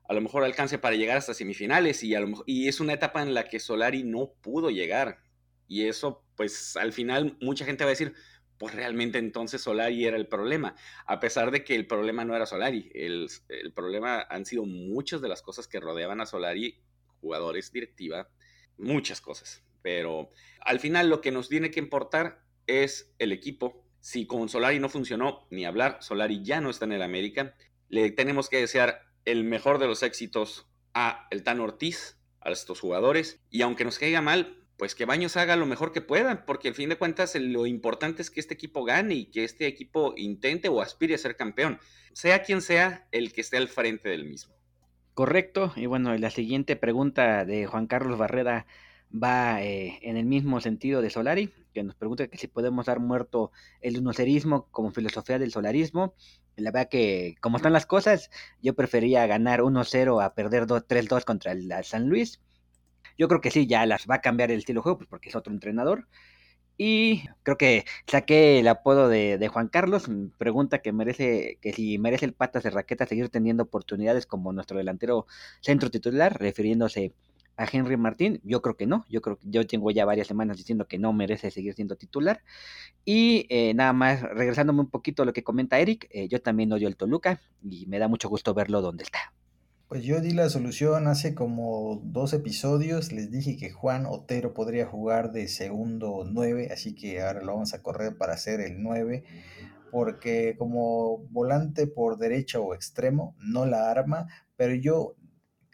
[0.09, 2.15] a lo mejor alcance para llegar hasta semifinales y,
[2.47, 5.19] y es una etapa en la que Solari no pudo llegar.
[5.67, 8.15] Y eso, pues al final mucha gente va a decir,
[8.57, 10.75] pues realmente entonces Solari era el problema,
[11.05, 15.21] a pesar de que el problema no era Solari, el, el problema han sido muchas
[15.21, 16.81] de las cosas que rodeaban a Solari,
[17.21, 18.29] jugadores, directiva,
[18.79, 19.63] muchas cosas.
[19.83, 20.29] Pero
[20.61, 23.85] al final lo que nos tiene que importar es el equipo.
[23.99, 27.55] Si con Solari no funcionó, ni hablar, Solari ya no está en el América.
[27.89, 32.79] Le tenemos que desear el mejor de los éxitos a el Tan Ortiz, a estos
[32.79, 33.39] jugadores.
[33.49, 36.73] Y aunque nos caiga mal, pues que Baños haga lo mejor que pueda, porque al
[36.73, 40.69] fin de cuentas lo importante es que este equipo gane y que este equipo intente
[40.69, 41.79] o aspire a ser campeón,
[42.13, 44.55] sea quien sea el que esté al frente del mismo.
[45.13, 48.65] Correcto, y bueno, la siguiente pregunta de Juan Carlos Barrera
[49.11, 53.01] va eh, en el mismo sentido de Solari, que nos pregunta que si podemos dar
[53.01, 53.51] muerto
[53.81, 56.13] el unocerismo como filosofía del solarismo.
[56.59, 58.29] La verdad que, como están las cosas,
[58.61, 62.39] yo prefería ganar 1-0 a perder 3-2 contra el San Luis.
[63.17, 65.29] Yo creo que sí, ya las va a cambiar el estilo de juego, pues porque
[65.29, 66.07] es otro entrenador.
[66.81, 70.07] Y creo que saqué el apodo de, Juan Carlos.
[70.37, 74.77] Pregunta que merece, que si merece el patas de raqueta seguir teniendo oportunidades como nuestro
[74.77, 75.27] delantero
[75.59, 77.13] centro titular, refiriéndose
[77.59, 78.39] a Henry Martín.
[78.43, 79.05] Yo creo que no.
[79.09, 82.41] Yo creo que yo tengo ya varias semanas diciendo que no merece seguir siendo titular.
[83.03, 86.71] Y eh, nada más, regresándome un poquito a lo que comenta Eric, eh, yo también
[86.71, 89.33] odio el Toluca y me da mucho gusto verlo donde está.
[89.89, 93.11] Pues yo di la solución hace como dos episodios.
[93.11, 97.73] Les dije que Juan Otero podría jugar de segundo 9, así que ahora lo vamos
[97.73, 99.25] a correr para hacer el 9.
[99.91, 104.27] Porque como volante por derecha o extremo, no la arma.
[104.55, 105.15] Pero yo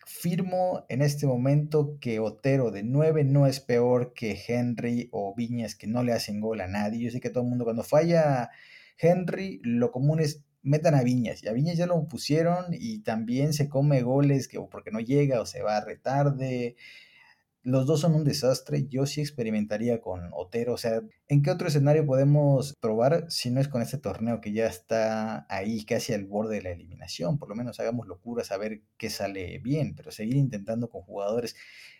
[0.06, 5.76] firmo en este momento que Otero de 9 no es peor que Henry o Viñas
[5.76, 7.04] que no le hacen gol a nadie.
[7.06, 8.50] Yo sé que todo el mundo cuando falla
[8.98, 11.44] Henry, lo común es metan a Viñas.
[11.44, 15.00] Y a Viñas ya lo pusieron y también se come goles que o porque no
[15.00, 16.76] llega o se va retarde.
[17.66, 18.86] Los dos son un desastre.
[18.88, 20.74] Yo sí experimentaría con Otero.
[20.74, 24.54] O sea, ¿en qué otro escenario podemos probar si no es con este torneo que
[24.54, 27.40] ya está ahí casi al borde de la eliminación?
[27.40, 29.96] Por lo menos hagamos locuras a ver qué sale bien.
[29.96, 31.56] Pero seguir intentando con jugadores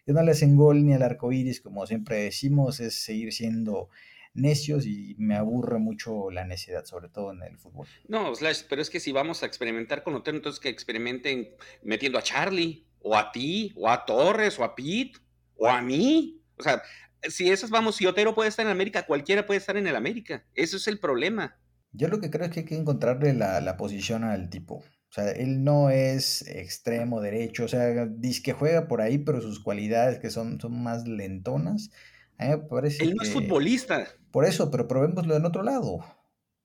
[0.06, 3.90] que no le hacen gol ni al arco iris, como siempre decimos, es seguir siendo
[4.36, 7.88] necios y me aburre mucho la necedad, sobre todo en el fútbol.
[8.08, 11.50] No, Slash, pero es que si vamos a experimentar con Otero, entonces que experimenten
[11.82, 15.20] metiendo a Charlie, o a ti, o a Torres, o a Pete,
[15.58, 16.42] o a mí.
[16.58, 16.82] O sea,
[17.30, 20.46] si esas vamos, si Otero puede estar en América, cualquiera puede estar en el América.
[20.54, 21.58] Eso es el problema.
[21.92, 24.76] Yo lo que creo es que hay que encontrarle la, la posición al tipo.
[24.76, 29.40] O sea, él no es extremo derecho, o sea, dice que juega por ahí, pero
[29.40, 31.90] sus cualidades que son, son más lentonas,
[32.38, 34.08] él no es futbolista.
[34.32, 36.00] Por eso, pero probémoslo en otro lado.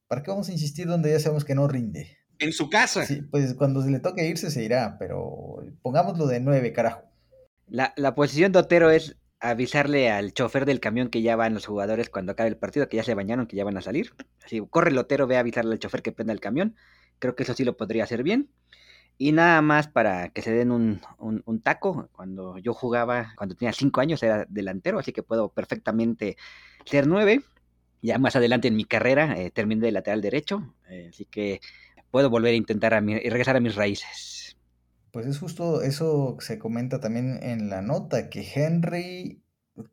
[0.08, 2.18] ¿Para qué vamos a insistir donde ya sabemos que no rinde?
[2.38, 3.06] En su casa.
[3.06, 7.02] Sí, pues cuando se le toque irse se irá, pero pongámoslo de nueve, carajo.
[7.70, 11.66] La, la posición de Otero es avisarle al chofer del camión que ya van los
[11.66, 14.12] jugadores cuando acabe el partido, que ya se bañaron, que ya van a salir.
[14.44, 16.76] Así, corre el Otero, ve a avisarle al chofer que prenda el camión.
[17.18, 18.50] Creo que eso sí lo podría hacer bien.
[19.18, 21.00] Y nada más para que se den un,
[21.62, 26.36] taco, cuando yo jugaba, cuando tenía cinco años era delantero, así que puedo perfectamente
[26.86, 27.42] ser nueve.
[28.02, 31.60] Ya más adelante en mi carrera eh, terminé de lateral derecho, eh, así que
[32.10, 34.39] puedo volver a intentar a y regresar a mis raíces.
[35.12, 39.42] Pues es justo eso que se comenta también en la nota, que Henry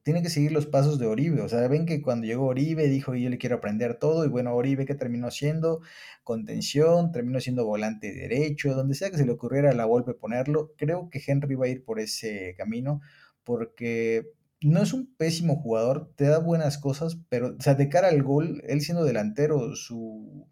[0.04, 1.42] tiene que seguir los pasos de Oribe.
[1.42, 4.26] O sea, ven que cuando llegó Oribe dijo yo le quiero aprender todo.
[4.26, 5.82] Y bueno, Oribe que terminó siendo
[6.24, 10.74] contención, terminó siendo volante derecho, donde sea que se le ocurriera la golpe ponerlo.
[10.78, 13.02] Creo que Henry va a ir por ese camino
[13.44, 14.32] porque
[14.62, 18.24] no es un pésimo jugador, te da buenas cosas, pero o sea, de cara al
[18.24, 20.48] gol, él siendo delantero, su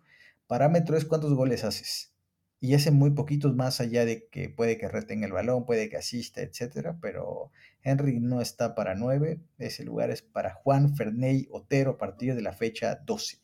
[0.48, 2.15] parámetro es cuántos goles haces
[2.60, 5.98] y hace muy poquitos más allá de que puede que retenga el balón, puede que
[5.98, 7.52] asista, etcétera, pero
[7.84, 12.42] Henry no está para 9, ese lugar es para Juan Ferney Otero a partir de
[12.42, 13.40] la fecha 12.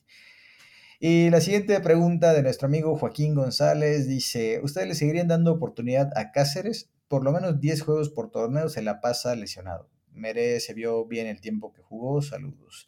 [1.00, 6.16] Y la siguiente pregunta de nuestro amigo Joaquín González dice, ¿ustedes le seguirían dando oportunidad
[6.16, 6.92] a Cáceres?
[7.08, 9.90] Por lo menos 10 juegos por torneo se la pasa lesionado.
[10.14, 12.88] Merece, vio bien el tiempo que jugó, saludos.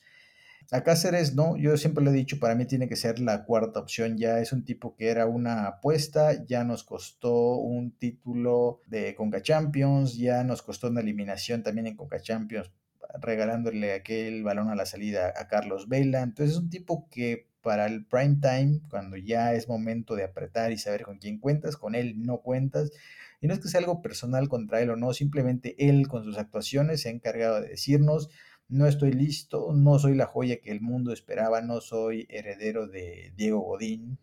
[0.74, 3.80] A Cáceres no, yo siempre lo he dicho, para mí tiene que ser la cuarta
[3.80, 9.14] opción, ya es un tipo que era una apuesta, ya nos costó un título de
[9.14, 12.72] Conca Champions, ya nos costó una eliminación también en Conca Champions,
[13.22, 17.86] regalándole aquel balón a la salida a Carlos Vela, entonces es un tipo que para
[17.86, 21.94] el prime time, cuando ya es momento de apretar y saber con quién cuentas, con
[21.94, 22.91] él no cuentas,
[23.41, 26.40] y no es que sea algo personal contra él o no, simplemente él con sus
[26.40, 28.32] actuaciones se ha encargado de decirnos,
[28.69, 33.34] no estoy listo, no soy la joya que el mundo esperaba, no soy heredero de
[33.35, 34.18] Diego Godín.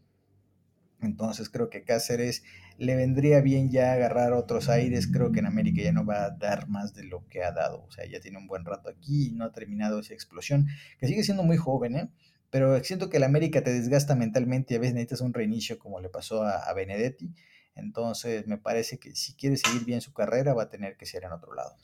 [1.03, 2.43] Entonces creo que Cáceres
[2.77, 5.07] le vendría bien ya agarrar otros aires.
[5.07, 7.85] Creo que en América ya no va a dar más de lo que ha dado.
[7.85, 10.67] O sea, ya tiene un buen rato aquí y no ha terminado esa explosión,
[10.99, 12.11] que sigue siendo muy joven, ¿eh?
[12.51, 16.01] Pero siento que el América te desgasta mentalmente y a veces necesitas un reinicio como
[16.01, 17.33] le pasó a, a Benedetti.
[17.77, 21.23] Entonces me parece que si quiere seguir bien su carrera va a tener que ser
[21.25, 21.77] en otro lado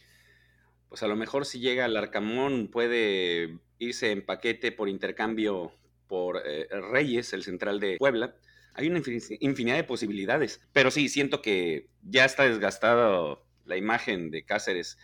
[1.02, 5.72] a lo mejor si llega al Arcamón puede irse en paquete por intercambio
[6.06, 8.36] por eh, Reyes, el central de Puebla.
[8.74, 9.00] Hay una
[9.40, 14.98] infinidad de posibilidades, pero sí, siento que ya está desgastada la imagen de Cáceres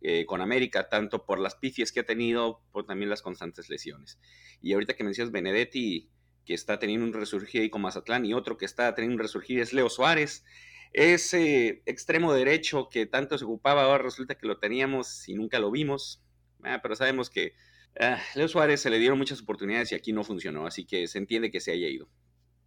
[0.00, 4.18] eh, con América, tanto por las pifias que ha tenido, por también las constantes lesiones.
[4.62, 6.08] Y ahorita que mencionas Benedetti,
[6.44, 9.60] que está teniendo un resurgir ahí con Mazatlán, y otro que está teniendo un resurgir
[9.60, 10.44] es Leo Suárez,
[10.92, 15.70] ese extremo derecho que tanto se ocupaba, ahora resulta que lo teníamos y nunca lo
[15.70, 16.22] vimos.
[16.64, 17.54] Ah, pero sabemos que
[17.98, 21.18] Uh, Leo Suárez se le dieron muchas oportunidades y aquí no funcionó, así que se
[21.18, 22.08] entiende que se haya ido.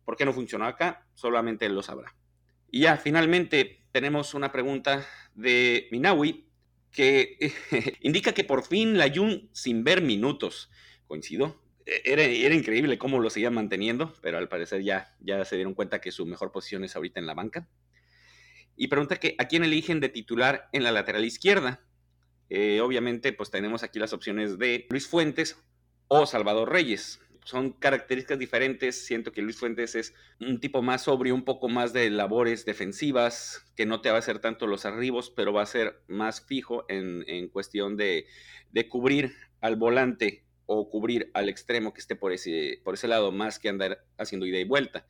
[0.03, 1.07] ¿Por qué no funcionó acá?
[1.13, 2.13] Solamente él lo sabrá.
[2.69, 6.47] Y ya, finalmente, tenemos una pregunta de Minawi
[6.91, 7.53] que
[8.01, 10.69] indica que por fin la Jun sin ver minutos.
[11.07, 11.61] Coincido.
[11.85, 15.75] E, era, era, increíble cómo lo seguía manteniendo, pero al parecer ya, ya se dieron
[15.75, 17.69] cuenta que su mejor posición es ahorita en la banca.
[18.81, 21.81] Y pregunta que a quién eligen de titular en la lateral izquierda.
[22.49, 25.55] Eh, obviamente, pues tenemos aquí las opciones de Luis Fuentes
[26.07, 27.19] o Salvador Reyes.
[27.45, 29.05] Son características diferentes.
[29.05, 33.71] Siento que Luis Fuentes es un tipo más sobrio, un poco más de labores defensivas,
[33.75, 36.85] que no te va a hacer tanto los arribos, pero va a ser más fijo
[36.89, 38.25] en, cuestión de,
[38.89, 44.03] cubrir al volante o cubrir al extremo que esté por ese lado, más que andar
[44.17, 45.05] haciendo ida y vuelta.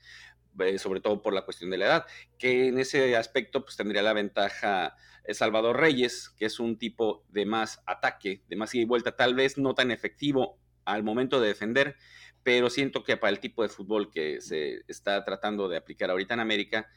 [0.60, 2.06] Eh, sobre todo por la cuestión de la edad,
[2.38, 7.23] que en ese aspecto pues tendría la ventaja eh, Salvador Reyes, que es un tipo
[7.30, 11.40] de más ataque, de más ida y vuelta, tal vez no tan efectivo al momento
[11.40, 11.95] de defender,
[12.44, 16.34] pero siento que para el tipo de fútbol que se está tratando de aplicar ahorita
[16.34, 16.90] en América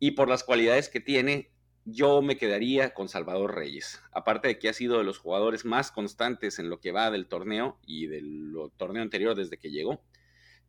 [0.00, 1.52] y por las cualidades que tiene,
[1.84, 4.02] yo me quedaría con Salvador Reyes.
[4.12, 7.28] Aparte de que ha sido de los jugadores más constantes en lo que va del
[7.28, 10.02] torneo y del torneo anterior desde que llegó,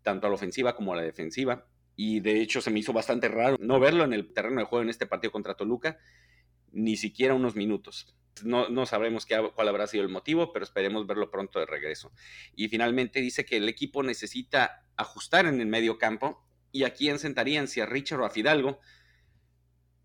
[0.03, 1.65] tanto a la ofensiva como a la defensiva
[2.01, 4.84] y de hecho se me hizo bastante raro no verlo en el terreno de juego
[4.84, 5.99] en este partido contra Toluca,
[6.71, 8.15] ni siquiera unos minutos.
[8.41, 12.13] No, no sabremos qué, cuál habrá sido el motivo, pero esperemos verlo pronto de regreso.
[12.55, 17.19] Y finalmente dice que el equipo necesita ajustar en el medio campo y a quién
[17.19, 18.80] sentarían, si a Richard o a Fidalgo.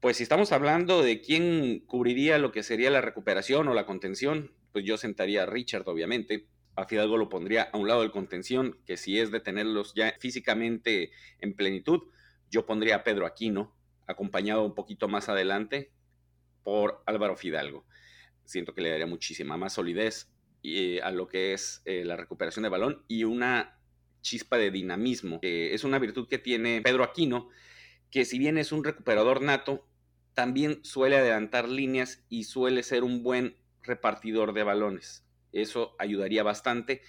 [0.00, 4.52] Pues si estamos hablando de quién cubriría lo que sería la recuperación o la contención,
[4.72, 8.78] pues yo sentaría a Richard, obviamente a Fidalgo lo pondría a un lado del contención,
[8.86, 11.10] que si es de tenerlos ya físicamente
[11.40, 12.02] en plenitud,
[12.50, 13.74] yo pondría a Pedro Aquino,
[14.06, 15.92] acompañado un poquito más adelante
[16.62, 17.84] por Álvaro Fidalgo.
[18.44, 20.28] Siento que le daría muchísima más solidez
[20.62, 23.78] eh, a lo que es eh, la recuperación de balón y una
[24.20, 27.48] chispa de dinamismo, que es una virtud que tiene Pedro Aquino,
[28.10, 29.86] que si bien es un recuperador nato,
[30.32, 35.23] también suele adelantar líneas y suele ser un buen repartidor de balones.
[35.54, 37.00] Eso ayudaría bastante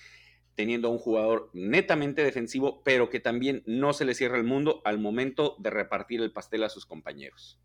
[0.56, 4.82] teniendo a un jugador netamente defensivo, pero que también no se le cierra el mundo
[4.86, 7.60] al momento de repartir el pastel a sus compañeros.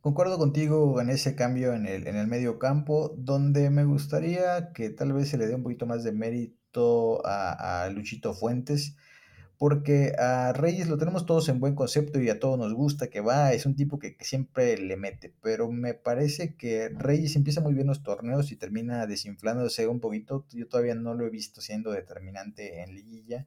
[0.00, 4.90] Concuerdo contigo en ese cambio en el, en el medio campo, donde me gustaría que
[4.90, 8.96] tal vez se le dé un poquito más de mérito a, a Luchito Fuentes
[9.58, 13.20] porque a Reyes lo tenemos todos en buen concepto y a todos nos gusta que
[13.20, 17.72] va, es un tipo que, siempre le mete, pero me parece que Reyes empieza muy
[17.72, 21.90] bien los torneos y termina desinflándose un poquito, yo todavía no lo he visto siendo
[21.90, 23.46] determinante en liguilla,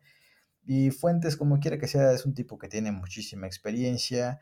[0.65, 4.39] y Fuentes como quiera que sea es un tipo que tiene muchísima experiencia,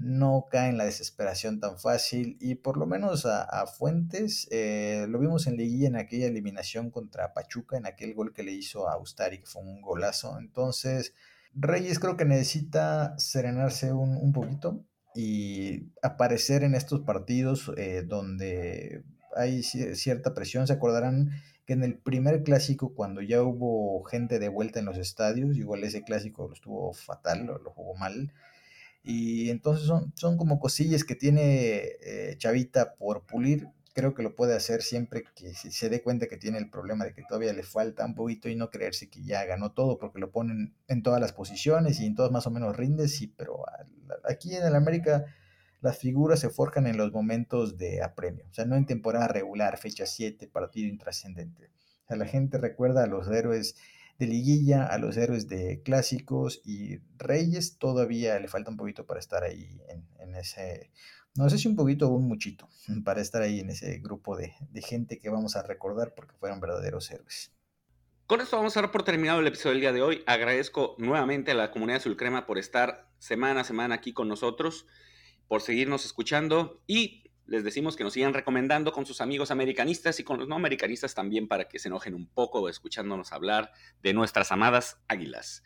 [0.00, 5.18] no cae en la desesperación tan fácil y por lo menos a, Fuentes eh, lo
[5.18, 8.96] vimos en liguilla en aquella eliminación contra Pachuca, en aquel gol que le hizo a
[8.96, 10.38] Ustari, que fue un golazo.
[10.38, 11.14] Entonces,
[11.52, 14.84] Reyes creo que necesita serenarse un, poquito
[15.14, 19.02] y aparecer en estos partidos eh, donde
[19.36, 20.66] hay cierta presión.
[20.66, 21.30] Se acordarán
[21.66, 25.82] que en el primer clásico, cuando ya hubo gente de vuelta en los estadios, igual
[25.82, 28.32] ese clásico lo estuvo fatal, lo jugó mal
[29.10, 33.70] y entonces son, son como cosillas que tiene eh, Chavita por pulir.
[33.94, 37.14] Creo que lo puede hacer siempre que se dé cuenta que tiene el problema de
[37.14, 40.30] que todavía le falta un poquito y no creerse que ya ganó todo porque lo
[40.30, 43.64] ponen en todas las posiciones y en todas más o menos rinde, sí, pero
[44.28, 45.24] aquí en el América
[45.80, 49.78] las figuras se forjan en los momentos de apremio, o sea, no en temporada regular,
[49.78, 51.70] fecha 7, partido intrascendente.
[52.04, 53.74] O sea, la gente recuerda a los héroes
[54.18, 59.20] de liguilla, a los héroes de clásicos y Reyes todavía le falta un poquito para
[59.20, 59.80] estar ahí
[60.18, 60.90] en, ese,
[61.36, 62.68] no sé si un poquito o un muchito,
[63.04, 67.10] para estar ahí en ese grupo de, gente que vamos a recordar porque fueron verdaderos
[67.10, 67.52] héroes.
[68.26, 70.22] Con esto vamos a dar por terminado el episodio del día de hoy.
[70.26, 74.86] Agradezco nuevamente a la comunidad Sulcrema por estar semana a semana aquí con nosotros,
[75.46, 80.24] por seguirnos escuchando y les decimos que nos sigan recomendando con sus amigos americanistas y
[80.24, 83.72] con los no americanistas también para que se enojen un poco escuchándonos hablar
[84.02, 85.64] de nuestras amadas águilas.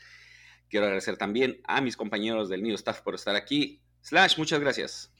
[0.69, 3.83] Quiero agradecer también a mis compañeros del Nido Staff por estar aquí.
[4.01, 5.13] Slash, muchas gracias.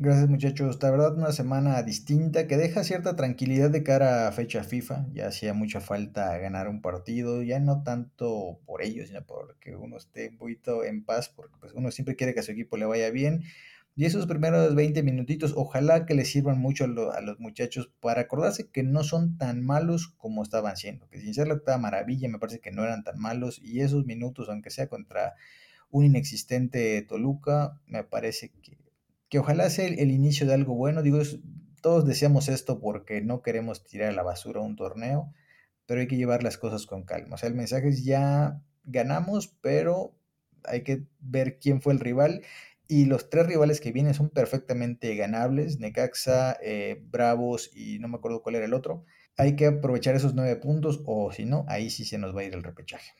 [0.00, 4.62] Gracias muchachos, la verdad una semana distinta que deja cierta tranquilidad de cara a fecha
[4.62, 9.74] FIFA, ya hacía mucha falta ganar un partido, ya no tanto por ellos, sino porque
[9.74, 12.76] uno esté un poquito en paz, porque pues uno siempre quiere que a su equipo
[12.76, 13.42] le vaya bien,
[13.98, 18.70] y esos primeros 20 minutitos, ojalá que les sirvan mucho a, los muchachos para acordarse
[18.70, 21.08] que no son tan malos como estaban siendo.
[21.08, 23.58] Que sin ser la maravilla, me parece que no eran tan malos.
[23.60, 25.34] Y esos minutos, aunque sea contra
[25.90, 28.78] un inexistente Toluca, me parece que,
[29.28, 31.02] que ojalá sea el, inicio de algo bueno.
[31.02, 31.18] Digo,
[31.82, 35.34] todos deseamos esto porque no queremos tirar a la basura un torneo
[35.86, 37.34] pero hay que llevar las cosas con calma.
[37.34, 40.14] O sea, el mensaje es ya ganamos, pero
[40.64, 42.42] hay que ver quién fue el rival.
[42.90, 48.16] Y los tres rivales que vienen son perfectamente ganables, Necaxa, eh, Bravos y no me
[48.16, 49.04] acuerdo cuál era el otro.
[49.36, 52.44] Hay que aprovechar esos nueve puntos o si no, ahí sí se nos va a
[52.44, 53.12] ir el repechaje.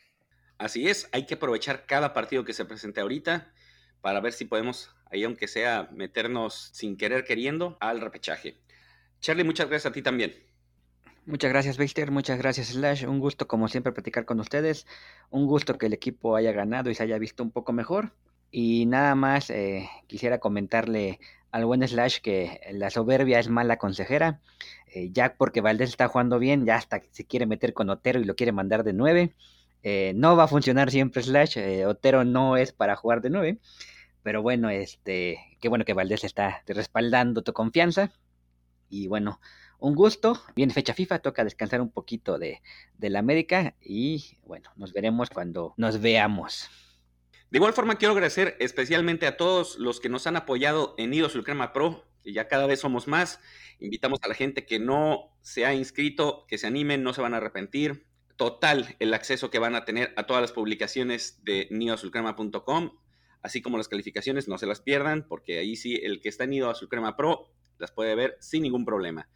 [0.56, 3.52] Así es, hay que aprovechar cada partido que se presente ahorita
[4.00, 8.56] para ver si podemos, ahí aunque sea, meternos sin querer queriendo al repechaje.
[9.20, 10.34] Charlie, muchas gracias a ti también.
[11.26, 12.10] Muchas gracias, Baxter.
[12.10, 13.04] Muchas gracias, Slash.
[13.04, 14.86] Un gusto, como siempre, platicar con ustedes.
[15.28, 18.14] Un gusto que el equipo haya ganado y se haya visto un poco mejor.
[18.50, 21.20] Y nada más eh, quisiera comentarle
[21.50, 24.40] al buen Slash que la soberbia es mala consejera.
[24.94, 28.24] Eh, ya porque Valdés está jugando bien, ya hasta se quiere meter con Otero y
[28.24, 29.34] lo quiere mandar de 9.
[29.82, 31.58] Eh, no va a funcionar siempre Slash.
[31.86, 33.58] Otero no es para jugar de 9.
[34.22, 38.12] Pero bueno, este, qué bueno que Valdés está respaldando tu confianza.
[38.88, 39.40] Y bueno,
[39.78, 40.40] un gusto.
[40.56, 42.62] Viene fecha FIFA, toca descansar un poquito de,
[42.96, 46.70] de la América y bueno, nos veremos cuando nos veamos.
[47.50, 51.30] De igual forma, quiero agradecer especialmente a todos los que nos han apoyado en Nido
[51.30, 53.40] Sulcrema Pro, que ya cada vez somos más.
[53.80, 57.32] Invitamos a la gente que no se ha inscrito, que se animen, no se van
[57.32, 58.04] a arrepentir.
[58.36, 62.98] Total el acceso que van a tener a todas las publicaciones de nidoazulcrema.com,
[63.40, 66.50] así como las calificaciones, no se las pierdan, porque ahí sí, el que está en
[66.50, 69.26] Nido Azulcrema Pro las puede ver sin ningún problema.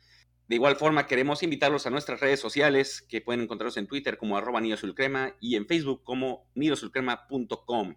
[0.49, 4.37] De igual forma, queremos invitarlos a nuestras redes sociales, que pueden encontrarnos en Twitter como
[4.37, 7.95] arroba nidosulcrema y en Facebook como nidosulcrema.com.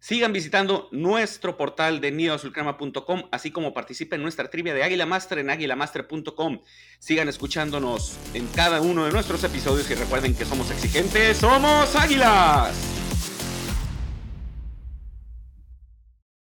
[0.00, 5.38] Sigan visitando nuestro portal de nidosulcrema.com, así como participen en nuestra trivia de Águila Master
[5.40, 6.62] en águilamaster.com.
[6.98, 12.99] Sigan escuchándonos en cada uno de nuestros episodios y recuerden que somos exigentes, somos águilas.